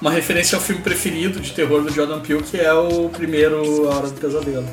[0.00, 3.96] uma referência ao filme preferido de terror do Jordan Peele, que é o primeiro A
[3.96, 4.66] Hora do Pesadelo.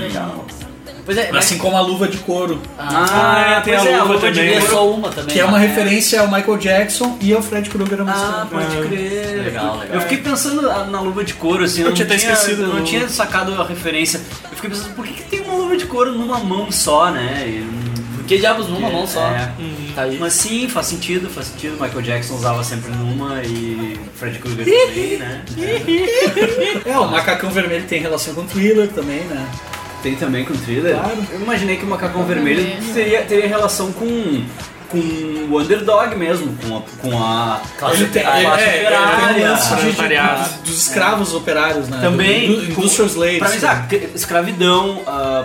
[0.00, 0.44] Legal.
[1.08, 4.26] Pois é, mas Assim como a luva de couro, Ah, tem a é, luva luva
[4.26, 4.52] também.
[4.52, 5.32] de couro, só uma também.
[5.34, 5.66] que é uma né?
[5.66, 9.42] referência ao Michael Jackson e ao Fred Krueger Ah, pode crer.
[9.44, 9.94] Legal, legal.
[9.94, 12.68] Eu fiquei pensando na luva de couro, assim, eu, Eu não tinha até esquecido, eu
[12.68, 14.20] não tinha sacado a referência.
[14.50, 17.44] Eu fiquei pensando, por que, que tem uma luva de couro numa mão só, né?
[17.46, 17.88] E-
[18.28, 19.26] Que diabos numa mão só.
[19.28, 19.50] É.
[19.94, 20.18] Tá aí.
[20.20, 21.80] Mas sim, faz sentido, faz sentido.
[21.80, 25.42] Michael Jackson usava sempre numa e Fred Krueger também, né?
[26.84, 29.48] É, o macacão vermelho tem relação com o thriller também, né?
[30.02, 30.94] Tem também com thriller?
[30.94, 31.18] Claro.
[31.32, 32.64] Eu imaginei que o macacão vermelho
[32.94, 34.44] teria, teria relação com,
[34.88, 34.98] com
[35.50, 39.50] o underdog mesmo, com a, com a Ele tem, a ele, classe é, operária.
[39.50, 41.98] lance de- dos escravos operários, né?
[42.00, 43.38] Também, Do, do, industrial slaves.
[43.38, 45.02] Pra mim, ah, que- escravidão,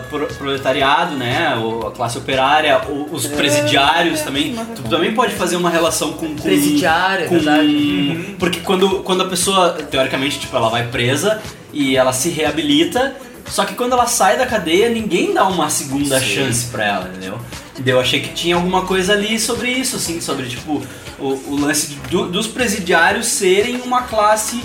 [0.10, 1.56] pro- proletariado, né?
[1.58, 4.56] o- A classe operária, o- os presidiários também.
[4.76, 6.28] Tu também pode fazer uma relação com.
[6.28, 8.36] com Presidiário, é com, verdade.
[8.38, 11.42] Porque quando, quando a pessoa, teoricamente, tipo, ela vai presa
[11.74, 13.16] e ela se reabilita.
[13.48, 17.40] Só que quando ela sai da cadeia, ninguém dá uma segunda chance pra ela, entendeu?
[17.86, 20.82] E Eu achei que tinha alguma coisa ali sobre isso, assim, sobre, tipo,
[21.20, 24.62] o, o lance de- do- dos presidiários serem uma classe,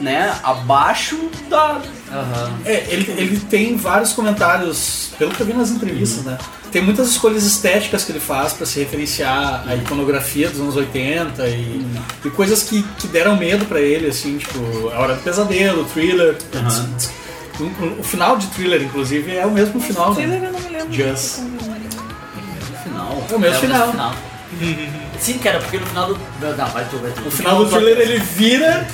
[0.00, 1.18] né, abaixo
[1.48, 1.80] da,
[2.12, 2.52] Aham.
[2.66, 6.36] É, ele, ele tem vários comentários, pelo que eu vi nas entrevistas, né?
[6.70, 11.46] Tem muitas escolhas estéticas que ele faz pra se referenciar à iconografia dos anos 80
[11.48, 11.86] e,
[12.24, 16.36] e coisas que, que deram medo pra ele, assim, tipo, A Hora do Pesadelo, Thriller.
[16.36, 20.48] O, o- o final de Thriller, inclusive, é o mesmo final, Thriller né?
[20.48, 20.92] eu não me lembro.
[20.92, 21.40] Just.
[22.82, 23.24] Final.
[23.30, 24.14] É o mesmo final.
[25.18, 26.18] Sim, cara, porque no final do.
[26.40, 27.20] Não, vai tu, vai tu.
[27.22, 28.86] No final do Thriller ele vira,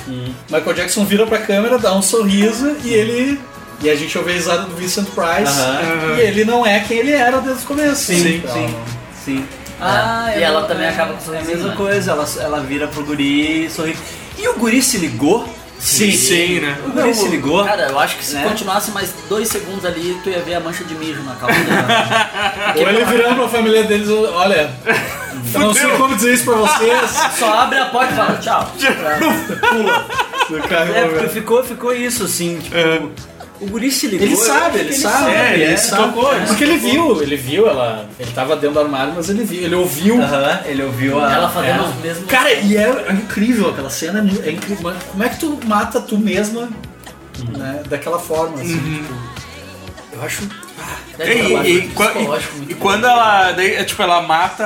[0.49, 3.39] Michael Jackson vira pra câmera, dá um sorriso e ele...
[3.81, 6.17] E a gente ouve a risada do Vincent Price Aham.
[6.17, 7.95] e ele não é quem ele era desde o começo.
[8.13, 8.75] Sim, Então, sim.
[9.25, 9.45] Sim.
[10.37, 11.75] e ela também acaba com É a mesma né?
[11.77, 13.95] coisa, ela, ela vira pro guri e sorri.
[14.37, 15.47] E o guri se ligou?
[15.79, 16.77] Sim, sim, né?
[16.85, 17.63] O guri se ligou?
[17.63, 18.43] Cara, eu acho que se Né?
[18.47, 21.71] continuasse mais dois segundos ali, tu ia ver a mancha de mijo na calça dele.
[22.83, 24.69] Ou ele virando pra família deles, olha,
[25.53, 27.09] eu não sei como dizer isso pra vocês.
[27.39, 28.73] Só abre a porta e fala tchau.
[30.67, 32.75] Carro, É, porque ficou, ficou isso, assim, tipo.
[33.61, 34.25] O guri se ligou.
[34.25, 35.31] Ele sabe, acho ele que sabe.
[35.31, 36.13] É, ele ele sabe.
[36.13, 38.07] tocou, ele Porque ele viu, ele viu ela.
[38.17, 40.21] Ele tava dentro do armário, mas ele viu, ele ouviu.
[40.21, 41.33] Aham, ele ouviu a.
[41.33, 41.87] Ela fazendo é.
[41.87, 42.25] os mesmos.
[42.29, 44.93] Cara, e é, é incrível aquela cena, é é incrível.
[45.11, 46.69] Como é que tu mata tu mesma
[47.57, 49.13] né, daquela forma, assim, tipo,
[50.13, 50.43] eu acho.
[51.19, 54.63] E, e- e e- muito e quando ela, daí, é, tipo, ela mata,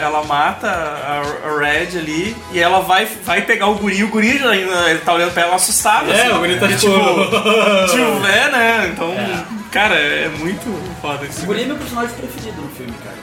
[0.00, 4.38] ela mata a, a Red ali e ela vai, vai pegar o guri, o guri
[4.38, 6.10] já ainda ele tá olhando pra ela assustado.
[6.10, 6.90] É, assim, o guri tá E, tipo.
[6.90, 8.90] tipo, é, né?
[8.92, 9.12] Então,
[9.72, 11.42] cara, é muito foda isso.
[11.42, 13.18] O Guri é meu personagem preferido no filme, cara.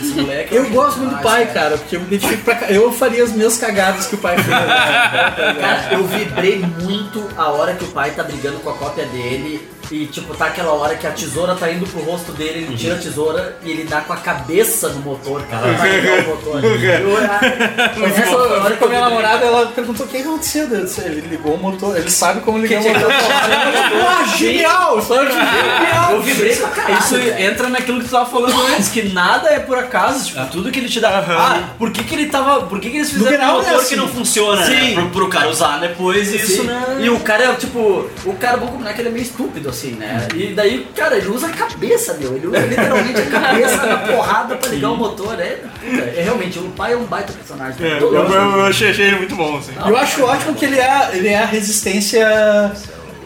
[0.00, 0.54] Esse moleque.
[0.56, 3.32] é Eu gosto muito do pai, cara, porque eu me identifico pra Eu faria as
[3.32, 4.46] mesmas cagadas que o pai fez.
[5.60, 9.66] Cara, eu vibrei muito a hora que o pai tá brigando com a cópia dele.
[9.90, 12.94] E tipo, tá aquela hora que a tesoura tá indo pro rosto dele, ele tira
[12.94, 15.74] a tesoura e ele dá com a cabeça no motor, cara.
[15.74, 16.64] Pra ligar o motor.
[16.64, 17.10] Eu,
[17.98, 20.68] Mas essa hora com a minha namorada, ela perguntou o que aconteceu.
[20.68, 23.10] Eu disse, Ele ligou o motor, ele sabe como ligar o motor.
[23.12, 25.00] Ah, genial!
[25.02, 26.12] Genial!
[26.12, 26.98] Eu vibrei pra caralho.
[26.98, 30.70] Isso entra naquilo que tu tava falando antes, que nada é por acaso, tipo, tudo
[30.70, 31.18] que ele te dá.
[31.28, 32.66] Ah, por que, que ele tava.
[32.66, 34.72] Por que, que eles fizeram um motor que não funciona, Sim.
[34.72, 34.94] né?
[34.94, 36.66] Pro, pro cara usar depois isso, Sim.
[36.66, 36.98] né?
[37.00, 39.68] E o cara é tipo, o cara bom como é que ele é meio estúpido
[39.68, 40.28] assim, né?
[40.34, 42.36] E daí, cara, ele usa a cabeça, meu.
[42.36, 45.38] Ele usa literalmente a cabeça na porrada pra ligar o motor.
[45.40, 45.60] É,
[46.16, 47.84] é realmente, o pai é um baita personagem.
[47.84, 49.72] É, Eu eu, achei, ele muito bom, assim.
[49.84, 52.72] Eu acho ótimo que ele é, ele é a resistência.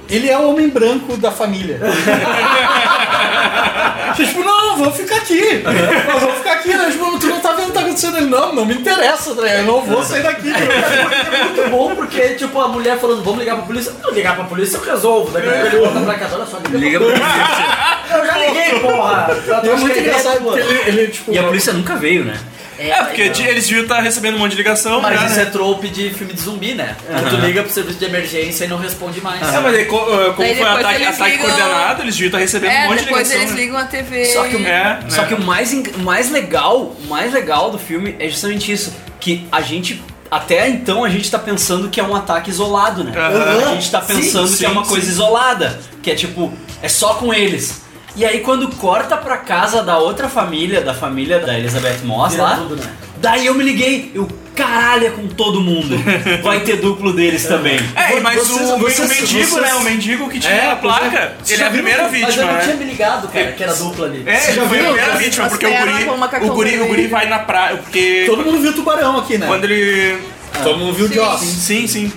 [0.08, 1.80] Ele é o homem branco da família.
[4.16, 5.62] tipo, não, vou ficar aqui.
[5.62, 6.68] Nós vamos ficar aqui.
[6.68, 6.90] Né?
[6.90, 8.16] Tipo, tu não tá vendo o que tá acontecendo.
[8.16, 9.60] Ele, não, não me interessa, né?
[9.60, 10.50] eu não vou sair daqui.
[10.50, 13.92] É muito bom porque, tipo, a mulher falando, vamos ligar pra polícia.
[14.02, 15.30] Não ligar pra polícia, eu resolvo.
[15.30, 18.14] Daqui a pouco ele volta pra casa, olha só, liga, Liga pra polícia.
[18.14, 19.36] Eu já liguei, porra.
[19.62, 21.32] É muito engraçado porque ele, ele, tipo.
[21.32, 22.38] E a polícia nunca veio, né?
[22.78, 25.26] É, porque de- eles deviam estar recebendo um monte de ligação, Mas né?
[25.28, 26.96] isso é trope de filme de zumbi, né?
[27.06, 29.40] Que tu liga pro serviço de emergência e não responde mais.
[29.42, 32.28] É, mas aí, uh, como Daí foi depois ataque, eles ataque ligam- coordenado, eles deviam
[32.28, 33.42] estar recebendo um É, monte de depois ligação.
[33.42, 33.60] eles né?
[33.62, 34.24] ligam a TV.
[34.26, 35.28] Só que o- e- É, Só né?
[35.28, 39.46] que o mais, o mais legal, o mais legal do filme é justamente isso, que
[39.52, 43.12] a gente até então a gente tá pensando que é um ataque isolado, né?
[43.16, 43.70] Aham.
[43.70, 44.90] A gente tá Sim, pensando sim, que é uma sim.
[44.90, 46.52] coisa isolada, que é tipo,
[46.82, 47.83] é só com eles.
[48.16, 52.42] E aí quando corta pra casa da outra família, da família da Elizabeth Moss Vira
[52.44, 52.90] lá, tudo, né?
[53.16, 55.96] Daí eu me liguei, eu, caralho, é com todo mundo.
[56.44, 57.78] Vai ter duplo deles também.
[57.96, 59.74] É, mas Vocês- o, vocês- o mendigo, vocês- né?
[59.74, 60.76] O mendigo que tinha É, a é.
[60.76, 62.26] placa, ele é a primeira viram?
[62.28, 62.84] Mas eu vítima, não tinha né?
[62.84, 64.22] me ligado, cara, que era dupla ali.
[64.26, 66.04] É, já foi a primeira vítima, porque o guri,
[66.48, 69.46] o guri, o guri vai na praia, porque Todo mundo viu o tubarão aqui, né?
[69.46, 70.18] quando ele...
[70.62, 71.12] Todo mundo viu o.
[71.12, 71.40] Joss.
[71.44, 72.12] Sim, sim.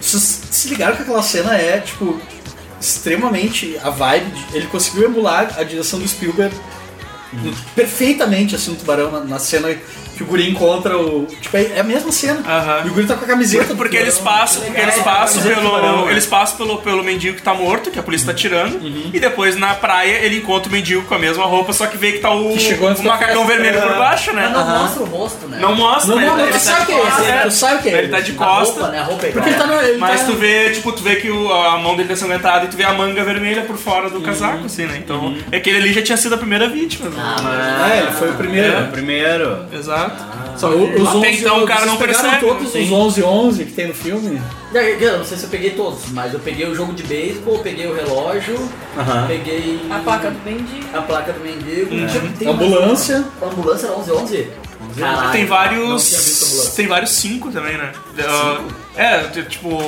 [0.00, 2.20] Vocês se ligaram que aquela cena é, tipo,
[2.80, 4.30] extremamente a vibe.
[4.30, 6.54] de- ele conseguiu emular a direção do Spielberg
[7.76, 9.68] perfeitamente, assim, no tubarão, na, na cena
[10.20, 11.24] que o guri encontra o.
[11.40, 12.40] Tipo, é, é a mesma cena.
[12.46, 12.82] Aham.
[12.84, 13.64] E o guri tá com a camiseta.
[13.72, 16.12] do Porque eles passam, porque eles É, passam tubarão, pelo, é.
[16.12, 18.78] eles passam pelo, pelo mendigo que tá morto, que a polícia tá tirando,
[19.14, 22.12] e depois na praia ele encontra o mendigo com a mesma roupa, só que vê
[22.12, 23.98] que tá o, Que o macacão vermelho por É.
[23.98, 24.50] baixo, né?
[24.54, 25.58] Mas não mostra o rosto, né?
[25.58, 26.26] Não mostra, Não, né?
[26.26, 27.40] não, não, Ele tu tá sabe de que é esse, costas, né?
[27.44, 28.76] Tu sabe que é Ele tá de costas.
[28.76, 29.02] roupa, né?
[29.02, 29.80] Roupa é Porque ele tá no.
[29.80, 30.26] Ele Mas tá...
[30.26, 32.84] tu vê, tipo, tu vê que o- a mão dele tá sanguentada e tu vê
[32.84, 35.00] a manga vermelha por fora do casaco, assim, né?
[35.02, 37.08] Então, é que ele ali já tinha sido a primeira vítima.
[37.08, 37.94] né?
[37.94, 38.72] É, ele foi o primeiro.
[38.72, 39.64] É, o primeiro.
[39.72, 40.09] Exato.
[40.56, 43.72] Só o- os Até 11, então o cara não percebe, todos os 11 11 que
[43.72, 44.40] tem no filme.
[44.74, 47.86] Eu não sei se eu peguei todos, mas eu peguei o jogo de beisebol, peguei
[47.86, 48.56] o relógio,
[48.96, 49.26] Aham.
[49.26, 50.86] peguei A placa do mendigo.
[50.92, 51.88] a placa do mendigo.
[51.88, 53.24] Tinha- tem Ambulância.
[53.40, 54.48] A ambulância era 1111?
[54.98, 56.72] Caralho, tem vários.
[56.76, 57.92] Tem vários cinco também, né?
[58.26, 58.58] Ah,
[58.96, 59.78] é, tipo,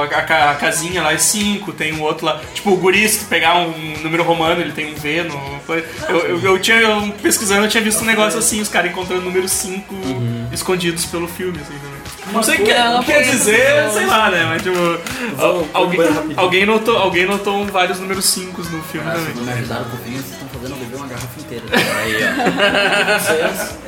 [0.00, 2.40] a, a a casinha lá é cinco, tem um outro lá.
[2.54, 5.60] Tipo, o guri, se tu pegar um número romano, ele tem um V no.
[5.66, 6.76] foi- Eu, eu, eu tinha.
[6.78, 9.94] eu pesquisando, eu tinha visto um negócio assim, os caras encontrando o número 5
[10.52, 11.98] escondidos pelo filme, assim, também.
[12.32, 14.44] Não sei o que quer, não quer dizer, sei lá, né?
[14.44, 14.76] Mas tipo.
[15.36, 16.00] vou alguém,
[16.36, 19.24] alguém, notou, alguém notou vários números 5 no filme Ah, também.
[19.26, 21.64] vocês não me ajudaram com o vinho, vocês estão fazendo beber uma garrafa inteira.
[21.72, 22.16] Aí,
[23.84, 23.87] ó.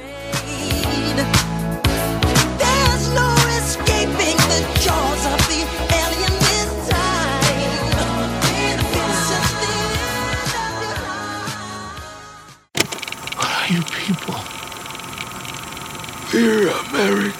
[13.71, 14.35] You people?
[16.33, 17.40] We're Americans.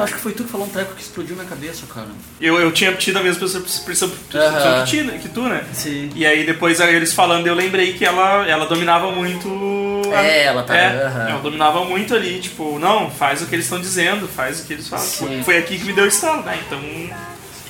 [0.00, 2.08] Eu acho que foi tu que falou um treco que explodiu minha cabeça, cara.
[2.40, 4.84] Eu, eu tinha tido a mesma percepção Aham.
[4.84, 5.64] que, ti- que tu, né?
[5.72, 6.10] Sim.
[6.14, 9.48] E aí depois eles falando, eu lembrei que ela, ela dominava muito.
[10.14, 13.64] a- É, ela tá- É, ela dominava muito ali, tipo, não, faz o que eles
[13.66, 15.04] estão dizendo, faz o que eles falam.
[15.06, 15.42] Sim.
[15.44, 16.58] Foi aqui que me deu estalo, né?
[16.66, 16.80] Então.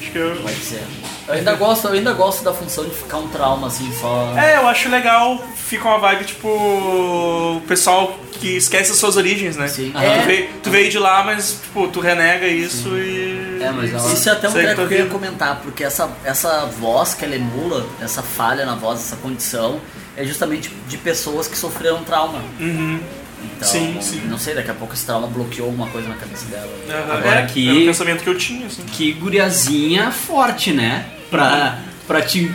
[0.00, 0.36] Acho que eu.
[0.36, 0.82] Pode ser.
[1.28, 4.32] Eu ainda gosto, eu ainda gosto da função de ficar um trauma assim só.
[4.36, 6.48] É, eu acho legal, fica uma vibe tipo.
[6.48, 9.68] O pessoal que esquece as suas origens, né?
[9.68, 9.90] Sim.
[9.92, 10.24] Tu, É.
[10.24, 13.58] veio, tu veio de lá, mas tipo, tu renega isso e.
[13.62, 15.10] É, mas Isso é até um treco que eu ia vida.
[15.14, 19.78] comentar, porque essa, essa voz que ela emula, essa falha na voz, essa condição,
[20.16, 22.40] é justamente de pessoas que sofreram trauma.
[22.58, 22.98] Uhum.
[23.42, 24.22] Então, Sim, sim.
[24.26, 26.68] não sei, daqui a pouco esse trauma bloqueou alguma coisa na cabeça dela.
[26.88, 28.82] Aham, Agora é, que- Era o pensamento que eu tinha, assim.
[28.84, 31.06] Que guriazinha forte, né?
[31.30, 32.50] Pra, pra te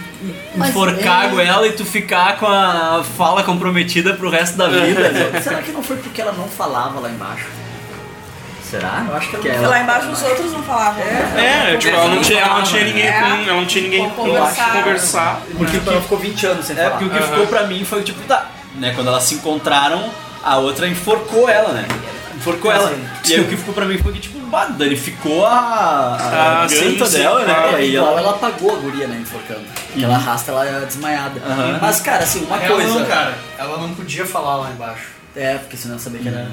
[0.55, 5.09] enforcar é- com ela e tu ficar com a fala comprometida pro resto da vida.
[5.11, 5.41] né?
[5.41, 7.45] Será que não foi porque ela não falava lá embaixo?
[8.69, 9.05] Será?
[9.07, 11.03] Eu acho que ela Que ela- Lá embaixo os outros não falavam.
[11.05, 11.71] né?
[11.73, 13.11] É, tipo, ela não tinha, ela não tinha ninguém É.
[13.21, 13.25] com.
[13.27, 14.71] Ela não tinha ninguém Com conversar.
[14.73, 15.41] conversar.
[15.55, 16.97] Porque ela ficou 20 anos sem É, falar.
[16.97, 18.91] porque o que ficou pra mim foi tipo, tá, né?
[18.95, 20.09] Quando elas se encontraram,
[20.45, 21.85] a outra enforcou ela, né?
[22.35, 22.93] Enforcou ela.
[23.27, 26.69] E aí o que ficou pra mim foi que, tipo, bah, danificou a, a Ah,
[26.69, 27.73] sim, garganta sim, dela, né?
[27.75, 28.19] É, E igual ela...
[28.19, 29.61] ela apagou a guria, né, enforcando.
[29.87, 31.41] Porque ela arrasta ela desmaiada.
[31.43, 31.79] Aham.
[31.81, 32.99] Mas, cara, assim, uma Ela coisa.
[32.99, 33.33] não, cara.
[33.57, 35.15] Ela não podia falar lá embaixo.
[35.35, 36.47] É, porque senão eu sabia que era.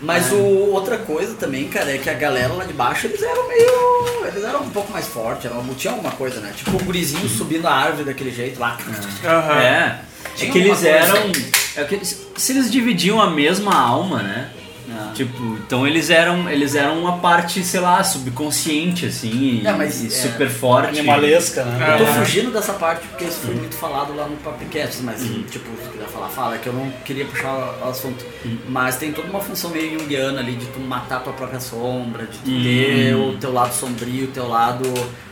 [0.00, 0.36] Mas o,
[0.72, 4.26] outra coisa também, cara, é que a galera lá de baixo, eles eram meio.
[4.28, 6.52] Eles eram um pouco mais fortes, eram, tinha alguma coisa, né?
[6.54, 8.76] Tipo o gurizinho subindo a árvore daquele jeito lá.
[9.24, 9.60] Aham.
[9.60, 9.98] É,
[10.44, 11.32] é que eles eram.
[11.76, 14.50] É que se eles dividiam a mesma alma, né?
[14.90, 15.12] Ah.
[15.14, 20.02] Tipo, então eles eram, eles eram uma parte, sei lá, subconsciente, assim, e, É, mas
[20.02, 20.98] e é, super forte.
[20.98, 21.98] Animalesca, né?
[22.00, 25.42] Eu tô fugindo dessa parte porque isso foi muito falado lá no Papicast, mas Uhum.
[25.50, 27.52] tipo, se quiser falar, fala, é que eu não queria puxar
[27.84, 28.24] o assunto.
[28.44, 28.58] Uhum.
[28.70, 32.38] Mas tem toda uma função meio junguiana ali de tu matar tua própria sombra, de
[32.38, 32.62] tu Uhum.
[32.62, 34.84] ter o teu lado sombrio, o teu lado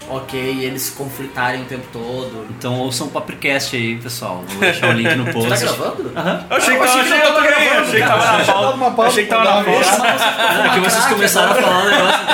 [0.09, 2.47] ok, e eles se conflitarem o tempo todo.
[2.51, 4.45] Então ouçam o Papricast aí, pessoal.
[4.47, 5.49] Vou deixar o link no post.
[5.49, 6.13] Você tá gravando?
[6.17, 6.47] Aham.
[6.51, 9.03] Eu achei que tava, eu gravando, achei que tava na pauta.
[9.03, 10.55] Achei que tava na pauta.
[10.55, 12.27] Não, é que vocês começaram a falar um negócio.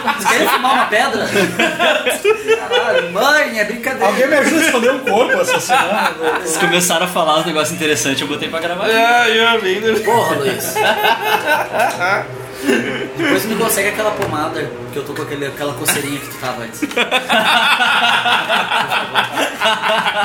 [0.00, 1.28] Vocês querem fumar uma pedra?
[2.58, 4.06] Caralho, mãe, é brincadeira.
[4.06, 6.14] Alguém me ajuda a esconder um corpo assassinado.
[6.42, 8.88] Vocês começaram a falar uns negócios interessantes, eu botei pra gravar.
[8.88, 9.98] É, é, bem, né?
[10.00, 10.74] Porra, Luiz.
[13.16, 16.62] Depois me consegue aquela pomada que eu tô com aquele, aquela coceirinha que tu tava
[16.62, 16.80] antes.
[16.80, 17.10] Por favor.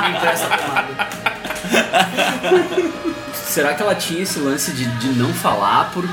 [0.03, 0.87] Me empresta a pomada.
[3.33, 6.03] Será que ela tinha esse lance de, de não falar por,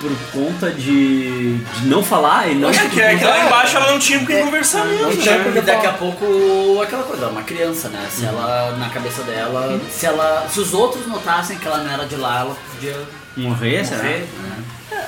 [0.00, 2.70] por conta de, de não falar e não.
[2.70, 5.10] É que, é que lá embaixo ela não tinha com quem conversar mesmo.
[5.12, 5.60] E, né?
[5.62, 8.06] daqui a pouco, aquela coisa, ela é uma criança, né?
[8.10, 12.04] Se ela, na cabeça dela, se ela, se os outros notassem que ela não era
[12.04, 12.96] de lá, ela podia
[13.36, 14.02] Morrer, será?
[14.02, 14.64] morrer, né?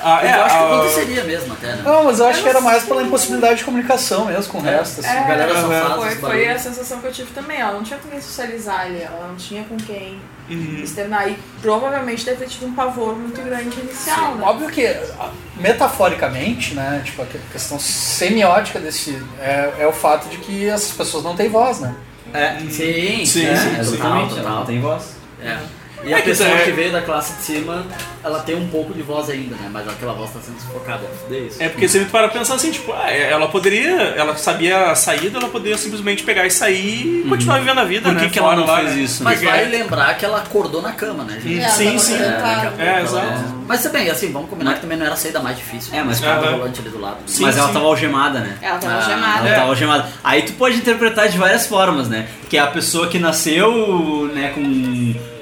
[0.07, 1.81] Ah, Eu é, acho que ah, aconteceria mesmo até, né?
[1.83, 4.99] Não, mas eu acho que era mais pela impossibilidade de comunicação mesmo com o resto.
[4.99, 5.09] Assim.
[5.09, 7.59] É, galera foi- safada, foi, foi a sensação que eu tive também.
[7.59, 10.79] Ela não tinha com quem socializar ali, ela não tinha com quem Uhum.
[10.83, 11.27] externar.
[11.27, 14.43] E provavelmente deve ter tido um pavor muito grande inicial, né?
[14.45, 20.27] Óbvio que, ah, metaforicamente, né, tipo, a que- questão semiótica desse é, é o fato
[20.29, 21.95] de que essas pessoas não têm voz, né?
[22.33, 24.51] É, sim, Sim, é, sim, total, ela total.
[24.57, 25.15] não tem voz.
[25.41, 25.57] É.
[26.05, 27.85] E É a que pessoa é- que veio da classe de cima,
[28.23, 29.69] ela tem um pouco de voz ainda, né?
[29.71, 31.01] Mas aquela voz tá sendo sufocada.
[31.31, 31.61] É isso.
[31.63, 35.39] É porque se tu para pensar assim, tipo, ah, ela poderia, ela sabia a saída,
[35.39, 38.29] ela poderia simplesmente pegar e sair e continuar vivendo a vida, Por que né?
[38.29, 39.01] que ela fora não lá, fez né?
[39.01, 39.23] isso?
[39.23, 41.59] Mas Porque- vale lembrar que ela acordou na cama, né, gente?
[41.61, 42.15] É, Sim, sim.
[42.15, 43.55] É, É, exato.
[43.67, 45.93] Mas também, assim, vamos combinar que também não era a saída mais difícil.
[45.95, 46.51] É, mas- Tinha um Aham.
[46.57, 47.17] volante ali do lado.
[47.25, 47.73] Sim, Mas ela sim.
[47.73, 48.57] tava algemada, né?
[48.61, 49.47] Ela tava Ah, algemada.
[49.47, 50.09] Ela tava algemada.
[50.23, 52.27] Aí tu pode interpretar de várias formas, né?
[52.49, 54.61] Que é a pessoa que nasceu, né, com,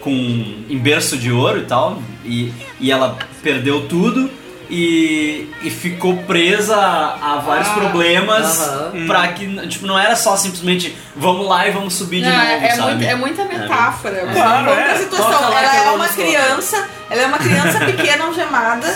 [0.04, 4.30] com em berço de ouro e tal, e, e ela perdeu tudo
[4.70, 9.06] e, e ficou presa a, a vários Ah, problemas aham.
[9.06, 12.48] pra que, tipo, não era só simplesmente vamos lá e vamos subir de Não, novo,
[12.50, 12.90] é, é sabe?
[12.96, 14.28] muito- é muita metáfora.
[14.34, 14.98] Claro, Qualquer é.
[14.98, 15.30] situação.
[15.40, 18.88] Que Ela é uma criança, ela é uma criança pequena algemada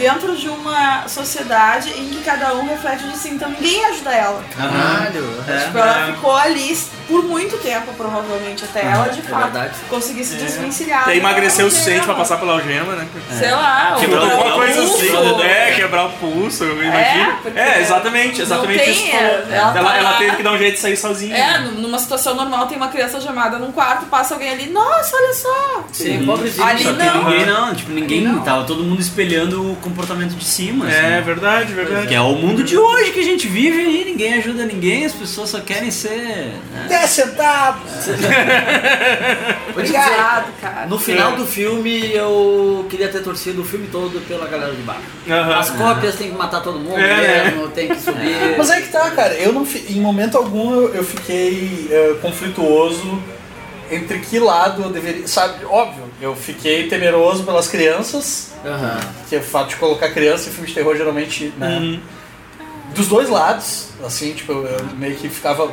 [0.00, 4.42] dentro de uma sociedade em que cada um reflete de si, então ninguém ajuda ela.
[4.56, 5.44] Caralho.
[5.46, 5.58] É.
[5.66, 9.74] Tipo, ela ficou ali por muito tempo, provavelmente, até ela de é fato verdade.
[9.90, 11.06] conseguir se desvencilhar.
[11.08, 13.06] E aí da emagreceu o suficiente pra passar pela algema, né?
[13.38, 14.94] Sei lá, Quebrar Alguma coisa pulso.
[14.96, 15.42] assim.
[15.42, 17.36] É, quebrar o pulso, eu imagino.
[17.54, 19.16] É, exatamente, exatamente isso.
[19.16, 20.18] é, ela Ela, tá ela lá.
[20.18, 21.36] teve que dar um jeito de sair sozinha.
[21.36, 25.34] É, numa situação normal tem uma criança algemada num quarto, passa alguém ali, nossa, olha
[25.34, 25.84] só!
[25.92, 26.64] Sim, pobrezinho.
[26.66, 27.24] Ali Só que não.
[27.24, 28.40] ninguém não, tipo, ninguém não.
[28.42, 30.96] tava todo mundo espelhando o comportamento de cima, assim.
[30.96, 32.06] É verdade, verdade.
[32.08, 35.12] Que é o mundo de hoje que a gente vive aí, ninguém ajuda ninguém, as
[35.12, 36.54] pessoas só querem ser.
[36.72, 36.86] né?
[36.88, 37.90] 10 centavos!
[39.70, 40.86] Obrigado, cara.
[40.86, 45.02] no final do filme eu queria ter torcido o filme todo pela galera de baixo.
[45.28, 45.58] Aham.
[45.58, 48.56] As cópias tem que matar todo mundo É, mesmo, tem que subir.
[48.58, 49.34] Mas aí que tá, cara.
[49.34, 53.20] Eu não, fi- em momento algum eu, eu fiquei eh, conflituoso
[53.90, 55.26] entre que lado eu deveria.
[55.26, 59.00] Sabe, óbvio, eu fiquei temeroso pelas crianças, Aham.
[59.28, 61.78] que é o fato de colocar criança em filme de terror geralmente, né?
[61.78, 62.00] Uhum.
[62.94, 65.70] Dos dois lados, assim, tipo, eu meio que ficava.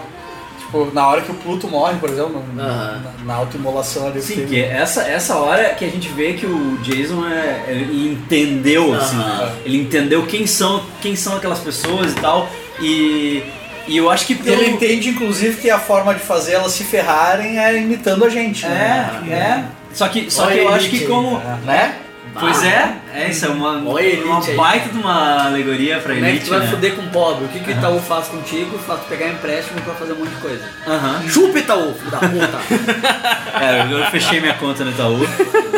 [0.60, 3.02] Tipo, na hora que o Pluto morre, por exemplo, na, Aham.
[3.20, 4.22] na, na autoimolação ali.
[4.22, 8.94] Sim, que essa, essa hora que a gente vê que o Jason é, ele entendeu,
[8.94, 9.46] assim, Aham.
[9.46, 9.56] né?
[9.66, 12.50] ele entendeu quem são, quem são aquelas pessoas e tal,
[12.82, 13.44] e,
[13.88, 14.62] e eu acho que pelo...
[14.62, 18.66] Ele entende, inclusive, que a forma de fazer elas se ferrarem é imitando a gente,
[18.66, 19.72] É, né?
[19.74, 19.96] é.
[19.96, 21.40] Só que, só Olha que eu acho que como...
[21.66, 21.96] Né?
[22.40, 24.56] Pois é, é isso, é uma, Olha a elite uma aí.
[24.56, 26.68] baita de uma alegoria pra Como é que elite, tu vai né?
[26.68, 27.46] fuder com o pobre?
[27.46, 28.78] O que, que o Itaú faz contigo?
[28.80, 30.64] Faz tu pegar empréstimo pra fazer um monte de coisa.
[30.88, 31.22] Aham.
[31.28, 32.58] Chupa, Itaú, filho da puta!
[33.60, 35.20] É, eu fechei minha conta no Itaú.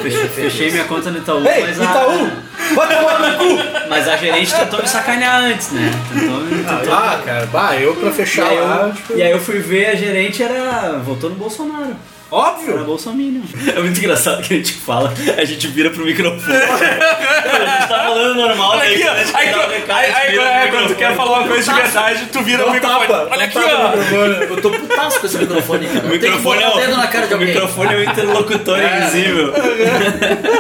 [0.01, 2.29] Fechei, fechei minha conta no Itaú, Ei, mas a, Itaú!
[2.75, 3.57] Vai tomar no cu!
[3.89, 5.91] mas a gerente tentou me sacanear antes, né?
[6.13, 9.21] Tentou, me- tentou Ah, cara, bah, eu pra E fechar aí, eu, lá, tipo, e
[9.23, 10.99] aí eu fui ver a gerente era.
[11.03, 11.95] votou no Bolsonaro.
[12.31, 12.83] Era óbvio!
[12.85, 13.19] Bolsonaro.
[13.75, 16.41] É muito engraçado que a gente fala, a gente vira pro microfone.
[16.57, 20.87] a gente tá falando normal, Olha aí aqui, gente Aí, recado, aí, aí, é, quando
[20.89, 23.07] tu quer falar uma coisa de verdade, tu vira o microfone.
[23.07, 24.43] tapa, Olha aqui, ó.
[24.43, 26.05] Eu tô putaço com esse microfone, cara.
[26.05, 29.53] O microfone, é o, na cara de o microfone é o interlocutor invisível.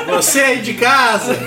[0.07, 1.37] Você aí de casa!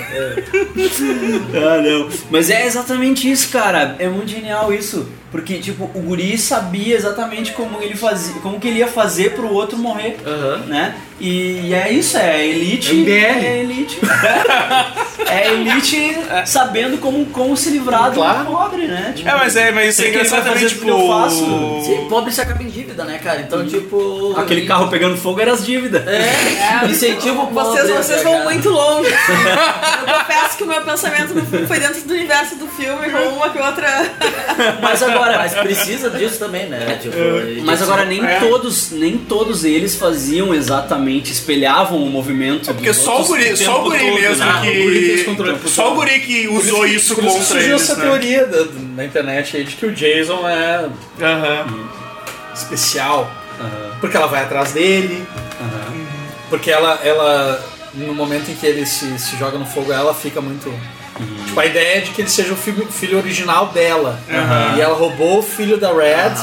[1.53, 2.09] Ah, não.
[2.29, 3.95] Mas é exatamente isso, cara.
[3.99, 5.07] É muito genial isso.
[5.33, 9.51] Porque, tipo, o guri sabia exatamente como ele fazia, como que ele ia fazer pro
[9.51, 10.57] outro morrer, Aham.
[10.67, 10.93] né?
[11.19, 12.93] E, e é isso, é elite.
[12.93, 13.11] MBL.
[13.11, 13.99] É a elite.
[15.25, 16.15] É elite
[16.45, 18.43] sabendo como, como se livrar Claro.
[18.43, 19.13] do pobre, né?
[19.15, 20.89] Tipo, É, mas é, mas isso é Sei que ele vai engraçado também, fazer tipo.
[20.89, 21.81] eu faço.
[21.85, 23.41] Sim, pobre se acaba em dívida, né, cara?
[23.41, 24.33] Então, tipo.
[24.37, 26.05] Aquele carro pegando fogo era as dívidas.
[26.07, 27.81] É, incentivo o pobre.
[27.81, 28.43] Vocês, vocês né, vão cara?
[28.45, 29.09] muito longe.
[30.07, 33.29] Eu confesso que o meu pensamento no filme foi dentro do universo do filme, com
[33.35, 33.87] uma que outra.
[34.81, 36.99] Mas agora, Mas precisa disso também, né?
[37.01, 38.39] Tipo, e- Mas agora nem É.
[38.39, 42.69] todos, nem todos eles faziam exatamente, espelhavam o movimento.
[42.69, 44.59] É porque só o guri, só o guri todo, mesmo né?
[44.59, 45.23] O que.
[45.25, 45.59] controle.
[45.67, 48.03] Só o guri que usou isso Por isso que contra surgiu eles, essa né?
[48.05, 50.85] teoria da- na internet aí de que o Jason é
[52.53, 53.31] especial,
[53.99, 55.25] porque ela vai atrás dele,
[56.49, 57.63] porque ela, ela
[57.93, 60.73] no momento em que ele se, se joga no fogo, ela fica muito.
[61.45, 64.19] Tipo, a ideia é de que ele seja o filho, filho original dela.
[64.29, 64.77] Aham.
[64.77, 66.35] E ela roubou o filho da Red,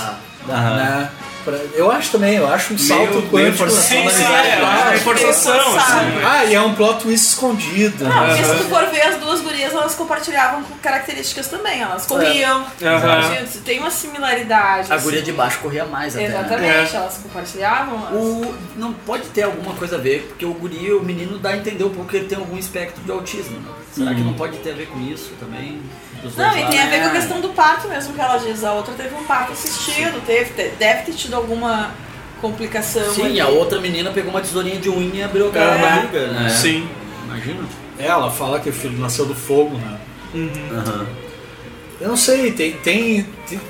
[0.47, 1.11] né?
[1.45, 3.57] Pra- eu acho também, eu acho um salto meio quântico.
[3.59, 6.25] forçação Sim, da sim, amizade, é, eu acho que é forçação, assim.
[6.25, 8.05] Ah, e é um plot twist escondido.
[8.05, 8.27] Não, né?
[8.37, 11.81] porque se tu for ver as duas gurias, elas compartilhavam com características também.
[11.81, 12.65] Elas corriam.
[12.79, 14.93] Gente, Tem uma similaridade.
[14.93, 15.05] A assim.
[15.05, 16.29] guria de baixo corria mais até.
[16.29, 16.39] né?
[16.39, 18.07] Exatamente, elas compartilhavam.
[18.09, 21.51] elas- O, não pode ter alguma coisa a ver, porque o guri, o menino dá
[21.51, 23.59] a entender um pouco que ele tem algum espectro de autismo.
[23.59, 23.71] né?
[23.93, 25.81] Será que não pode ter a ver com isso também?
[26.23, 28.37] Dos Não, dois e tem a ver com a questão do parto mesmo que ela
[28.37, 28.63] diz.
[28.65, 31.91] A outra teve um parto assistido, teve, te- deve ter tido alguma
[32.41, 33.13] complicação.
[33.15, 33.41] Sim, ali.
[33.41, 36.49] a outra menina pegou uma tesourinha de unha e abriu a cara barriga, né?
[36.51, 36.89] Sim.
[37.25, 37.65] Imagina.
[37.99, 39.99] É, ela fala que o filho nasceu do fogo, né?
[40.35, 41.07] Aham.
[42.01, 43.61] Eu não sei, tem, tem, tem,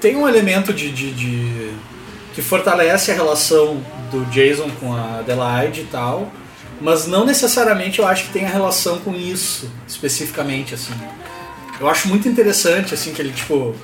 [0.00, 1.70] tem um elemento de, de, de-
[2.34, 6.32] que fortalece a relação do Jason com a Adelaide e tal,
[6.80, 10.94] mas não necessariamente eu acho que tem a relação com isso, especificamente, assim.
[11.82, 13.74] Eu acho muito interessante, assim, que ele, tipo,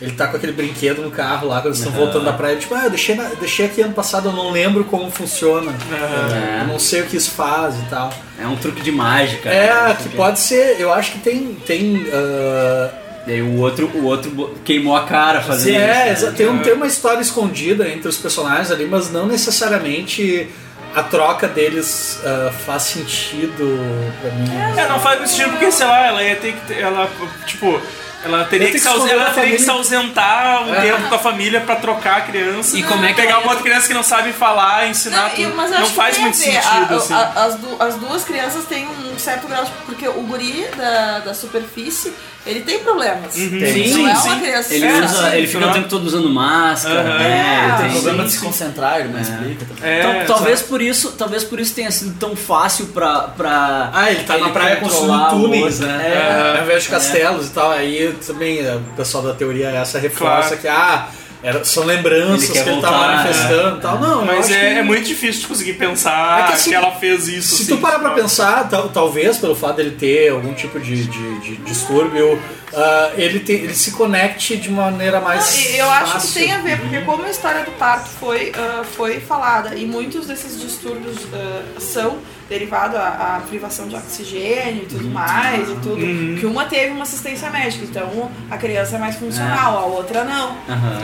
[0.00, 2.02] ele tá com aquele brinquedo no carro lá, quando eles estão Aham.
[2.02, 4.84] voltando da praia, tipo, ah, eu deixei, na- deixei aqui ano passado, eu não lembro
[4.84, 6.60] como funciona, É.
[6.60, 8.12] eu não sei o que isso faz e tal.
[8.38, 9.48] É um truque de mágica.
[9.48, 9.96] É, né?
[10.02, 12.90] que pode ser, eu acho que tem, tem ah,
[13.26, 16.26] E aí o outro, o outro queimou a cara fazendo Sim, é, isso.
[16.26, 20.48] exa- tem, um, tem uma história escondida entre os personagens ali, mas não necessariamente
[20.96, 24.50] a troca deles ah, faz sentido pra mim.
[24.78, 26.60] É, não faz muito sentido porque, sei lá, ela ia ter que.
[26.66, 27.08] ter- Ela,
[27.46, 27.80] tipo.
[28.24, 30.80] Ela teria, Ia ter que, que se, ela teria que se ausentar um É.
[30.80, 32.76] tempo com a família pra trocar a criança.
[32.76, 35.44] E como é que Pegar uma outra criança que não sabe falar, ensinar Não, e-
[35.44, 35.54] tudo.
[35.54, 37.14] mas Não faz muito sentido, A- assim.
[37.14, 39.70] a- as, du- as duas crianças têm um certo grau de.
[39.84, 42.12] Porque o guri da, da superfície,
[42.46, 43.34] ele tem problemas.
[43.36, 43.50] Uhum.
[43.58, 43.90] Tem.
[43.90, 44.28] Não Sim, é sim.
[44.28, 44.74] uma criança.
[44.74, 45.70] Ele, É, usa, ele fica não.
[45.70, 47.18] o tempo todo usando máscara, Aham.
[47.18, 47.26] né?
[47.26, 48.38] É, Ele Tem problema de sim.
[48.38, 49.90] se concentrar, ele não explica também.
[49.92, 50.70] É, Então, talvez sabe?
[50.70, 54.50] por isso, talvez por isso tenha sido tão fácil pra, pra Ah, ele tá na
[54.50, 56.12] praia construindo túneis, né?
[56.54, 56.58] É.
[56.58, 60.56] Ao invés de castelos e tal, aí também eh, o pessoal da teoria essa reforça
[60.56, 60.58] Claro.
[60.58, 61.08] que ah,
[61.46, 64.00] era, são lembranças Ele que ele tá manifestando e tal.
[64.00, 66.92] Não, Mas é, que- é muito difícil de conseguir pensar É que que, assim, ela
[66.92, 67.56] fez isso.
[67.56, 71.04] Se assim, tu parar pra pensar, tal- talvez pelo fato dele ter algum tipo de,
[71.06, 72.40] de- de distúrbio,
[72.74, 75.54] ah, ele, tem- ele se conecte de maneira mais.
[75.70, 76.34] Não, eu acho que fácil.
[76.40, 80.26] tem a ver, porque como a história do parto foi, ah, foi falada e muitos
[80.26, 82.18] desses distúrbios ah, são
[82.48, 86.36] derivados à, à privação de oxigênio e tudo mais e tudo, Uhum.
[86.38, 90.56] que uma teve uma assistência médica, então a criança é mais funcional, a outra não.
[90.68, 90.98] Aham.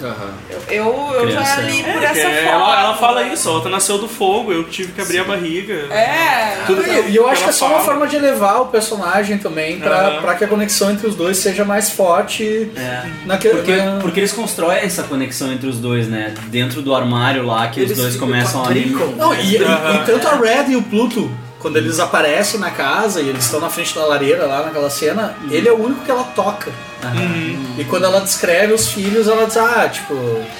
[0.00, 0.30] Aham.
[0.50, 2.50] Eu, eu, eu já li É, por essa é- forma.
[2.66, 5.74] ela, ela fala isso, a outra nasceu do fogo, eu tive que abrir a barriga.
[5.92, 9.38] É, Tudo E, e eu acho que é só uma forma de elevar o personagem
[9.38, 10.20] também pra, Aham.
[10.20, 13.02] pra que a conexão entre os dois seja mais forte É.
[13.26, 13.54] naquele.
[13.54, 16.32] Porque, na- porque eles constroem essa conexão entre os dois, né?
[16.46, 18.68] Dentro do armário lá, que Eles os dois começam a...
[18.68, 19.08] brincam.
[19.16, 23.20] Não, e, e- e tanto a Red e o Pluto, quando eles aparecem na casa
[23.20, 26.10] e eles estão na frente da lareira lá naquela cena, ele é o único que
[26.10, 26.70] ela toca.
[27.00, 27.74] Uhum.
[27.78, 30.14] E quando ela descreve os filhos, ela diz, ah, tipo.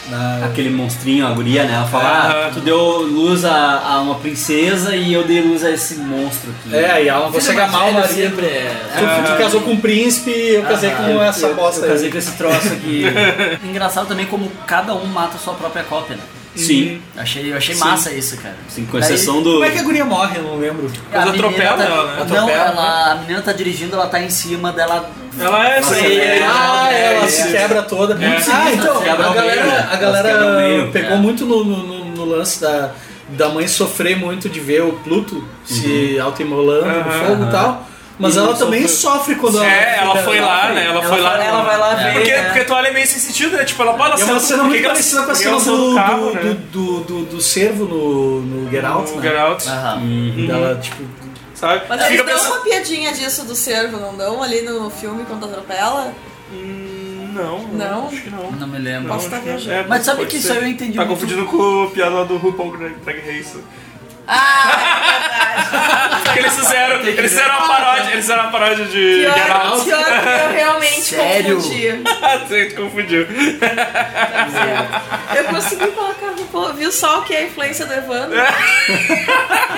[0.08, 0.46] Na...
[0.46, 1.74] Aquele monstrinho, a guria, né?
[1.74, 5.70] Ela fala, ah, tu deu luz a, a uma princesa e eu dei luz a
[5.72, 6.76] esse monstro aqui.
[6.76, 8.14] É, e ela não consegue mais amar o marido.
[8.14, 11.54] sempre é- Tu, tu casou com um príncipe e eu casei com Eu- essa eu,
[11.56, 12.12] bosta eu casei aí.
[12.12, 13.02] com esse troço aqui.
[13.64, 16.22] Engraçado também como cada um mata a sua própria cópia, né?
[16.56, 17.80] Sim, Achei, eu achei Sim.
[17.80, 18.56] massa isso, cara.
[18.68, 19.52] sim, com Daí- exceção do...
[19.52, 20.38] Como é que a guria morre?
[20.38, 20.90] Eu não lembro.
[21.12, 22.14] Mas A menina atropela tá- ela, né?
[22.16, 25.08] Não, Atropela, ela, a menina tá dirigindo, ela tá em cima dela.
[25.38, 25.94] Ela é Sim.
[26.06, 27.52] é, Ah, é, ela é, se é.
[27.60, 28.14] quebra toda.
[28.14, 28.36] É.
[28.50, 29.88] Ah, então, Quebra a galera, né?
[29.92, 31.20] a galera meio, pegou é.
[31.20, 32.90] muito no, no- no- no lance da,
[33.30, 37.26] da mãe sofrer muito de ver o Pluto se autoimolando no Aham.
[37.26, 37.87] fogo e tal.
[38.18, 40.86] Mas ela não também sofre quando É, ela foi lá, né?
[40.86, 41.44] Ela foi lá.
[41.44, 42.42] ela vai lá ver, Porque, né?
[42.48, 43.64] porque tu olha meio sem sentido, né?
[43.64, 45.76] Tipo, ela fala é uma cena muito que ela- parecida com a cena ela saiu
[45.76, 46.42] do, do carro, do, né?
[46.42, 49.28] do, do, do- do cervo no, no Get Out, No né?
[49.28, 50.46] Get Out, Aham.
[50.48, 51.04] Dela, tipo,
[51.54, 51.82] sabe?
[51.88, 55.24] Mas Fica eles dão pensando- uma piadinha disso do cervo, não dão ali no filme
[55.24, 56.12] quando atropela?
[56.52, 58.08] Hum, Não, Não?
[58.08, 58.50] acho que não.
[58.50, 59.08] Não me lembro.
[59.12, 59.70] Posso estar viajando.
[59.72, 60.54] É, Mas sabe que isso ser.
[60.54, 61.14] aí eu entendi Tá muito.
[61.20, 63.58] confundindo com o piada do RuPaul Drag Race.
[64.30, 69.34] Ah, Porque eles fizeram, eles fizeram uma paródia, eles fizeram uma paródia de é Get
[69.34, 69.66] verdade.
[69.68, 69.84] Out.
[69.84, 71.56] Pior, pior que eu realmente Sério?
[71.56, 71.88] confundi.
[72.48, 73.26] Você confundiu.
[75.36, 78.38] Eu consegui colocar no viu só o que é a influência do Evandro?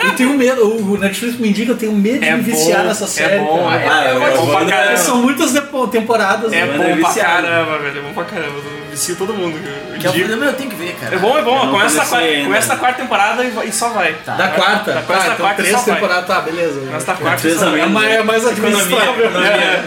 [0.05, 2.89] eu tenho medo, o Netflix me indica, eu tenho medo É de me viciar bom,
[2.89, 3.39] nessa é série.
[3.39, 3.82] bom, cara.
[3.82, 4.97] é- Ah, é eu bom pra caramba.
[4.97, 6.52] São muitas depo- temporadas.
[6.52, 6.62] É né?
[6.62, 7.43] Evandro é bom pra viciado.
[7.47, 7.98] caramba, velho.
[7.98, 8.60] É bom pra caramba.
[8.90, 9.56] Eu vicio todo mundo.
[9.56, 10.24] Eu Que eu, indico.
[10.24, 11.14] falei, meu, eu tenho que ver, cara.
[11.14, 11.62] É bom, é bom.
[11.64, 12.44] Eu Começa na, comecei quarta, ainda.
[12.44, 14.12] começa na quarta temporada e, vai- e só vai.
[14.24, 14.32] Tá.
[14.34, 14.92] Da quarta?
[14.92, 16.80] Da Tá, quarta, então quarta três temporadas, tá, beleza.
[16.80, 17.80] Começa na quarta e Três só a vai.
[17.80, 19.24] É mais, é mais administrável.
[19.26, 19.84] Economia.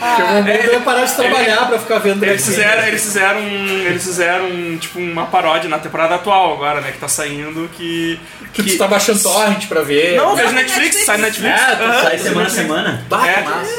[0.00, 3.86] Porque o mundo ia parar de trabalhar pra ficar vendo Eles fizeram, eles fizeram, um-
[3.86, 8.18] eles fizeram tipo uma paródia na temporada atual agora, né, que tá saindo que
[8.52, 10.16] Que tu tá baixando torrent pra ver.
[10.16, 11.60] Não, vejo Netflix, sai Netflix.
[11.60, 12.02] É.
[12.02, 13.04] Sai semana a semana.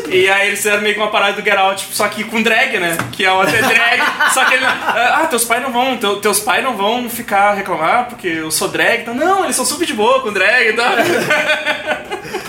[0.07, 2.23] É, e aí eles fizeram meio que uma parada do Get Out, tipo, só que
[2.23, 2.97] com drag, né?
[3.11, 4.01] Que é outra drag.
[4.33, 4.65] só que ele.
[4.65, 5.97] Ah, teus pais não vão.
[5.97, 9.01] teu- teus pais não vão ficar reclamar porque eu sou drag.
[9.01, 10.91] Então, não, eles são super de boa com drag e tal.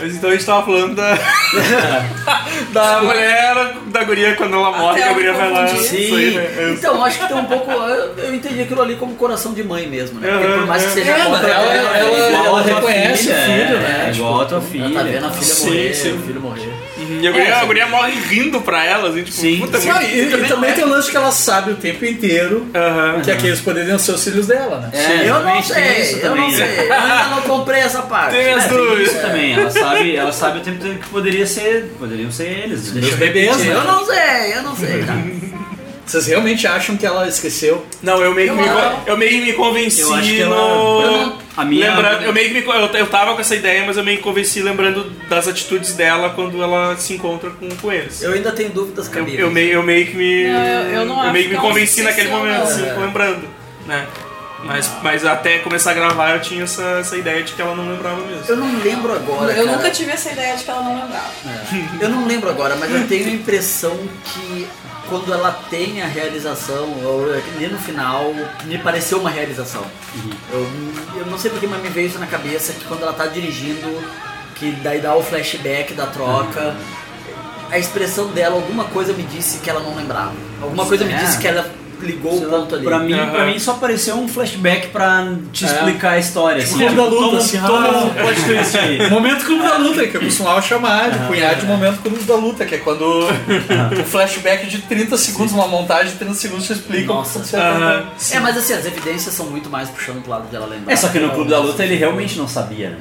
[0.01, 1.15] Mas então a gente tava falando da.
[2.73, 3.55] da mulher,
[3.87, 5.65] da guria quando ela morre, que a guria vai lá.
[5.67, 6.43] Isso aí, né?
[6.59, 6.71] É.
[6.73, 7.71] Então, acho que tem um pouco.
[7.71, 10.29] Eu, eu entendi aquilo ali como coração de mãe mesmo, né?
[10.31, 13.45] Porque por mais que seja É, contra ela- ela, ela- ela tua reconhece filha, o
[13.45, 14.05] filho, é, né?
[14.09, 14.85] é igual a tua filha.
[14.87, 16.13] ela tá vendo a filha Sim, morrer, sim.
[16.13, 16.73] o filho morrer.
[17.21, 19.59] E a guria, a guria morre rindo pra ela, assim, tipo, Sim.
[19.61, 22.67] puta, Ah, muito- e, e também tem o lance que ela sabe o tempo inteiro
[22.75, 23.21] Aham.
[23.23, 24.91] que aqueles poderiam ser os filhos dela, né?
[24.93, 26.67] É, eu não sei, isso eu não também, né?
[26.77, 26.87] sei.
[26.89, 28.37] Eu ainda não comprei essa parte.
[28.37, 29.09] Tem as É, tem dúvidas.
[29.13, 32.93] isso também, ela sabe, ela sabe o tempo todo que poderia ser, poderiam ser eles.
[32.93, 33.73] Meus bebês, né?
[33.75, 35.05] Eu não sei, eu não sei.
[35.05, 35.15] Tá?
[36.13, 37.87] Vocês realmente acham que ela esqueceu?
[38.03, 40.43] Não, eu meio que me, Eu con- eu meio que me convenci Eu acho que
[40.43, 41.03] ela- no.
[41.03, 43.55] eu não- a minha- Lembrando, eu meio que me, con- eu, eu tava com essa
[43.57, 47.67] ideia, mas eu meio que convenci lembrando das atitudes dela quando ela se encontra com,
[47.77, 48.21] com eles.
[48.23, 49.51] Eu, Eu ainda tenho dúvidas eu, cabíveis.
[49.53, 50.45] meio, eu meio que me.
[50.49, 52.67] Não, eu- eu não acho meio que me ela convenci se naquele esqueceu, momento, não.
[52.67, 53.49] assim, lembrando.
[53.87, 54.07] Né?
[54.65, 57.89] Mas, mas até começar a gravar eu tinha essa, essa ideia de que ela não
[57.91, 58.45] lembrava mesmo.
[58.47, 59.51] Eu não lembro agora.
[59.53, 59.77] Eu cara.
[59.77, 61.31] nunca tive essa ideia de que ela não lembrava.
[62.01, 64.67] Eu não lembro agora, mas eu tenho a impressão que
[65.09, 68.33] quando ela tem a realização, ou ali no final,
[68.65, 69.85] me pareceu uma realização.
[70.53, 70.67] Eu,
[71.21, 74.03] eu não sei porque, mas me veio isso na cabeça que quando ela tá dirigindo,
[74.55, 76.75] que daí dá o flashback da troca,
[77.71, 80.33] a expressão dela, alguma coisa me disse que ela não lembrava.
[80.61, 81.17] Alguma coisa me É.
[81.17, 81.69] disse que ela
[82.05, 82.85] ligou o ponto ali.
[82.85, 83.31] Pra mim, Aham.
[83.31, 86.63] pra mim só apareceu um flashback pra te explicar a história.
[86.63, 88.05] Assim, Clube da luta, toma, assim, toma ah.
[88.05, 89.09] um plot twist aí.
[89.11, 92.65] Momento Clube da Luta, que eu costumava chamar de cunhado de momento Clube da Luta,
[92.65, 97.13] que é quando o flashback de 30 segundos, uma montagem de 30 segundos te explica
[97.13, 97.39] Nossa.
[97.39, 98.07] o que Aham.
[98.33, 100.93] É, mas assim, as evidências são muito mais puxando pro lado dela lembrar.
[100.93, 102.97] É, só que no Clube da Luta ele realmente não sabia, né?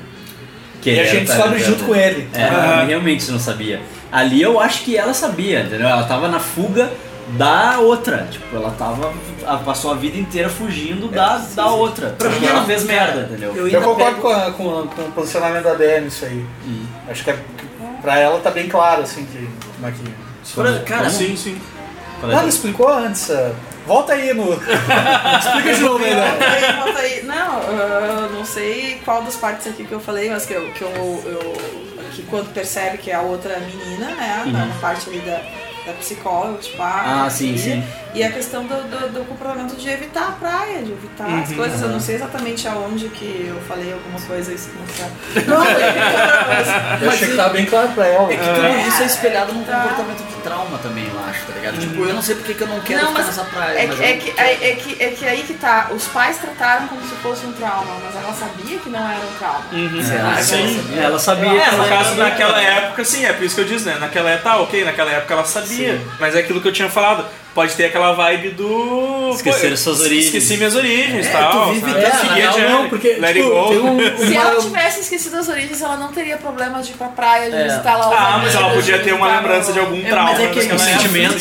[0.82, 2.28] Que E a gente descobre junto com ele.
[2.34, 3.82] É, ele realmente não sabia.
[4.12, 5.88] Ali eu acho que ela sabia, entendeu?
[5.88, 6.92] Ela tava na fuga
[7.32, 8.28] da outra.
[8.32, 9.14] Tipo, ela tava.
[9.42, 12.10] ela passou a vida inteira fugindo da, da outra.
[12.18, 13.56] Pra mim, ela ela- fez merda, entendeu?
[13.56, 16.46] Eu Eu concordo pego- com, a- com, a- com o posicionamento da Dé nisso aí.
[17.10, 17.40] Acho que é,
[18.02, 20.54] pra ela tá bem claro, assim, que, como é que...
[20.54, 21.60] Pra- cara, Sim, sim.
[22.20, 23.30] Qual é Ah, ela explicou antes.
[23.32, 23.52] ah,
[23.88, 24.54] Volta aí no...
[25.40, 26.30] Explica de novo aí, né?
[26.30, 27.24] Volta aí, volta aí.
[27.24, 30.84] Não, eu não sei qual das partes aqui que eu falei, mas que eu, que
[30.84, 30.90] eu,
[31.26, 31.54] eu-
[32.12, 35.42] que quando percebe que é a outra menina, né, na na parte ali da,
[35.86, 37.84] da psicóloga, tipo, Ah, a sim, sim.
[38.14, 41.42] E a questão do, do, do comportamento de evitar a praia, de evitar Uhum.
[41.44, 41.82] as coisas.
[41.82, 47.10] Eu não sei exatamente aonde que eu falei alguma coisa isso não Não, mas- Eu
[47.10, 48.32] achei que tava bem claro pra ela.
[48.32, 49.82] É que tudo isso é espelhado num Tá.
[49.84, 51.78] comportamento de trauma também, eu acho, tá ligado?
[51.80, 53.80] Tipo, eu não sei porque que eu não quero Não, ficar mas nessa praia.
[53.80, 55.88] é, que, é, que, é, é que, é que aí que tá.
[55.92, 59.38] Os pais trataram como se fosse um trauma, mas ela sabia que não era um
[59.38, 60.04] trauma.
[60.04, 60.58] Será que Sim.
[60.58, 61.02] ela sabia?
[61.02, 61.62] Ela sabia.
[61.64, 63.98] É, no caso, naquela época, sim, é por isso que eu disse, né?
[64.00, 66.02] Naquela época, tá, ok, naquela época ela sabia.
[66.20, 67.26] Mas é aquilo que eu tinha falado.
[67.54, 69.32] Pode ter aquela vibe do.
[69.36, 70.28] Esquecer suas origens.
[70.28, 71.66] Esqueci minhas origens e É, tal.
[71.68, 72.02] tu vive sabe?
[72.04, 75.98] É, adiante, não, porque let it tipo, um, Se ela tivesse esquecido as origens, ela
[75.98, 77.64] não teria problema de ir pra praia, de É.
[77.64, 80.32] visitar lá Ah, mas ela podia ter uma lembrança de algum É, trauma.
[80.32, 81.36] mas é que sentimento.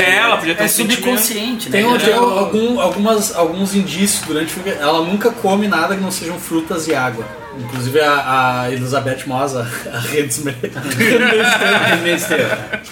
[0.00, 0.96] É, ela podia ter um sentimento.
[0.96, 1.82] subconsciente, né?
[1.82, 4.70] Tem, tem Eu- algum, algumas, alguns indícios durante o filme.
[4.80, 7.24] Ela nunca come nada que não sejam frutas e água.
[7.58, 9.62] Inclusive a, a Elizabeth Moss, a,
[9.98, 10.54] Redsmer,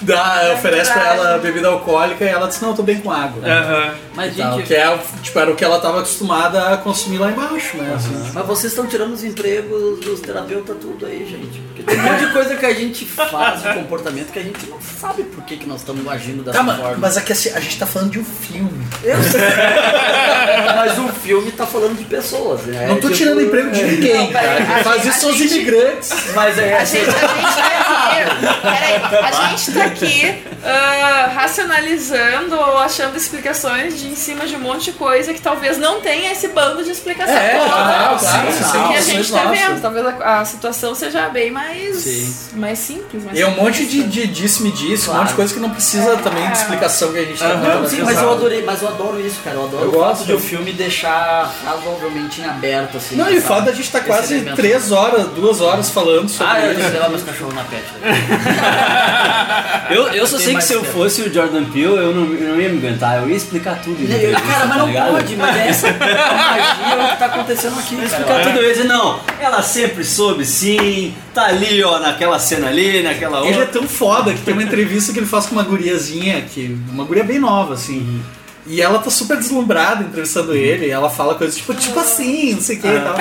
[0.03, 3.43] dá, oferece pra ela bebida alcoólica e ela diz, não, eu tô bem com água.
[3.47, 3.95] Aham.
[4.15, 7.31] Mas, Tal, gente, que é, tipo, era o que ela tava acostumada a consumir lá
[7.31, 7.93] embaixo, né?
[7.95, 8.31] assim.
[8.35, 11.61] mas vocês estão tirando os empregos dos terapeutas tudo aí, gente.
[11.69, 14.67] Porque tem um monte de coisa que a gente faz de comportamento que a gente
[14.67, 16.97] não sabe por que, que nós estamos agindo dessa Calma, forma.
[16.99, 18.87] mas aqui assim, a gente tá falando de um filme.
[19.05, 19.41] Eu sei.
[20.75, 22.87] mas o filme tá falando de pessoas, né?
[22.89, 24.73] Não tô Tipo, tirando emprego de ninguém, peraí, cara.
[24.73, 26.11] a Quem faz gente- isso são a os gente- imigrantes.
[26.35, 32.57] Mas é A gente, a gente tá aqui, peraí, a gente tá aqui ah, racionalizando
[32.57, 36.33] ou achando explicações de, em cima de um monte de coisa que talvez não tenha
[36.33, 37.71] esse bando de explicação É, toda.
[37.71, 39.81] claro, claro, que sim, a sim, gente tá vendo.
[39.81, 42.35] Talvez a, a situação seja bem mais, Sim.
[42.55, 43.25] mais simples.
[43.25, 45.21] Mais E é um monte de, de disse-me disse, um Claro.
[45.21, 48.03] monte de coisa que não precisa também de explicação que a gente tá tentando Sim,
[48.03, 49.57] mas eu adorei, mas eu adoro isso, cara.
[49.57, 50.25] Eu adoro Eu o fato gosto.
[50.27, 53.17] de o filme deixar razoavelmente em aberto, assim.
[53.17, 54.09] Não, e o fato da gente tá Esse
[54.45, 56.91] quase três horas, duas horas falando sobre Ah, eu isso.
[56.91, 57.85] sei lá meus cachorros na pet.
[59.91, 62.49] Eu, eu só Tem sei que se eu fosse o Jordan Peele, eu não, eu
[62.55, 63.97] não ia me aguentar, eu ia explicar tudo.
[64.07, 65.13] Cara, mas tá não ligado?
[65.13, 68.07] pode, mas essa é magia o que tá acontecendo aqui, Ia cara.
[68.23, 72.69] explicar tudo, eu ia dizer, não, ela sempre soube sim, tá ali, ó, naquela cena
[72.69, 73.67] ali, naquela Ele é outra.
[73.81, 77.25] tão foda que tem uma entrevista que ele faz com uma guriazinha, que, uma guria
[77.25, 78.23] bem nova, assim.
[78.69, 82.61] E ela tá super deslumbrada entrevistando ele, e ela fala coisas tipo, tipo assim, não
[82.61, 83.17] sei o que e tal.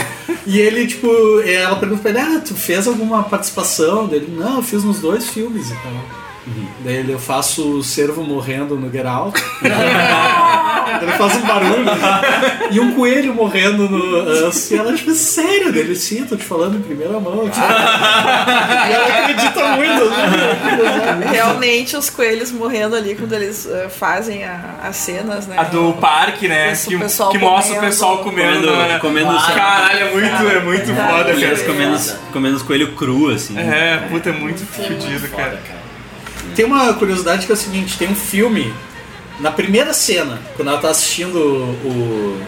[0.45, 1.07] E ele, tipo,
[1.41, 4.07] ela pergunta pra ele, ah, tu fez alguma participação?
[4.07, 6.27] Dele, não, eu fiz nos dois filmes e tal.
[6.84, 9.44] Daí ele, eu faço o cervo morrendo no Get Out.
[11.02, 11.86] ele faz um barulho.
[12.72, 14.72] e um coelho morrendo no Us.
[14.72, 15.72] E ela, tipo, sério?
[15.74, 17.49] Dele, sim, tô te falando em primeira mão.
[17.49, 20.06] Tipo, e ela acredita muito.
[20.10, 21.28] Né?
[21.32, 25.56] Realmente os coelhos morrendo ali quando eles eh, fazem a- as cenas, né?
[25.57, 26.72] A do parque, né?
[26.72, 28.68] Esse Que, pessoal que mostra o pessoal comendo.
[28.68, 28.99] Comendo- né?
[28.99, 31.74] comendo Ah, Caralho, é muito, é muito foda, E eles cara.
[31.74, 31.99] comendo,
[32.32, 33.57] comendo os coelhos cru, assim.
[33.57, 35.60] É, puta, é muito fodido, cara.
[36.57, 38.73] Tem uma curiosidade que é o seguinte, tem um filme,
[39.39, 42.41] na primeira cena, quando ela tá assistindo o, o-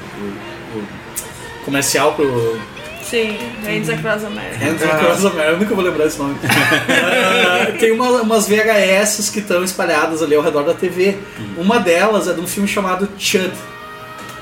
[0.76, 2.60] o- o comercial pro
[3.04, 4.58] Sim, Hands Across America.
[4.58, 6.36] Hands Across America, eu nunca vou lembrar esse nome.
[6.46, 11.18] Ah, tem uma- umas VHS que estão espalhadas ali ao redor da TV.
[11.58, 13.52] Uma delas é de um filme chamado Chud,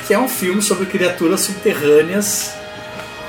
[0.08, 2.54] que é um filme sobre criaturas subterrâneas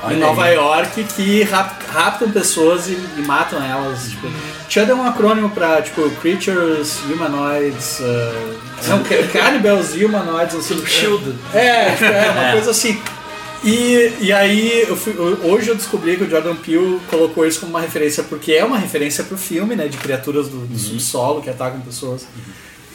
[0.03, 0.55] Olha em Nova aí.
[0.55, 4.09] York que rap- raptam pessoas e, e matam elas.
[4.11, 4.27] Tipo,
[4.69, 8.55] Chud é um acrônimo pra tipo Creatures, Humanoids, ah,
[8.87, 11.35] não, ca- Cannibals, Humanoids, não sei Shield.
[11.53, 12.51] é, tipo, é uma É.
[12.53, 13.01] coisa assim.
[13.63, 17.71] E, e aí, eu fui- hoje eu descobri que o Jordan Peele colocou isso como
[17.71, 21.49] uma referência, porque é uma referência pro filme, né, de criaturas do, do subsolo que
[21.49, 22.25] atacam pessoas.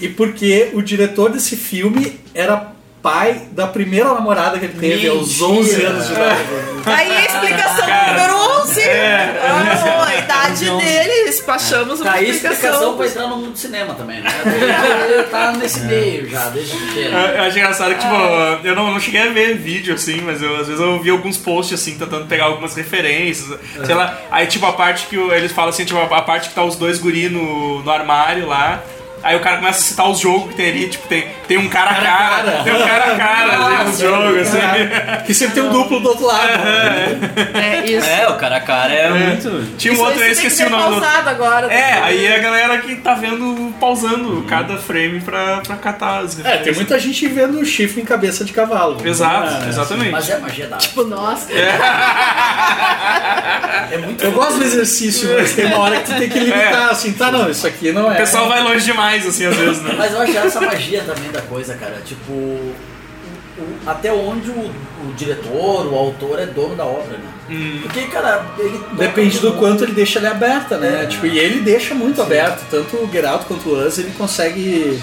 [0.01, 2.73] E porque o diretor desse filme era
[3.05, 6.41] pai da primeira namorada que ele teve aos 11 anos de idade.
[6.87, 8.81] Aí a explicação número 11.
[8.83, 12.97] Ah, a idade dele, despachamos uma Tá aí a explicação explicação.
[12.97, 14.31] pra entrar no mundo do cinema também, né?
[15.13, 17.19] Ele tá nesse meio já, desde pequeno.
[17.19, 18.15] Eu, eu acho engraçado que, tipo,
[18.67, 21.37] eu não, não cheguei a ver vídeo, assim, mas eu, às vezes eu vi alguns
[21.37, 24.19] posts, assim, tentando pegar algumas referências, sei lá.
[24.31, 26.77] Aí, tipo, a parte que o- eles falam assim, tipo, a parte que tá os
[26.77, 28.83] dois guri no, no armário lá.
[29.25, 31.69] Aí o cara começa a citar os jogos que tem ali, tipo, tem, tem um
[31.69, 35.25] cara a cara, tem um cara a cara ali no jogo, assim.
[35.25, 36.51] Que sempre tem um duplo do outro lado.
[37.55, 38.07] É, isso.
[38.07, 39.77] É, o cara a cara é, muito.
[39.79, 41.73] Tinha um Isso aí outro, eu que esqueci o nome do pausado agora.
[41.73, 46.39] É, aí é a galera que tá vendo, pausando cada frame pra, pra catar as
[46.45, 48.99] É, tem muita gente vendo chifre em cabeça de cavalo.
[49.07, 50.11] Exato, É, exatamente.
[50.11, 50.77] Mas é magia da.
[50.77, 51.49] Tipo, nossa.
[53.91, 56.91] É muito Eu gosto do exercício, mas tem uma hora que tu tem que limitar,
[56.91, 58.15] assim, tá, não, isso aqui não é.
[58.15, 59.95] O pessoal vai longe demais, assim, às vezes, né?
[59.97, 62.01] Mas eu acho essa magia também da coisa, cara.
[62.05, 62.75] Tipo, o-
[63.59, 67.25] o- até onde o, o diretor, o autor é dono da obra, né?
[67.51, 67.81] Hum.
[67.83, 68.81] Porque, cara, ele.
[68.93, 71.07] Depende do quanto ele deixa ele aberta, né?
[71.07, 74.99] Tipo, e ele deixa muito aberto, tanto o Out quanto o Us, ele consegue.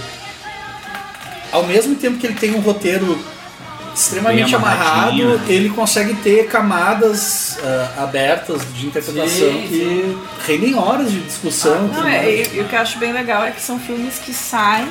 [1.52, 3.18] Ao mesmo tempo que ele tem um roteiro
[3.94, 11.20] extremamente amarrado, ele consegue ter camadas ah, abertas de interpretação Sim, que rendem horas de
[11.22, 11.88] discussão.
[11.88, 14.18] Não, tudo é, e, e o que eu acho bem legal é que são filmes
[14.20, 14.88] que saem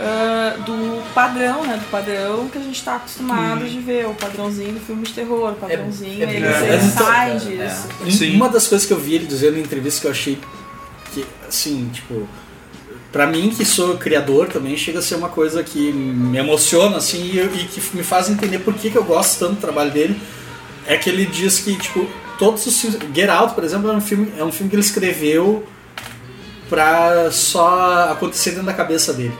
[0.00, 1.76] ah, do padrão, né?
[1.76, 5.50] Do padrão que a gente tá acostumado de ver, o padrãozinho do filme de terror,
[5.52, 7.88] o padrãozinho, é eles, bem eles interessante, saem cara, disso.
[8.06, 8.36] Um- Sim.
[8.36, 10.38] Uma das coisas que eu vi ele dizendo em entrevista que eu achei
[11.12, 12.26] que, assim, tipo,
[13.12, 17.22] pra mim que sou criador também, chega a ser uma coisa que me emociona, assim,
[17.22, 20.20] e, e que me faz entender por que, que eu gosto tanto do trabalho dele.
[20.86, 22.08] É que ele diz que, tipo,
[22.38, 22.98] todos os filmes.
[23.14, 25.64] Get Out, por exemplo, é um filme, é um filme que ele escreveu
[26.68, 29.34] pra só acontecer dentro da cabeça dele.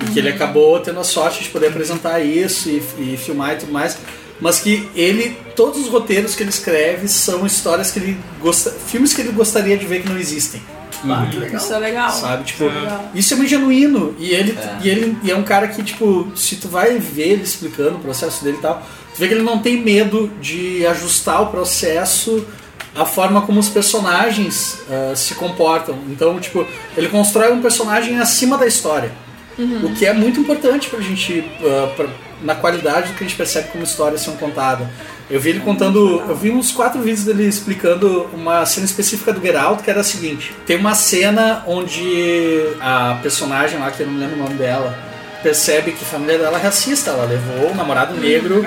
[0.00, 3.56] E que ele acabou tendo a sorte de poder apresentar isso e, e filmar e
[3.56, 3.98] tudo mais.
[4.40, 9.14] Mas que ele, todos os roteiros que ele escreve são histórias que ele gosta, filmes
[9.14, 10.60] que ele gostaria de ver que não existem,
[11.08, 11.60] Ah, que legal.
[11.60, 12.10] Isso é legal.
[12.10, 12.44] sabe?
[12.44, 13.10] Tipo, Legal.
[13.14, 14.78] isso é muito genuíno e ele, É.
[14.82, 18.00] e ele e é um cara que tipo, se tu vai ver ele explicando o
[18.00, 18.80] processo dele e tal,
[19.14, 22.46] tu vê que ele não tem medo de ajustar o processo
[22.94, 25.98] a forma como os personagens ah, se comportam.
[26.08, 26.66] Então, tipo,
[26.96, 29.10] ele constrói um personagem acima da história.
[29.58, 32.06] O que é muito importante pra gente, ah, pra-
[32.42, 34.86] na qualidade do que a gente percebe como histórias são contadas.
[35.30, 39.40] Eu vi ele contando, eu vi uns quatro vídeos dele explicando uma cena específica do
[39.40, 44.06] Get Out, que era a seguinte: tem uma cena onde a personagem lá, que eu
[44.06, 44.96] não lembro o nome dela,
[45.42, 48.64] percebe que a família dela é racista, ela levou um namorado negro,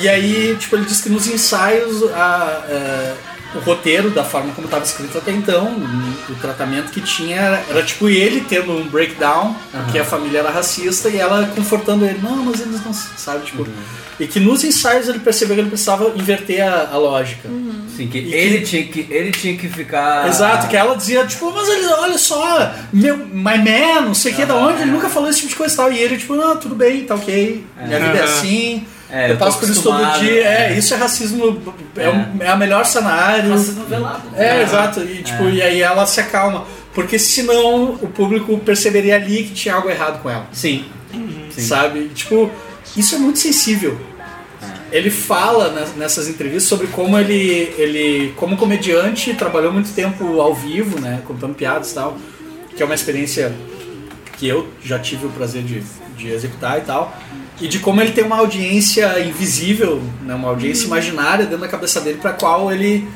[0.00, 3.14] e aí, tipo, ele diz que nos ensaios a, é,
[3.54, 5.76] o roteiro, da forma como estava escrito até então,
[6.28, 9.54] o tratamento que tinha era, era tipo ele tendo um breakdown,
[9.90, 13.66] que a família era racista, e ela confortando ele, não, mas eles não, sabe, tipo.
[14.20, 17.48] E que nos ensaios ele percebeu que ele precisava inverter a, a lógica.
[17.96, 20.28] Sim, que E ele, tinha que ele tinha que ficar.
[20.28, 24.36] Exato, que ela dizia, tipo, mas ele, olha só, meu, my man, não sei o
[24.36, 25.92] que, da onde, ele nunca falou esse tipo de coisa e tal.
[25.92, 29.36] E ele, tipo, não, tudo bem, tá ok, minha vida é assim, É, eu eu
[29.36, 30.42] passo por isso todo dia.
[30.42, 30.72] é.
[30.72, 31.62] É, isso é racismo,
[31.96, 33.50] é, o- é a melhor cenário.
[33.50, 34.22] Racismo velado.
[34.36, 35.00] É, exato.
[35.00, 36.64] E, tipo, e aí ela se acalma.
[36.94, 40.46] Porque senão o público perceberia ali que tinha algo errado com ela.
[40.52, 40.84] Sim.
[41.50, 41.60] Sim.
[41.60, 42.10] Sabe?
[42.14, 42.50] Tipo,
[42.96, 43.98] isso é muito sensível.
[44.90, 51.00] Ele fala nessas entrevistas sobre como ele, ele, como comediante, trabalhou muito tempo ao vivo,
[51.00, 51.20] né?
[51.26, 52.16] Contando piadas e tal.
[52.76, 53.52] Que é uma experiência
[54.38, 55.82] que eu já tive o prazer de,
[56.22, 57.16] de executar e tal.
[57.60, 60.34] E de como ele tem uma audiência invisível, né?
[60.34, 63.08] uma audiência imaginária dentro da cabeça dele para qual ele,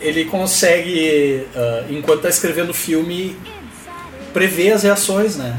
[0.00, 3.36] ele consegue, ah, enquanto está escrevendo o filme,
[4.32, 5.56] prever as reações, né?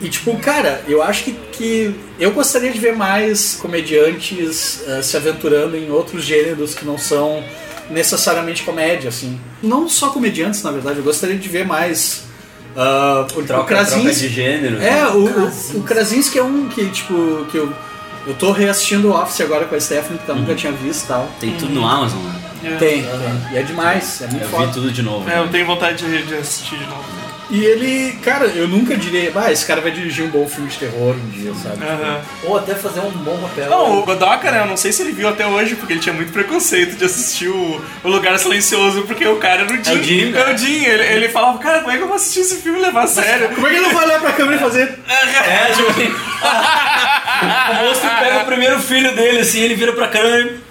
[0.00, 5.16] E tipo, cara, eu acho que, que eu gostaria de ver mais comediantes eh, se
[5.16, 7.42] aventurando em outros gêneros que não são
[7.88, 9.40] necessariamente comédia, assim.
[9.62, 12.24] Não só comediantes, na verdade, eu gostaria de ver mais.
[12.76, 14.76] Ah, o, Troca, o Krasinski- troca de gênero.
[14.76, 15.06] É, né?
[15.08, 17.72] o, o, o Krasinski é um que, tipo, que eu,
[18.26, 21.08] eu tô reassistindo o Office agora com a Stephanie, que eu nunca tinha visto e
[21.08, 21.28] tal.
[21.40, 22.40] Tem tudo no Amazon, né?
[22.78, 23.04] Tem, tem.
[23.52, 24.66] E é demais, é muito Eu foda.
[24.66, 25.28] vi tudo de novo.
[25.30, 27.04] É, eu tenho vontade de, de assistir de novo.
[27.48, 30.78] E ele, cara, eu nunca diria, ah, esse cara vai dirigir um bom filme de
[30.78, 31.84] terror um dia, sabe?
[31.84, 32.20] Aham.
[32.44, 33.70] Ou até fazer um bom papel.
[33.70, 34.62] Não, o Godoka, né?
[34.62, 37.48] Eu não sei se ele viu até hoje, porque ele tinha muito preconceito de assistir
[37.48, 39.90] o, o Lugar Silencioso, porque o cara era o Jim.
[39.90, 40.84] É o Jim, É o Jim.
[40.84, 43.06] Ele, ele falava, cara, como é que eu vou assistir esse filme e levar a
[43.06, 43.48] sério?
[43.50, 44.98] Como é que ele não vai olhar pra câmera e fazer?
[45.08, 46.08] É, tipo assim.
[47.70, 50.65] o monstro pega o primeiro filho dele, assim, ele vira pra câmera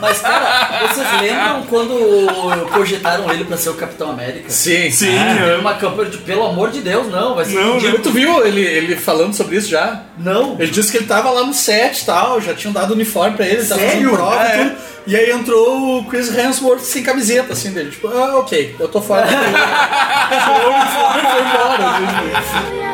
[0.00, 4.48] Mas, cara, vocês lembram quando cogitaram ele pra ser o Capitão América?
[4.50, 7.74] Sim, Sim, Teve eu- uma campanha de, pelo amor de Deus, não, vai ser Não,
[7.74, 8.02] ridículo.
[8.02, 10.00] Tu viu ele, ele falando sobre isso já?
[10.18, 10.56] Não.
[10.58, 13.46] Ele disse que ele tava lá no set e tal, já tinham dado uniforme pra
[13.46, 14.64] ele, ele tava fazendo prova Ah, e é?
[14.64, 14.76] tudo.
[15.06, 17.90] E aí entrou o Chris Hemsworth sem camiseta, assim, dele.
[17.90, 19.26] Tipo, ah, ok, eu tô fora.
[19.26, 19.52] Uniforme
[21.20, 22.93] e foi embora.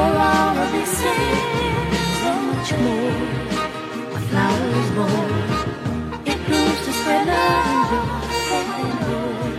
[0.00, 0.70] For all of
[1.02, 3.16] things, so much more.
[4.16, 5.34] A flower is born.
[6.24, 7.92] It proves to spread love
[8.56, 8.68] and
[9.04, 9.50] joy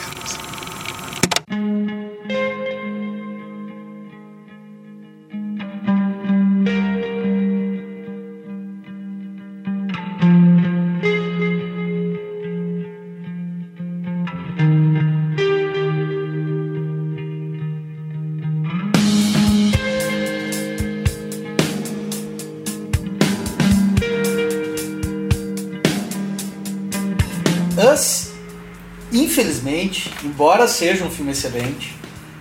[30.42, 31.94] Embora seja um filme excelente,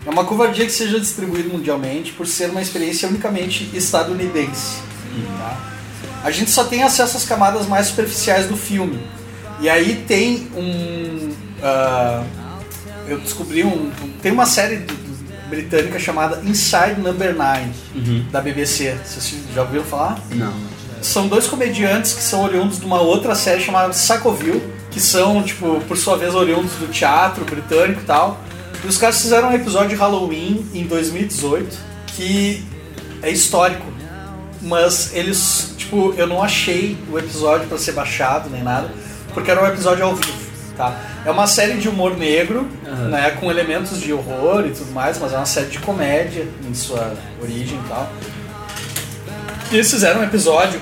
[0.07, 4.77] é uma covardia que seja distribuído mundialmente por ser uma experiência unicamente estadunidense.
[5.37, 5.57] tá?
[6.23, 8.99] A gente só tem acesso às camadas mais superficiais do filme.
[9.59, 11.29] E aí tem um.
[11.61, 12.23] ah,
[13.07, 13.91] eu descobri um.
[14.19, 15.11] Tem uma série do- do-
[15.47, 17.69] britânica chamada Inside Number 9,
[18.31, 18.97] da BBC.
[19.05, 20.19] Vocês já ouviram falar?
[20.31, 20.51] Não.
[21.03, 24.61] são dois comediantes que são oriundos de uma outra série chamada Psychoville,
[24.91, 28.39] que são, tipo, por sua vez, oriundos do teatro britânico e tal.
[28.84, 32.63] E os caras fizeram um episódio de Halloween em 2018 que
[33.22, 33.85] é histórico.
[34.61, 38.91] Mas eles, tipo, eu não achei o episódio pra ser baixado nem nada,
[39.34, 40.38] porque era um episódio ao vivo,
[40.77, 40.95] tá?
[41.26, 42.68] É uma série de humor negro,
[43.09, 46.76] né, com elementos de horror e tudo mais, mas é uma série de comédia em
[46.76, 48.11] sua origem e tal.
[49.72, 50.80] E eles fizeram um episódio,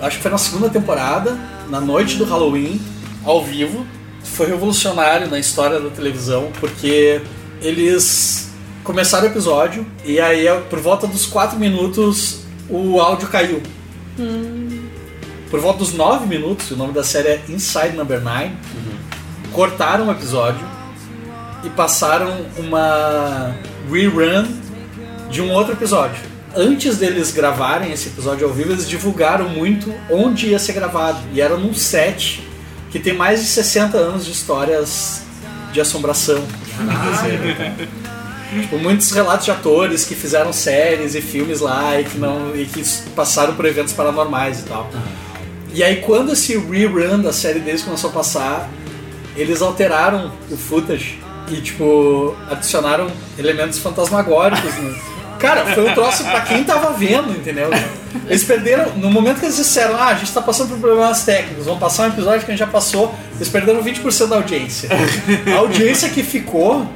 [0.00, 1.36] acho que foi na segunda temporada,
[1.68, 2.80] na noite do Halloween,
[3.26, 3.84] ao vivo.
[4.22, 7.20] Foi revolucionário na história da televisão, porque
[7.60, 8.50] eles
[8.82, 13.62] começaram o episódio e aí por volta dos 4 minutos o áudio caiu.
[15.50, 18.50] Por volta dos 9 minutos, o nome da série é Inside Number 9,
[19.52, 20.66] cortaram o episódio
[21.64, 23.54] e passaram uma
[23.90, 24.46] rerun
[25.30, 26.20] de um outro episódio.
[26.54, 31.18] Antes deles gravarem esse episódio ao vivo, eles divulgaram muito onde ia ser gravado.
[31.32, 32.45] E era num set
[32.96, 35.20] que tem mais de 60 anos de histórias
[35.70, 36.42] de assombração.
[37.20, 37.88] série.
[38.62, 42.64] Tipo, muitos relatos de atores que fizeram séries e filmes lá e que, não, e
[42.64, 42.82] que
[43.14, 44.88] passaram por eventos paranormais e tal.
[45.74, 48.70] E aí quando esse rerun da série deles começou a passar,
[49.36, 51.20] eles alteraram o footage
[51.50, 57.70] e tipo adicionaram elementos fantasmagóricos no, Cara, foi um troço pra quem tava vendo, entendeu?
[58.26, 61.66] Eles perderam, no momento que eles disseram, ah, a gente tá passando por problemas técnicos,
[61.66, 64.88] vamos passar um episódio que a gente já passou, eles perderam 20% da audiência.
[65.54, 66.86] A audiência que ficou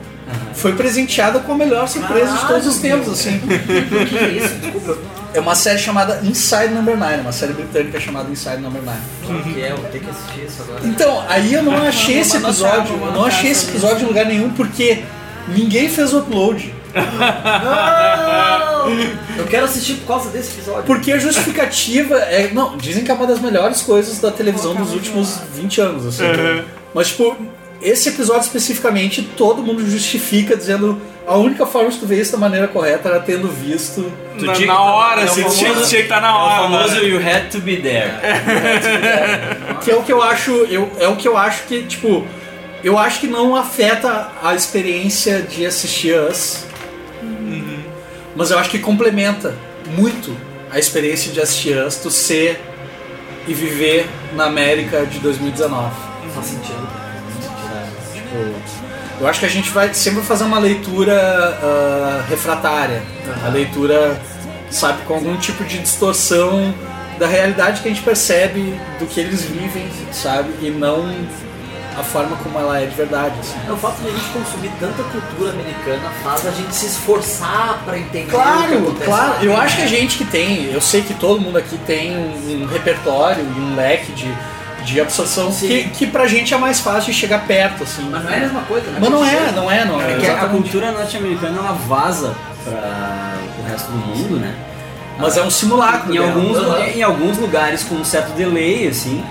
[0.54, 3.36] foi presenteada com a melhor surpresa de todos os tempos, assim.
[3.36, 4.54] O que é isso?
[4.56, 4.98] Desculpa.
[5.32, 8.98] É uma série chamada Inside Number 9, uma série britânica chamada Inside Number 9.
[9.28, 9.70] O que é?
[9.70, 10.80] Eu vou ter que assistir isso agora.
[10.84, 14.50] Então, aí eu não achei esse episódio, eu não achei esse episódio em lugar nenhum
[14.50, 15.04] porque
[15.48, 16.74] ninguém fez o upload.
[16.94, 18.90] Não!
[19.38, 20.82] Eu quero assistir por causa desse episódio.
[20.84, 22.50] Porque a justificativa é.
[22.52, 26.24] Não, dizem que é uma das melhores coisas da televisão dos últimos 20 anos, assim.
[26.94, 27.36] Mas, tipo,
[27.80, 32.38] esse episódio especificamente, todo mundo justifica dizendo a única forma de tu ver isso da
[32.38, 34.10] maneira correta era tendo visto.
[34.38, 36.32] Tu Na, tinha na hora, é o assim, famoso- tinha, tinha que estar na É
[36.32, 36.62] o hora.
[36.62, 37.04] famoso né?
[37.08, 38.10] You Had to Be There.
[39.82, 40.50] Que é o que eu acho.
[40.68, 42.26] Eu, é o que eu acho que, tipo.
[42.82, 46.64] Eu acho que não afeta a experiência de assistir Us.
[48.40, 49.54] Mas eu acho que complementa
[49.98, 50.34] muito
[50.70, 52.58] a experiência de assistir Us, tu ser
[53.46, 55.94] e viver na América de 2019.
[56.34, 56.88] Faz sentido.
[58.14, 63.02] Tipo, eu acho que a gente vai sempre fazer uma leitura ah, refratária,
[63.44, 64.18] a leitura,
[64.70, 66.74] sabe, com algum tipo de distorção
[67.18, 71.14] da realidade que a gente percebe do que eles vivem, sabe, e não
[71.98, 73.34] a forma como ela é de verdade.
[73.40, 73.56] Assim.
[73.68, 77.82] É o fato de a gente consumir tanta cultura americana faz a gente se esforçar
[77.84, 79.44] pra entender o que Claro, claro.
[79.44, 82.62] Eu acho que a gente que tem, eu sei que todo mundo aqui tem um,
[82.62, 84.32] um repertório e um leque de,
[84.84, 85.68] de absorção Sim.
[85.68, 88.08] que, que pra gente é mais fácil de chegar perto, assim.
[88.10, 88.98] Mas não é a mesma coisa, né?
[89.00, 90.12] Mas não é, não é, não é.
[90.12, 90.62] É que a exatamente.
[90.62, 92.34] cultura norte-americana ela vaza
[92.64, 94.54] para o resto do mundo, né?
[95.18, 96.14] Mas é um simulacro.
[96.14, 96.32] Em dela.
[96.32, 96.86] alguns, Aham.
[96.94, 99.22] em alguns lugares com um certo delay, assim.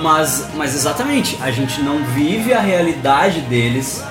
[0.00, 4.02] Mas, mas exatamente, a gente não vive a realidade deles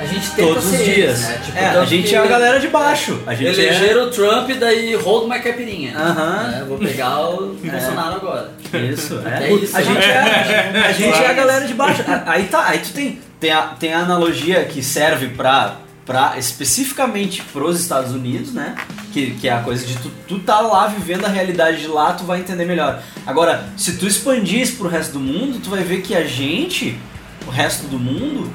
[0.00, 0.96] A gente tenta todos os ser dias.
[0.96, 1.40] eles, né?
[1.44, 3.20] Tipo, é, a gente que é a galera de baixo.
[3.26, 5.96] A gente Elegeram o Trump e daí hold my caipirinha.
[5.96, 6.54] Aham.
[6.60, 8.50] É, vou pegar o Bolsonaro agora.
[8.72, 9.20] é isso.
[9.24, 12.02] É, É isso, a gente é, a gente é a galera de baixo.
[12.26, 17.42] Aí tá, aí tu tem tem a, tem a analogia que serve pra para especificamente
[17.52, 18.74] pros Estados Unidos, né?
[19.12, 22.12] Que, que é a coisa de tu, tu tá lá vivendo a realidade de lá,
[22.12, 23.00] tu vai entender melhor.
[23.26, 26.98] Agora, se tu expandir isso pro resto do mundo, tu vai ver que a gente,
[27.46, 28.50] o resto do mundo,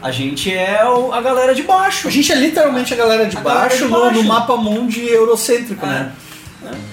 [0.00, 0.80] a gente é
[1.12, 2.08] a galera de baixo.
[2.08, 4.22] A gente é literalmente a galera de A galera baixo, de no- baixo.
[4.22, 6.12] No, mapa mundi eurocêntrico, né?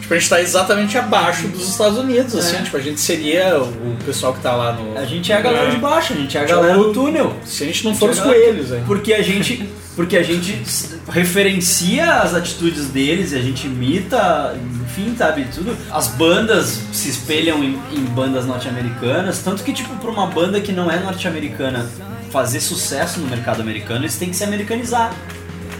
[0.02, 3.98] Tipo, a gente tá exatamente abaixo dos Estados Unidos, assim, tipo, a gente seria o
[4.06, 4.98] pessoal que tá lá no.
[4.98, 7.36] A gente é a galera de baixo, a gente é a galera do túnel.
[7.46, 8.84] Se a gente não for os é coelhos, hein?
[8.86, 10.62] Porque a gente, porque a gente
[11.10, 15.76] referencia as atitudes deles e a gente imita, enfim, sabe, tudo.
[15.90, 20.72] As bandas se espelham em, em bandas norte-americanas, tanto que tipo para uma banda que
[20.72, 21.90] não é norte-americana
[22.30, 25.14] fazer sucesso no mercado americano, eles têm que se americanizar,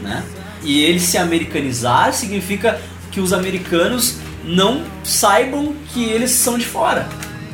[0.00, 0.24] né?
[0.62, 2.80] E eles se americanizar significa
[3.14, 7.08] que os americanos não saibam que eles são de fora.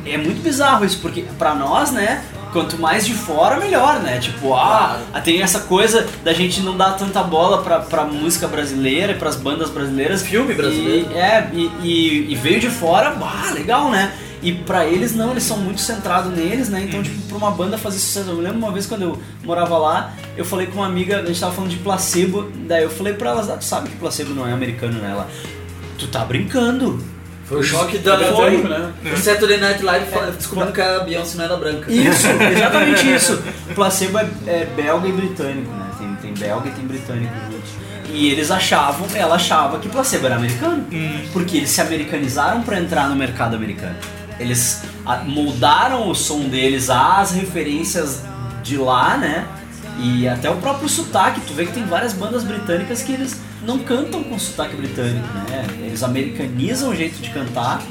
[0.05, 4.17] É muito bizarro isso, porque pra nós, né, quanto mais de fora, melhor, né?
[4.19, 9.13] Tipo, ah, tem essa coisa da gente não dar tanta bola pra, pra música brasileira
[9.13, 10.23] e pras bandas brasileiras.
[10.23, 11.07] Filme brasileiro.
[11.11, 14.11] E, é, e, e- e veio de fora, bah, legal, né?
[14.41, 16.83] E pra eles não, eles são muito centrados neles, né?
[16.87, 18.29] Então, tipo, pra uma banda fazer sucesso.
[18.29, 21.25] Eu me lembro uma vez quando eu morava lá, eu falei com uma amiga, a
[21.25, 24.33] gente tava falando de placebo, daí eu falei pra elas, ah, tu sabe que placebo
[24.33, 25.11] não é americano, né?
[25.11, 25.29] Ela,
[25.97, 27.03] tu tá brincando.
[27.45, 28.17] Foi o choque da.
[28.17, 28.93] Foi, né?
[29.13, 31.91] O Saturday Night Live fala- descobrindo que a Beyoncé não era branca.
[31.91, 33.43] Isso, exatamente isso.
[33.75, 35.85] Placebo é, é belga e britânico, né?
[35.99, 37.69] Tem, tem belga e tem britânico juntos.
[38.13, 40.85] E eles achavam, ela achava que placebo era americano.
[41.33, 43.95] Porque eles se americanizaram pra entrar no mercado americano.
[44.41, 44.81] Eles
[45.25, 48.21] moldaram o som deles às referências
[48.63, 49.45] de lá, né?
[49.99, 53.79] E até o próprio sotaque, tu vê que tem várias bandas britânicas que eles não
[53.79, 55.65] cantam com sotaque britânico, né?
[55.81, 57.81] Eles americanizam o jeito de cantar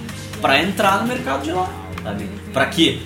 [0.40, 1.68] pra entrar no mercado de lá,
[2.02, 2.28] sabe?
[2.52, 3.00] Pra quê?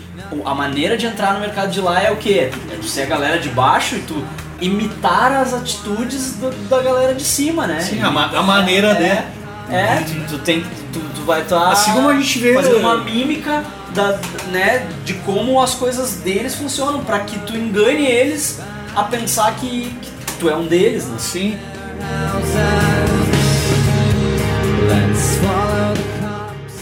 [0.44, 2.50] A maneira de entrar no mercado de lá é o quê?
[2.72, 4.24] É tu ser a galera de baixo e tu
[4.60, 7.80] imitar as atitudes do- da galera de cima, né?
[7.80, 9.26] Sim, a, ma- a maneira, é, né?
[9.70, 10.62] É, tu, tu tem,
[10.92, 13.64] tu, tu vai estar Assim como a gente vê- fazendo uma mímica
[13.94, 14.18] da,
[14.50, 18.60] né, de como as coisas deles funcionam, pra que tu engane eles
[18.94, 21.16] a pensar que, que tu é um deles, né?
[21.18, 21.58] Sim.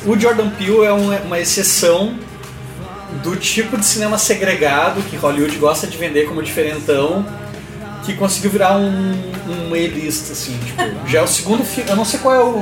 [0.04, 2.14] O Jordan Peele é um- uma exceção
[3.22, 7.24] do tipo de cinema segregado que Hollywood gosta de vender como diferentão,
[8.04, 9.12] que conseguiu virar um,
[9.70, 12.58] um elista, assim, tipo, já é o segundo filme, eu não sei qual é o,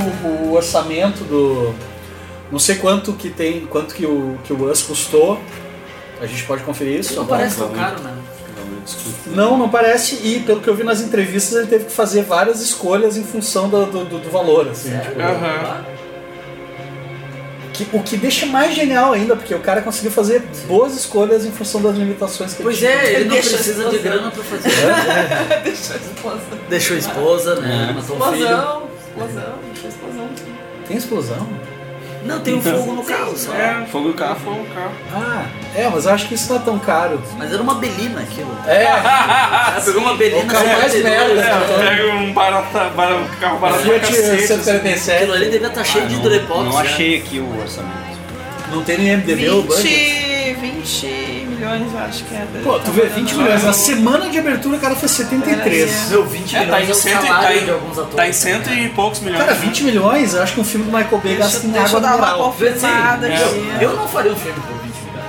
[0.48, 1.74] o orçamento do,
[2.50, 5.40] não sei quanto que tem, quanto que o, que o Us custou,
[6.20, 7.14] a gente pode conferir isso?
[7.14, 7.38] Não agora?
[7.40, 8.14] parece tão caro, né?
[9.26, 10.16] Não, não parece.
[10.16, 13.68] E pelo que eu vi nas entrevistas, ele teve que fazer várias escolhas em função
[13.68, 14.68] do, do, do- valor.
[14.68, 15.84] Assim, tipo, Aham.
[17.84, 21.50] Que- o que deixa mais genial ainda, porque o cara conseguiu fazer boas escolhas em
[21.50, 23.02] função das limitações que Pois ele tinha.
[23.02, 24.70] é, ele não precisa de grana pra fazer.
[25.64, 26.40] Deixa a esposa.
[26.68, 27.88] Deixou a esposa, né?
[27.90, 27.92] É.
[27.92, 28.44] Matou o filho.
[28.46, 30.28] Explosão, explosão, deixa a explosão.
[30.86, 31.48] Tem explosão?
[32.22, 33.52] Não, tem um fogo no carro só.
[33.54, 34.92] É, fogo do carro, fogo do carro.
[35.14, 37.22] Ah, é, mas eu acho que isso não é tão caro.
[37.38, 38.54] Mas era uma belina aquilo.
[38.66, 38.84] É,
[39.72, 40.42] Ela pegou uma belina.
[40.42, 41.66] O carro mais 72, merda, né?
[41.84, 41.88] né?
[41.96, 44.18] Pega um barata, bara- um carro barato pra cacete.
[44.34, 44.46] assim.
[44.46, 45.16] 147.
[45.16, 46.64] Aquilo ali devia estar cheio de Durepox.
[46.64, 46.90] Não né?
[46.90, 48.10] achei aqui o orçamento.
[48.70, 49.82] Não tem no IMDB o budget.
[50.60, 52.46] 20, 20 milhões, eu acho que é.
[52.62, 53.64] Pô, tu vê 20 milhões.
[53.64, 56.10] Na semana de abertura o cara fez 73.
[56.10, 58.16] Meu, 20 É, tá milhões em, é cento, e- salário tá, de alguns em, atores.
[58.16, 59.40] tá em cento e poucos milhões.
[59.42, 61.86] Cara, 20 milhões, eu acho que um filme do Michael Bay Deixa, gasta em deixa
[61.88, 62.44] água eu dar uma mineral.
[62.52, 63.78] confirmada É.
[63.80, 65.24] Eu não faria um filme por 20 milhões.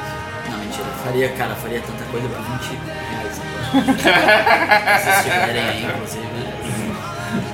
[0.49, 0.85] Não, mentira.
[1.03, 3.41] Faria, cara, faria tanta coisa por 20 reais.
[5.01, 6.23] Se vocês tiverem aí, inclusive.
[6.23, 6.53] né?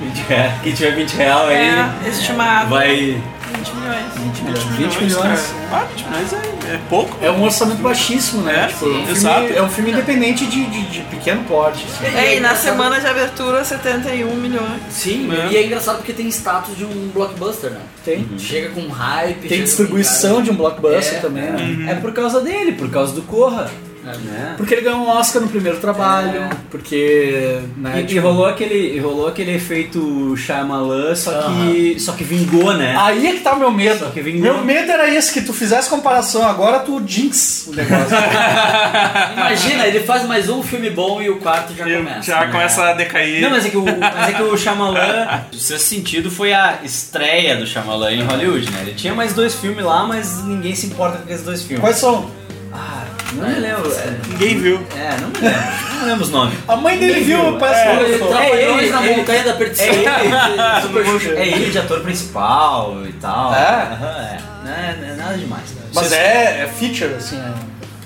[0.00, 0.52] 20 reais.
[0.62, 2.70] Quem tiver 20 reais aí, É, estimado.
[2.70, 3.22] vai.
[3.58, 4.04] 20 milhões.
[4.14, 4.64] 20 milhões.
[4.94, 5.54] 20 milhões.
[5.72, 7.16] Ah, 20 milhões é, é pouco.
[7.22, 8.64] É um orçamento baixíssimo, né?
[8.64, 9.52] É, Tipo, sim, é um filme- exato.
[9.52, 11.84] É um filme independente de, de, de pequeno porte.
[11.84, 12.16] assim.
[12.16, 14.80] É, e na semana de abertura, 71 milhões.
[14.90, 15.52] Sim, É.
[15.52, 17.80] e é engraçado porque tem status de um blockbuster, né?
[18.04, 18.26] Tem.
[18.38, 19.48] Chega com hype.
[19.48, 21.92] Tem distribuição de um blockbuster É, também, né?
[21.92, 23.70] É por causa dele, por causa do Corra.
[24.16, 24.54] Né?
[24.56, 27.60] Porque ele ganhou um Oscar no primeiro trabalho, porque.
[27.76, 32.24] Né, E, e tipo, rolou aquele, e rolou aquele efeito Shyamalan, só que, só que
[32.24, 32.94] vingou, né?
[32.98, 33.98] Aí é que tá o meu medo.
[33.98, 34.42] Só que vingou.
[34.42, 38.16] Meu medo era esse, que tu fizesse comparação, agora tu jinx o negócio.
[39.36, 42.22] Imagina, ele faz mais um filme bom e o quarto já E começa.
[42.22, 42.52] já né?
[42.52, 43.40] começa a decair.
[43.42, 46.78] Não, mas é que o, mas é que o Shyamalan, o Sexto Sentido foi a
[46.82, 48.78] estreia do Shyamalan em Hollywood, né?
[48.82, 51.80] Ele tinha mais dois filmes lá, mas ninguém se importa com aqueles dois filmes.
[51.80, 52.30] Quais são?
[52.72, 53.92] Ah, não me lembro.
[53.92, 54.80] É, Ninguém viu.
[54.96, 55.88] é, não me lembro.
[55.98, 56.56] Não lembro os nomes.
[56.68, 59.84] A mãe dele viu, parece É, que Ele trabalhou ele, na ele- montanha da perdição.
[59.86, 63.52] É ele, é ele de ator principal e tal.
[63.52, 63.58] É?
[63.92, 64.38] Aham, é.
[64.64, 65.64] Não é, não é nada demais.
[65.92, 67.36] Mas é, é feature, assim.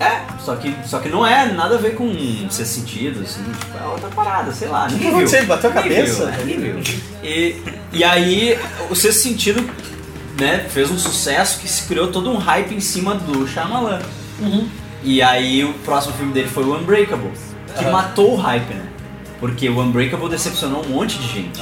[0.00, 0.04] É.
[0.04, 2.10] É, só que, só que não é nada a ver com
[2.50, 5.16] ser sentido, assim, tipo, é outra parada, sei lá, ninguém que viu.
[5.18, 5.38] aconteceu?
[5.40, 6.14] Ele bateu a cabeça?
[6.16, 6.38] viu, né?
[6.38, 6.82] Ninguém viu.
[7.22, 7.56] E,
[7.92, 8.58] e aí,
[8.90, 9.70] o sexto sentido,
[10.40, 14.00] né, fez um sucesso que se criou todo um hype em cima do Shyamalan.
[15.04, 17.30] E aí, o próximo filme dele foi o Unbreakable,
[17.76, 18.86] que matou o hype, né?
[19.40, 21.60] Porque o Unbreakable decepcionou um monte de gente.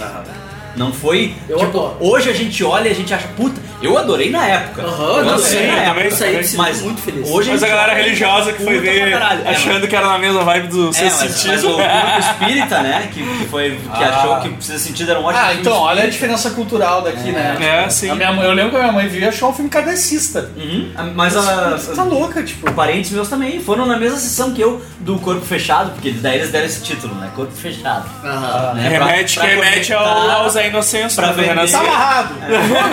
[0.76, 1.34] Não foi.
[1.48, 1.96] Eu tipo, adoro.
[2.00, 4.82] hoje a gente olha e a gente acha, puta, eu adorei na época.
[4.82, 6.06] Aham, eu eu adorei também, na época.
[6.08, 7.28] Isso aí mas muito feliz.
[7.30, 9.08] Hoje Mas a gente galera religiosa que foi ver.
[9.12, 9.14] É,
[9.50, 11.68] achando que era na mesma vibe do é, Sexto mas, mas Sentido.
[11.72, 13.08] o grupo espírita, né?
[13.12, 13.70] Que, que foi.
[13.96, 14.08] Que Ah.
[14.16, 16.10] achou que precisa sentido era um ótimo Ah, então, olha a espírita.
[16.12, 17.56] diferença cultural daqui, né?
[17.86, 18.10] É, sim.
[18.10, 20.50] A minha mãe- eu lembro que a minha mãe viu e achou um filme kardecista.
[20.56, 20.90] Uhum.
[21.14, 22.70] Mas a, Você tá louca, tipo.
[22.72, 26.50] parentes meus também foram na mesma sessão que eu do Corpo Fechado, porque daí eles
[26.50, 27.30] deram esse título, né?
[27.34, 28.04] Corpo Fechado.
[28.24, 28.74] Aham.
[28.74, 28.88] Né?
[28.88, 30.30] Remete, pra remete ao, conectar-
[30.66, 31.70] ao Zé Inocêncio, pra né, do vender.
[31.70, 32.34] Tá amarrado.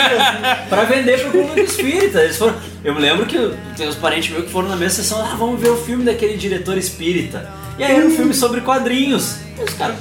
[0.69, 2.21] pra vender pro público espírita.
[2.21, 5.21] Eles foram, eu me lembro que tem uns parentes meus que foram na mesma sessão,
[5.21, 7.49] ah, vamos ver o filme daquele diretor espírita.
[7.77, 9.37] E aí era um filme sobre quadrinhos.
[9.57, 9.95] E os caras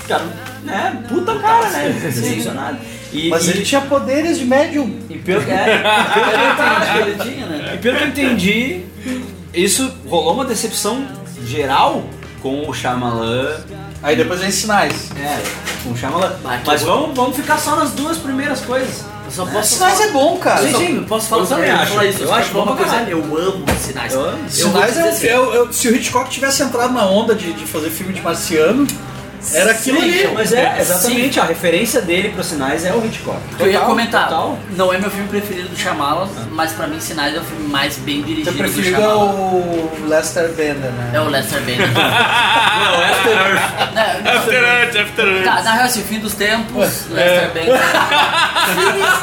[0.00, 0.26] ficaram,
[0.64, 2.78] né, puta cara, né, decepcionado.
[3.12, 4.98] E, Mas e, ele tinha poderes de médium.
[5.08, 7.74] e pelo, é, pelo que eu entendi, Ele tinha, né?
[7.74, 8.80] E pelo que eu entendi,
[9.54, 11.06] isso rolou uma decepção
[11.46, 12.04] geral
[12.42, 13.60] com o Shyamalan.
[14.06, 15.10] Aí depois vem sinais.
[15.18, 15.36] É,
[15.82, 16.32] com o Shyamalan.
[16.64, 19.04] Mas eu- vamos, vamos ficar só nas duas primeiras coisas.
[19.24, 20.62] Eu só posso Sinais é bom, cara.
[20.62, 21.02] Sim, sim.
[21.08, 21.90] Posso falar Eu também acho.
[21.90, 22.22] falar isso.
[22.22, 23.00] Eu acho falar bom uma pra coisa.
[23.04, 23.18] caralho.
[23.18, 24.12] Eu amo sinais.
[24.14, 24.48] Eu amo.
[24.48, 27.52] Sinais dizer é assim, um, eu, eu- Se o Hitchcock tivesse entrado na onda de,
[27.52, 28.86] de fazer filme de marciano,
[29.54, 30.30] era aquilo Sim, ali.
[30.34, 33.38] Mas é, exatamente, a referência dele pros sinais é o Hitchcock.
[33.56, 34.58] que eu ia Total, comentar, total.
[34.76, 37.96] não é meu filme preferido do Shyamalan, mas pra mim Sinais é o filme mais
[37.98, 39.24] bem dirigido do é Shyamalan.
[39.24, 41.10] o Lester Bender, né?
[41.14, 41.88] É o Lester Bender.
[41.96, 44.26] Não, After Earth.
[44.26, 45.44] After Earth, After Earth.
[45.44, 47.78] Tá, na real, assim, fim dos tempos, Lester Bender.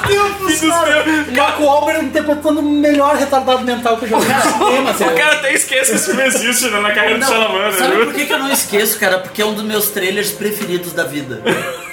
[0.08, 1.04] Deus, cara.
[1.32, 5.12] O Marco Wahlberg interpretando o melhor retardado mental que eu já vi no cinema.
[5.14, 8.06] O cara até esquece que esse filme existe né, na carreira do Shyamalan, sabe né?
[8.06, 9.20] por que, que eu não esqueço, cara?
[9.20, 11.42] Porque é um dos meus trailers preferidos da vida.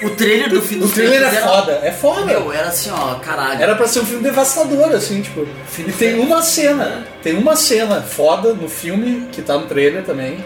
[0.03, 2.25] O trailer do fim O dos trailer é era- foda, é foda.
[2.25, 3.61] Meu, era assim, ó, caralho.
[3.61, 5.47] Era pra ser um filme devastador, assim, tipo.
[5.79, 10.43] E tem uma cena, tem uma cena foda no filme, que tá no trailer também.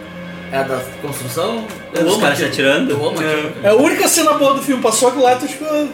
[0.52, 1.66] É a da construção?
[1.92, 2.92] Os Eu amo caras se atirando.
[2.92, 3.52] Eu amo aquilo.
[3.64, 5.66] É a única cena boa do filme, passou aquilo lá, tu tipo.
[5.66, 5.90] "Hum,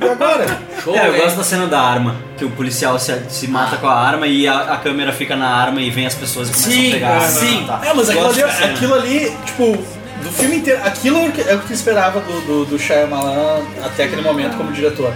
[0.00, 0.46] E agora?
[0.82, 1.20] Show, É, eu hein?
[1.22, 4.46] gosto da cena da arma, que o policial se, se mata com a arma e
[4.46, 7.08] a, a câmera fica na arma e vem as pessoas e começam Sim, a pegar
[7.08, 7.26] a arma.
[7.28, 7.64] sim.
[7.66, 7.80] Tá.
[7.84, 8.72] É, mas aquilo Gosto ali, dessa cena.
[8.74, 9.84] aquilo ali, tipo,
[10.22, 14.04] do filme inteiro, aquilo é o que- é tu esperava do, do, do Shyamalan até
[14.04, 15.12] aquele momento como diretor.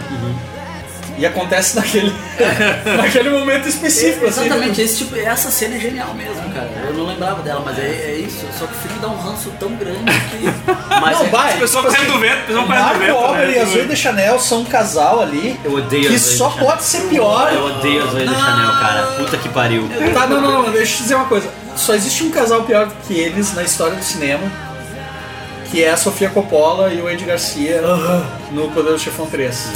[1.16, 2.12] E acontece naquele,
[2.98, 4.46] naquele momento específico, assim.
[4.46, 6.68] Exatamente, esse tipo, essa cena é genial mesmo, cara.
[6.88, 8.44] Eu não lembrava dela, mas é, é isso.
[8.58, 10.44] Só que o filme dá um ranço tão grande que.
[11.00, 11.52] Mas Não, é- vai.
[11.52, 13.14] As pessoas tipo correndo do vento, as pessoas correndo do Marco vento.
[13.14, 13.58] Wahlberg né?
[13.58, 16.68] e a Zoe de Chanel são um casal ali Eu odeio que só de Chanel.
[16.70, 17.52] pode ser pior.
[17.52, 19.02] Eu odeio a Zoe de Chanel, cara.
[19.18, 19.88] Puta que pariu.
[20.12, 21.48] Tá, não, não, não, deixa eu te dizer uma coisa.
[21.76, 24.42] Só existe um casal pior que eles na história do cinema,
[25.70, 27.80] que é a Sofia Coppola e o Andy Garcia
[28.52, 29.68] no Poder do Chefão 3.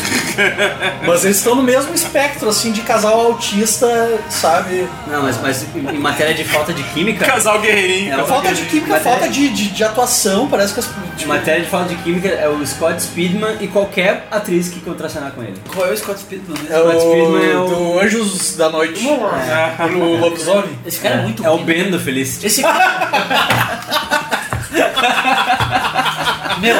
[1.06, 3.86] Mas eles estão no mesmo espectro, assim, de casal autista,
[4.31, 4.86] sabe?
[5.06, 7.24] Não, mas, mas em matéria de falta de química.
[7.24, 8.20] Casal guerreirinho.
[8.20, 10.89] É, Falta de química, Matéria- falta de, de, de atuação, parece que as.
[11.20, 15.32] Em matéria de falta de química é o Scott Speedman e qualquer atriz que contracenar
[15.32, 15.55] com ele.
[15.74, 19.05] Qual é o Scott Speedman é o, Scott Speedman é o- do Anjos da Noite.
[19.06, 20.78] O lobisomem.
[20.86, 21.59] Esse cara é, muito É o.
[21.59, 22.47] Ben do Felicity.
[22.47, 23.09] Esse cara.
[26.60, 26.76] Meu,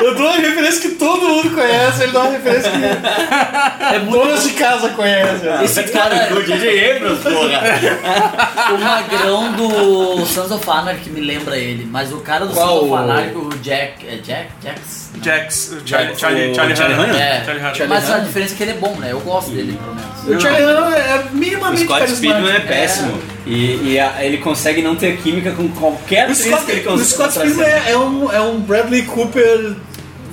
[0.00, 4.10] Eu dou uma referência que todo mundo conhece, ele dá uma referência que é muito.
[4.18, 5.64] donas de casa conhecem.
[5.64, 8.74] Esse cara O DJ Abrams, porra.
[8.74, 12.82] o magrão do Sons of Anarchy me lembra ele, mas o cara do Qual Sons
[12.82, 14.06] of o- Anarchy, o Jack.
[14.06, 14.48] É Jack?
[14.62, 15.07] Jax?
[15.22, 17.16] Jax, o Charlie, Jax, Charlie, o Charlie, Charlie Hunnam.
[17.18, 17.74] É, Charlie Hunnam.
[17.74, 19.08] Charlie mas a diferença é que ele é bom, né?
[19.12, 20.08] Eu gosto dele, pelo menos.
[20.28, 23.18] O Charlie Hunnam é O minimamente Scott Speedman é péssimo.
[23.46, 26.80] E, e a- ele consegue não ter química com qualquer O atriz Scott, que ele
[26.80, 27.08] o consegue.
[27.10, 29.74] Scott Speedman é, é um, é um Bradley Cooper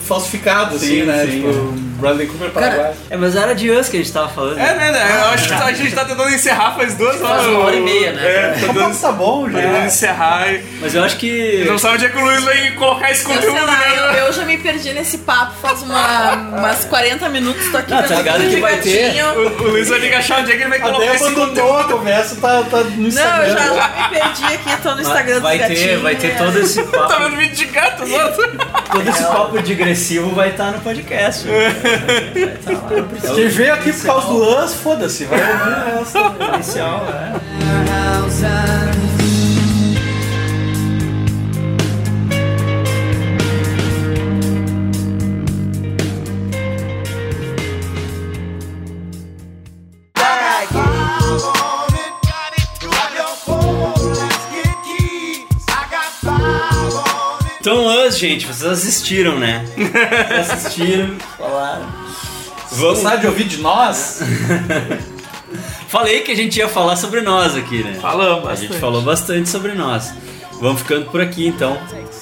[0.05, 1.25] falsificado, assim, Sim, né?
[1.25, 1.31] sim.
[1.31, 2.93] Tipo, um Bradley Cooper paraguaio.
[3.09, 4.59] É, mas era de Us que a gente tava falando.
[4.59, 5.21] É, né, né?
[5.21, 7.37] Eu acho que a gente tá tentando encerrar faz duas horas.
[7.43, 8.21] Faz uma hora e meia, né?
[8.25, 9.85] É, tá tentando, tá bom, tentando já.
[9.85, 11.63] encerrar e Mas eu acho que.
[11.67, 14.11] não sabe onde é que o Luiz vai colocar esse Eu, sei conteúdo, lá, eu,
[14.13, 14.21] né?
[14.27, 18.15] eu já me perdi nesse papo faz uma, umas 40 minutos, tô aqui Não, tá
[18.15, 18.89] ligado que vai ter.
[18.89, 19.25] direitinho.
[19.27, 21.35] O, o Luiz vai ter que achar onde é que ele vai colocar Débora esse
[21.35, 21.79] conteúdo.
[21.79, 23.45] a conversa, tá, tá no Não, Instagram.
[23.47, 26.01] eu já, já me perdi aqui, tô no Instagram vai dos ter, gatinhos.
[26.01, 27.23] vai ter todo esse Tá papo.
[27.23, 28.03] vendo vídeo de gato.
[28.91, 29.57] Todo esse papo
[29.95, 31.47] digressivo vai estar no podcast.
[33.33, 36.35] Quem veio aqui por causa do Lance, foda-se, vai ouvir essa.
[36.55, 39.04] Inicial, é.
[57.75, 59.65] Então, Us, gente, vocês assistiram, né?
[59.75, 61.85] Vocês assistiram, falaram.
[62.71, 64.21] Vamos Gostar de ouvir de nós?
[65.89, 67.99] Falei que a gente ia falar sobre nós aqui, né?
[68.01, 70.13] Falamos A gente falou bastante sobre nós.
[70.61, 71.77] Vamos ficando por aqui então.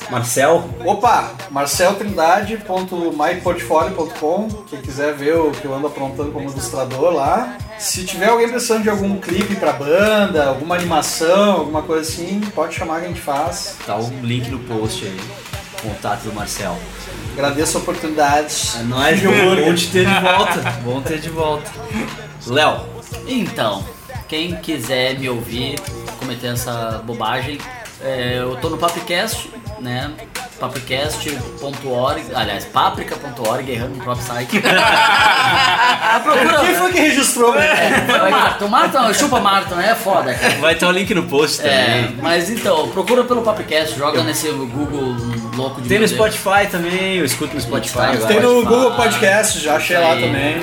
[0.10, 7.60] Marcel, Opa, marceltrindade.myportfolio.com Quem quiser ver o que eu ando aprontando como ilustrador lá.
[7.78, 12.76] Se tiver alguém precisando de algum clipe pra banda, alguma animação, alguma coisa assim, pode
[12.76, 13.76] chamar que a gente faz.
[13.86, 15.20] tá o link no post aí.
[15.82, 16.78] Contato do Marcel.
[17.34, 18.72] Agradeço a oportunidade.
[18.80, 19.66] É nóis, meu.
[19.66, 20.62] Bom te ter de volta.
[20.84, 21.70] Bom ter de volta.
[22.48, 22.82] Léo,
[23.28, 23.84] Então,
[24.30, 25.80] quem quiser me ouvir
[26.20, 27.58] cometendo essa bobagem,
[28.02, 30.12] é, eu tô no Papicast, né?
[30.70, 34.62] papicast.org, aliás, paprika.org, errando no próprio site.
[36.06, 36.60] Ah, procura.
[36.60, 37.56] Quem foi que registrou?
[37.58, 38.68] É, foi o Marton.
[38.68, 40.56] Marton, chupa Marton, é foda, cara.
[40.56, 42.18] vai ter o link no post É, também.
[42.22, 45.16] mas então, procura pelo Papicast, joga nesse Google
[45.56, 46.08] louco de Tem no.
[46.08, 48.28] Spotify também, eu escuto no Spotify Tá, agora.
[48.28, 48.68] Tem no Spotify.
[48.68, 50.58] Google Podcast, já achei lá também.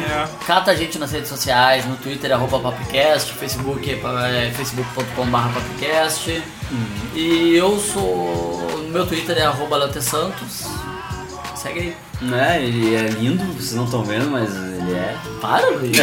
[0.47, 4.51] Cata a gente nas redes sociais, no Twitter, arroba Papicast, Facebook é, é
[7.15, 8.79] E eu sou.
[8.83, 10.67] No meu Twitter é arroba Santos.
[11.57, 12.10] Segue aí.
[12.21, 15.17] Né, ele é lindo, vocês não estão vendo, mas ele é.
[15.41, 15.97] Para, Luiz.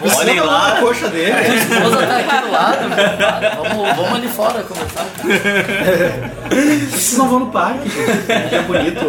[0.00, 0.74] Você Olhem tá lá lá.
[0.74, 1.32] na coxa dele.
[1.32, 2.88] A esposa tá aqui do lado.
[3.18, 3.50] Para.
[3.56, 5.06] Vamos, vamos ali fora conversar.
[6.90, 8.54] Vocês não vão no parque, gente.
[8.54, 9.00] É bonito.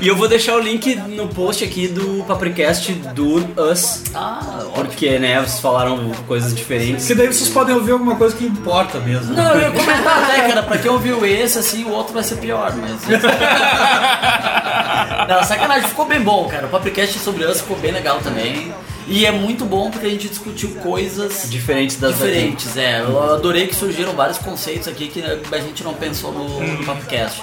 [0.00, 3.36] E eu vou deixar o link no post aqui do Papricast do
[3.70, 4.02] Us.
[4.14, 4.64] Ah.
[4.74, 7.06] Porque, né, vocês falaram coisas diferentes.
[7.06, 9.34] Porque daí vocês podem ouvir alguma coisa que importa mesmo.
[9.34, 12.36] Não, eu ia comentar até, cara, pra quem ouviu esse, assim, o outro vai ser
[12.36, 13.00] pior, mas.
[15.28, 16.66] Não, sacanagem, ficou bem bom, cara.
[16.66, 18.72] O Papricast sobre Us ficou bem legal também.
[19.06, 23.00] E é muito bom porque a gente discutiu coisas Diferentes das diferentes, é.
[23.00, 27.42] Eu adorei que surgiram vários conceitos aqui que a gente não pensou no, no Papcast.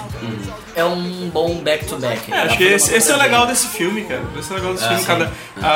[0.74, 2.32] É um bom back-to-back.
[2.32, 4.22] É, acho que esse, esse é o legal desse filme, cara.
[4.36, 5.04] Esse é o legal desse filme.
[5.04, 5.32] Cada,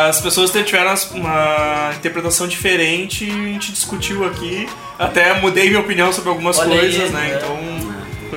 [0.09, 4.69] as pessoas tiveram uma interpretação diferente e a gente discutiu aqui.
[4.99, 7.31] Até mudei minha opinião sobre algumas Olha aí, coisas, né?
[7.33, 7.37] é.
[7.37, 7.86] Então,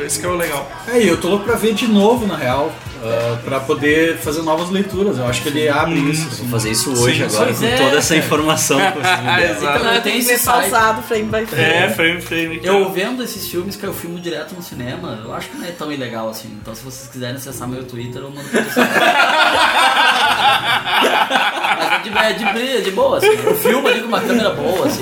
[0.03, 0.69] esse que é o legal.
[0.87, 2.71] É, e eu tô louco pra ver de novo, na real.
[3.03, 5.17] Ah, pra poder fazer novas leituras.
[5.17, 6.27] Eu acho que ele abre isso.
[6.27, 6.41] assim.
[6.43, 8.79] Vou fazer isso hoje Sim, agora, com é, toda essa informação.
[8.81, 9.49] eu.
[9.51, 10.01] Exato.
[10.01, 10.69] Que esse ver site.
[10.69, 11.63] pausado, frame by frame.
[11.63, 12.59] É, frame, frame.
[12.63, 15.71] Eu vendo esses filmes que eu filmo direto no cinema, eu acho que não é
[15.71, 16.49] tão ilegal assim.
[16.61, 18.87] Então se vocês quiserem acessar meu Twitter, eu mando pra vocês.
[21.79, 23.27] Mas é de, é de, bri- de boa, assim.
[23.27, 25.01] Eu filmo ali com uma câmera boa, assim.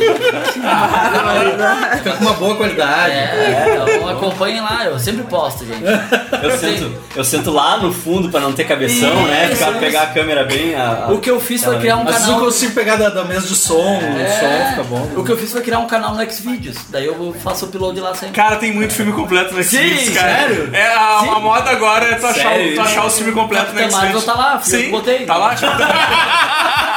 [1.98, 3.14] Fica com uma boa qualidade.
[3.14, 5.84] É, então acompanhem lá, eu sempre posto, gente.
[6.44, 9.46] Eu sento, eu sento lá no fundo pra não ter cabeção, né?
[9.46, 9.80] Isso, Ficar, isso.
[9.80, 10.76] pegar a câmera bem.
[10.76, 12.46] a- a- O que eu fiz foi criar um Às vezes eu canal.
[12.46, 15.12] consigo pegar da, da mesa de som, o som fica bom.
[15.16, 16.78] O que eu fiz foi criar um canal no Xvideos.
[16.90, 18.36] Daí eu faço o upload lá sempre.
[18.36, 20.28] Cara, tem muito filme completo no Xvideos, Sim, cara.
[20.38, 20.70] sério?
[20.74, 21.30] É, a, Sim.
[21.30, 23.08] a moda agora é tu achar, Sério tu achar isso?
[23.08, 24.26] os filmes completos no Capitã Marvel Xvideos.
[24.26, 25.26] tá lá, eu Sim, que botei.
[25.26, 25.56] tá lá.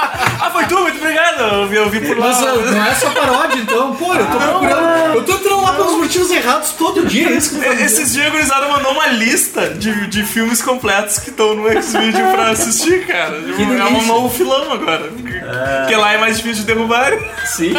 [0.63, 0.79] ah, tu?
[0.81, 1.41] Muito obrigado.
[1.43, 2.27] Eu vi, eu vi por lá.
[2.29, 3.95] Mas ah, não é só paródia, então.
[3.97, 5.15] Pô, eu tô procurando.
[5.15, 7.87] Eu tô entrando lá pelos motivos errados todo dia, é isso que eu tô dizendo.
[7.87, 12.31] Esses dias a gurizada mandou uma lista de, de filmes completos que estão no Xvideo
[12.33, 13.37] pra assistir, cara.
[13.37, 15.11] é um novo filão agora.
[15.11, 17.13] Porque lá é mais difícil de derrubar.
[17.47, 17.73] Sim.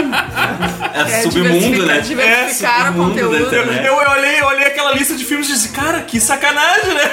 [0.93, 1.99] É, É, submundo, né?
[1.99, 3.55] diversificar- o submundo da conteúdo.
[3.55, 7.11] Eu, eu olhei, eu olhei aquela lista de filmes e disse, cara, que sacanagem, né?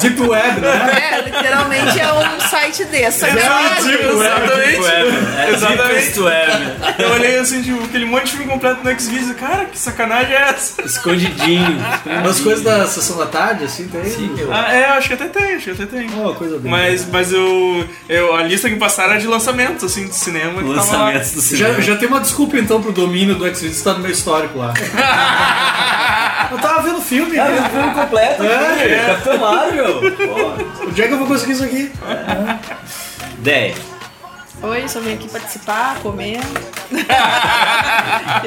[0.00, 1.12] Deep Web, né?
[1.12, 3.26] É, literalmente é um site desse.
[3.26, 4.86] Exato, exatamente.
[4.86, 5.88] É, Exatamente.
[5.88, 6.52] deepest web.
[6.98, 9.36] Eu olhei assim, tipo, aquele monte de filme completo no Xvideos.
[9.36, 10.82] Cara, que sacanagem é essa?
[10.82, 11.78] Escondidinho.
[12.06, 14.04] Umas coisas da sessão da tarde, assim, tem.
[14.04, 14.52] Sim, eu...
[14.52, 16.08] Ah, é, acho que até tem, acho que até tem.
[16.10, 16.70] uma coisa bem.
[16.70, 18.34] Mas, mas eu, eu.
[18.36, 20.62] A lista que me passaram era de lançamentos, assim, de cinema.
[20.62, 21.74] Lançamentos do cinema.
[21.74, 24.72] Já, já tem uma desculpa então pro domínio do Xvideos tá no meu histórico lá.
[26.50, 27.60] eu tava vendo filme, Ah, né?
[27.60, 28.42] o filme completo.
[28.44, 29.06] É.
[29.08, 30.00] Capitão Marvel.
[30.00, 30.84] Pô.
[30.86, 31.92] Onde é que eu vou conseguir isso aqui?
[33.38, 33.76] 10.
[34.60, 36.40] Oi, só vim aqui participar, comer.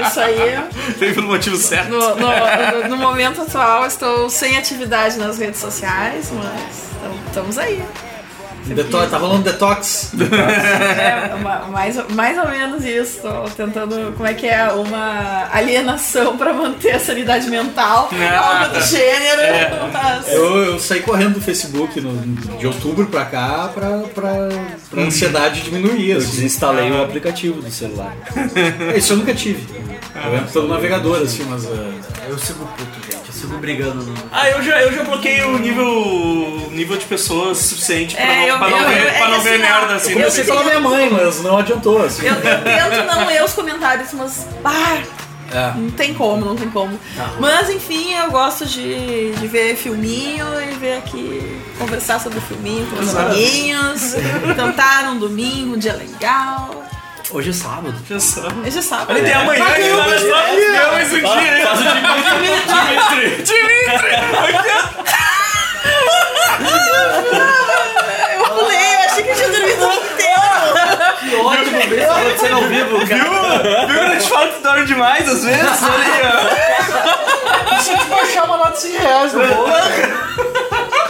[0.05, 0.59] Isso aí.
[0.99, 1.89] Tem pelo motivo certo.
[1.89, 6.89] No, no- no momento atual, estou sem atividade nas redes sociais, mas
[7.27, 7.81] estamos aí.
[8.65, 10.11] Deto- tá rolando detox.
[10.19, 13.21] É, uma- mais, mais ou menos isso.
[13.21, 14.71] Tô tentando, como é que é?
[14.71, 18.09] Uma alienação pra manter a sanidade mental.
[18.13, 19.41] Ah, algo do gênero.
[19.91, 24.31] mas- Eu, eu saí correndo do Facebook no- de outubro pra cá pra, pra,
[24.89, 26.11] pra ansiedade diminuir.
[26.11, 26.29] Eu Assim.
[26.31, 28.13] desinstalei o aplicativo do celular.
[28.95, 29.65] Isso eu nunca tive.
[30.23, 31.65] Eu entro pelo navegador, assim, mas.
[31.65, 31.91] ah,
[32.29, 33.20] Eu sigo puto, gente.
[33.43, 34.13] Eu sigo brigando no.
[34.31, 38.47] Ah, eu já, eu já bloqueei o nível, nível de pessoas suficiente pra É, não,
[38.47, 40.09] eu- pra não eu- ver, é pra não ver assim, ó, merda assim.
[40.11, 42.25] Eu comecei pela minha mãe, mas não adiantou, assim.
[42.25, 42.41] Eu, eu
[42.91, 44.47] tento não ler os comentários, mas.
[44.63, 44.97] Ah,
[45.53, 45.73] É.
[45.75, 46.99] não tem como, não tem como.
[47.39, 52.85] Mas enfim, eu gosto de, de ver filminho e ver aqui, conversar sobre o filminho
[52.87, 54.15] com meus amiguinhos,
[54.55, 56.83] cantar num domingo, um dia legal.
[57.33, 57.95] Hoje é sábado.
[58.09, 58.67] Já sabe.
[58.67, 59.17] Hoje é sábado.
[59.17, 60.71] Ele tem amanhã, ele vai mais um dia.
[60.71, 61.27] ganhou mais um dia.
[61.65, 61.83] Faz o
[62.73, 63.43] Dimitri.
[63.43, 64.11] Dimitri!
[68.35, 70.41] Eu pulei, eu achei que eu tinha dormido inteiro.
[71.19, 73.23] Que ótimo ver isso acontecendo ao vivo, cara.
[73.23, 73.87] Viu?
[73.87, 75.83] Viu quando a gente fala que tu dorme demais às vezes?
[75.83, 76.49] Olha
[77.77, 79.71] aí, Tinha que baixar uma nota de 100 reais no bolo.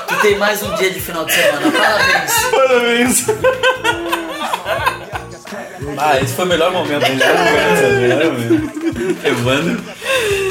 [0.08, 1.72] Tu tem mais um dia de final de semana.
[1.72, 2.46] Parabéns.
[2.48, 2.52] ó.
[2.56, 3.26] Parabéns.
[5.98, 7.02] Ah, esse foi o melhor momento.
[7.02, 9.26] Melhor momento.
[9.26, 9.84] Evandro.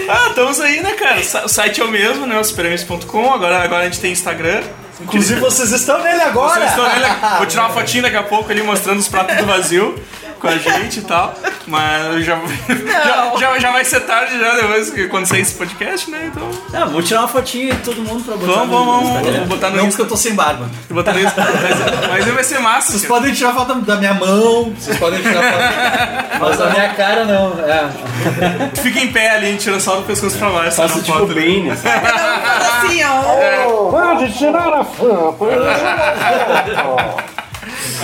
[0.09, 1.21] Ah, estamos aí, né, cara?
[1.45, 2.39] O site é o mesmo, né?
[2.39, 3.33] O superamigos.com.
[3.33, 4.63] Agora, agora a gente tem Instagram.
[5.03, 6.61] Inclusive, vocês estão nele agora.
[6.61, 7.37] Vocês estão vendo?
[7.39, 9.99] Vou tirar uma fotinha daqui a pouco ali mostrando os pratos do vazio
[10.41, 11.35] com a gente e tal.
[11.67, 16.11] Mas já, já, já, já vai ser tarde já depois que quando sair esse podcast,
[16.11, 16.31] né?
[16.33, 16.51] Então.
[16.73, 19.37] Ah, vou tirar uma fotinha de todo mundo pra botar Vamos, no vamos, vamos.
[19.37, 20.69] Vou botar no Não, porque eu tô sem barba.
[20.89, 21.41] Vou botar no Insta.
[21.41, 22.93] Mas, mas aí vai ser massa.
[22.93, 23.15] Vocês cara.
[23.15, 26.41] podem tirar foto da minha mão, vocês podem tirar foto.
[26.41, 27.53] Mas da minha cara não.
[27.61, 28.81] É.
[28.81, 30.77] Fica em pé ali, a gente tira só do pescoço pra baixo.
[30.77, 31.89] Faço tipo foto bem, assim.
[31.89, 33.91] Assim, ó.
[33.91, 34.85] Pode tirar a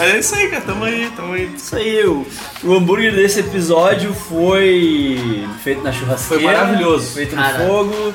[0.01, 0.63] é isso aí, cara.
[0.63, 1.51] Tamo aí, tamo aí.
[1.55, 2.27] Isso aí, o,
[2.65, 6.43] o hambúrguer desse episódio foi feito na churrasqueira.
[6.43, 7.15] Foi maravilhoso.
[7.15, 7.67] Feito no Cara.
[7.67, 8.15] fogo.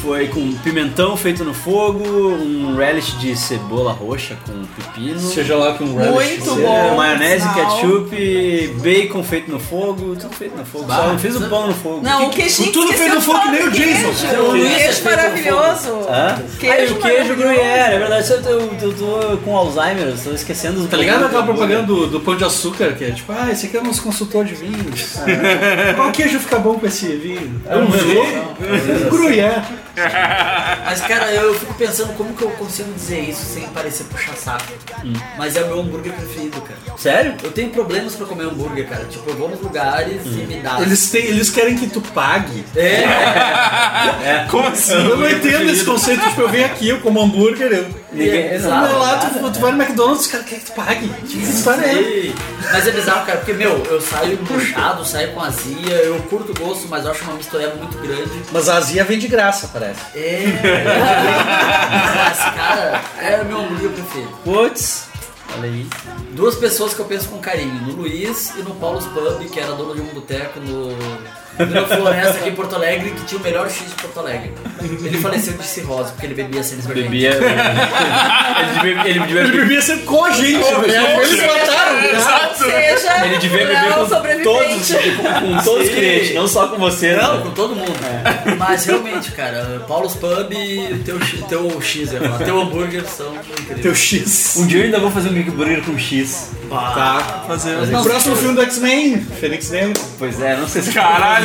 [0.00, 5.20] Foi com pimentão feito no fogo, um relish de cebola roxa com pepino.
[5.20, 6.12] Seja lá com um relish.
[6.12, 6.96] Muito seja- bom.
[6.96, 7.54] maionese, sinal.
[7.76, 10.86] ketchup, bacon feito no fogo, tudo feito no fogo.
[10.92, 12.00] Só não fiz o pão no fogo.
[12.02, 14.12] Não, o queijinho tudo que feito no fogo que nem o Jason.
[14.12, 14.42] queijo.
[14.42, 15.90] O é queijo maravilhoso.
[16.10, 16.42] Hã?
[16.58, 20.16] Queijo Ah, e o queijo gruyère, é verdade, eu tô, eu tô com Alzheimer, eu
[20.18, 23.50] tô esquecendo Tá ligado aquela propaganda do, do pão de açúcar, que é tipo, ah,
[23.52, 25.16] esse aqui é o nosso consultor de vinhos.
[25.94, 27.62] Qual queijo fica bom com esse vinho?
[27.68, 29.62] É um gruyère.
[30.84, 34.72] Mas, cara, eu fico pensando como que eu consigo dizer isso sem parecer puxar saco.
[35.04, 35.12] Hum.
[35.36, 36.98] Mas é o meu hambúrguer preferido, cara.
[36.98, 37.34] Sério?
[37.42, 39.04] Eu tenho problemas pra comer hambúrguer, cara.
[39.04, 40.40] Tipo, eu vou nos lugares Hum.
[40.42, 40.80] e me dá.
[40.80, 42.64] Eles, têm, eles querem que tu pague.
[42.76, 44.92] É, Como assim?
[44.94, 48.01] Eu não entendo esse conceito, tipo, eu venho aqui, eu como hambúrguer, eu.
[48.12, 48.98] Ninguém- Não, Exato.
[48.98, 51.08] lá, tu, tu vai no McDonald's, os caras querem que tu pague.
[51.08, 52.32] Que história é?
[52.72, 56.54] Mas é bizarro, cara, porque, meu, eu saio puxado, saio com azia, eu curto o
[56.66, 58.30] gosto, mas eu acho uma mistureba muito grande.
[58.52, 60.00] Mas a azia vem de graça, parece.
[60.14, 60.44] É.
[62.14, 64.32] mas, cara, é o meu hambúrguer preferido.
[64.44, 65.08] Putz.
[65.56, 65.86] Olha aí.
[66.30, 69.72] Duas pessoas que eu penso com carinho, no Luiz e no Paulo's Pub, que era
[69.72, 70.96] dono de um boteco no.
[71.58, 74.52] Na Floresta aqui em Porto Alegre, que tinha o melhor X de Porto Alegre.
[74.80, 77.30] Ele faleceu de cirrose, porque ele bebia sem Bebia.
[77.32, 80.58] ele devia, ele devia Ele bebia sempre com a gente,
[80.88, 81.16] né?
[81.22, 82.54] Eles mataram, cara.
[82.54, 86.76] Seja, Ele devia não beber com todos, com, com todos os clientes, não só com
[86.78, 87.14] você.
[87.16, 87.42] Não, né?
[87.42, 87.92] com todo mundo.
[88.58, 93.34] Mas realmente, cara, Paulo's Pub e o teu, X- teu X, falar, teu hambúrguer são
[93.34, 93.80] incríveis.
[93.82, 94.56] Teu X.
[94.56, 96.50] Um dia eu ainda vou fazer um Big Burger com X.
[96.68, 97.44] Tá.
[97.46, 97.74] Fazer.
[97.94, 100.00] O próximo filme do X-Men, Fênix Negro.
[100.18, 101.41] Pois é, não sei se Caralho.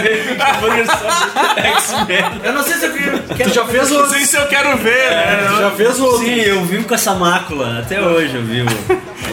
[0.85, 2.23] Só X-Men.
[2.43, 3.19] Eu não sei se eu quero.
[3.49, 4.09] Tu já fez Não o.
[4.09, 5.47] sei se eu quero ver, né?
[5.49, 6.17] Tu já fez o.
[6.19, 8.69] Sim, eu vivo com essa mácula, até hoje eu vivo.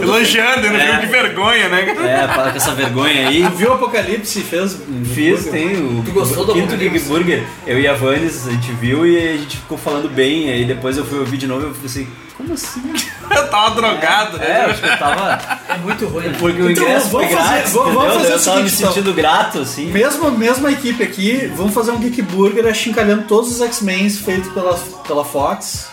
[0.01, 0.91] Elogiando, eu não É.
[0.93, 1.82] viu que vergonha, né?
[2.24, 3.43] É, fala com essa vergonha aí.
[3.45, 4.77] Tu viu o Apocalipse fez.
[5.15, 6.99] Fiz, tem o Tu gostou do quinto Big?
[7.01, 7.43] Burger.
[7.66, 10.51] Eu e a Vanes, a gente viu e a gente ficou falando bem.
[10.51, 12.82] Aí depois eu fui ouvir de novo e eu falei assim, como assim?
[13.31, 14.47] Eu tava drogado, né?
[14.47, 15.40] É, eu acho que eu tava.
[15.69, 16.27] É muito ruim.
[16.28, 16.36] né?
[16.39, 18.69] Porque o Então, ingresso vamos foi fazer- grátis, vamos- vamos fazer eu o tava me
[18.69, 18.93] seguinte, então.
[18.93, 19.86] sentindo grato, assim.
[19.86, 24.74] Mesmo, mesma equipe aqui, vamos fazer um Geek Burger achincalhando todos os X-Men feitos pela,
[25.06, 25.89] pela Fox.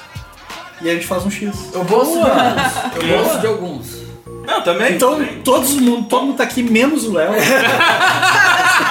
[0.82, 1.56] E a gente faz um X.
[1.74, 2.74] Eu gosto de alguns.
[2.96, 4.02] Eu gosto de alguns.
[4.46, 4.96] Não, também.
[4.96, 7.32] Então, todos mundo, todo mundo tá aqui, menos o Léo.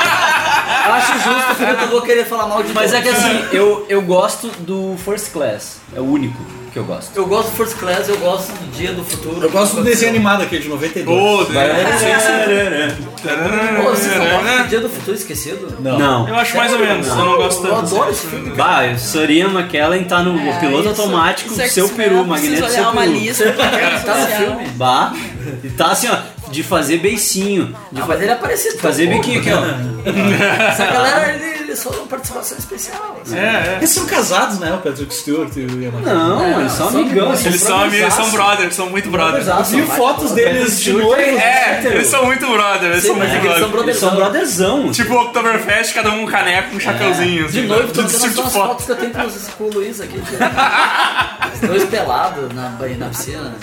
[0.86, 3.24] Eu acho justo, porque eu vou querer falar mal de Mas é que todos.
[3.24, 5.80] assim, eu, eu gosto do First Class.
[5.94, 6.36] É o único
[6.72, 7.10] que eu gosto.
[7.16, 9.42] Eu gosto do First Class, eu gosto do Dia do Futuro.
[9.42, 11.18] Eu gosto do desenho animado aqui de 92.
[11.20, 12.96] Ô, Vai- né?
[13.82, 15.76] Pô, vocês não gostam do Dia do Futuro Esquecido?
[15.80, 16.28] Não.
[16.28, 17.86] Eu acho mais ou menos, eu não gosto Eu tanto.
[17.96, 18.50] adoro esse filme.
[18.50, 22.24] Bah, o Soria McKellen tá no É, piloto isso- automático, isso é seu peru, eu
[22.24, 23.12] preciso magneto olhar seu uma peru.
[23.12, 23.52] lista
[24.04, 24.66] Tá no filme.
[24.76, 25.12] Bah,
[25.64, 26.16] e tá assim, ó,
[26.50, 27.74] de fazer beicinho.
[27.92, 30.12] De Ah, fa- ele apareceu fazer tão biquinho aqui, pouco, ó.
[30.12, 30.68] né?
[30.70, 33.16] Essa galera, ele, ele só dá uma participação especial.
[33.24, 33.36] assim.
[33.38, 33.74] É, é.
[33.78, 34.72] Eles são casados, né?
[34.72, 36.14] O Patrick Stewart e o Ian McKellen.
[36.14, 37.46] Não, É, eles são amigos.
[37.46, 39.46] Eles são amigos, são brothers, são muito brothers.
[39.48, 41.14] Eu vi fotos deles de novo.
[41.16, 43.88] É, eles são muito brothers, eles Sim, são mas muito é que eles são brothers.
[43.88, 44.90] Eles são brotherzão.
[44.92, 47.48] Tipo o Oktoberfest, cada um um caneco, um chapeuzinho.
[47.48, 47.86] De assim, novo, né?
[47.86, 48.66] tô Tudo tendo tipo as foto.
[48.68, 50.20] fotos que eu tenho com, os- o Luiz aqui.
[51.54, 53.54] Os dois pelados na, na piscina.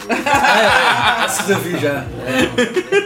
[1.26, 2.04] Essas eu vi já.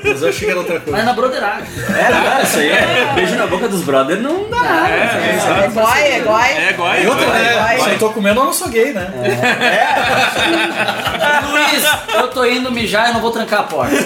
[0.03, 0.91] Mas eu achei que era outra coisa.
[0.97, 1.67] Mas na broderagem.
[1.89, 5.17] É, isso aí é beijo na boca dos brothers não dá nada.
[5.17, 6.41] É, É goi, é goi.
[6.41, 7.77] é igual E outra, né?
[7.83, 9.07] Se eu tô comendo, eu não sou gay, né?
[11.51, 13.95] Luiz, eu tô indo mijar e não vou trancar a porta.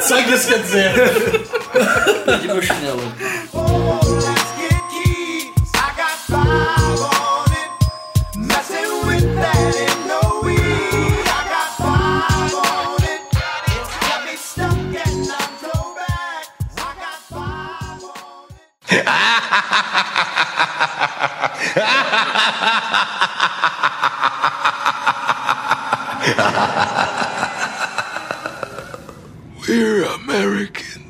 [0.00, 0.92] Sabe o que isso quer dizer?
[2.24, 3.12] Perdi meu chinelo.
[29.68, 31.01] We're American.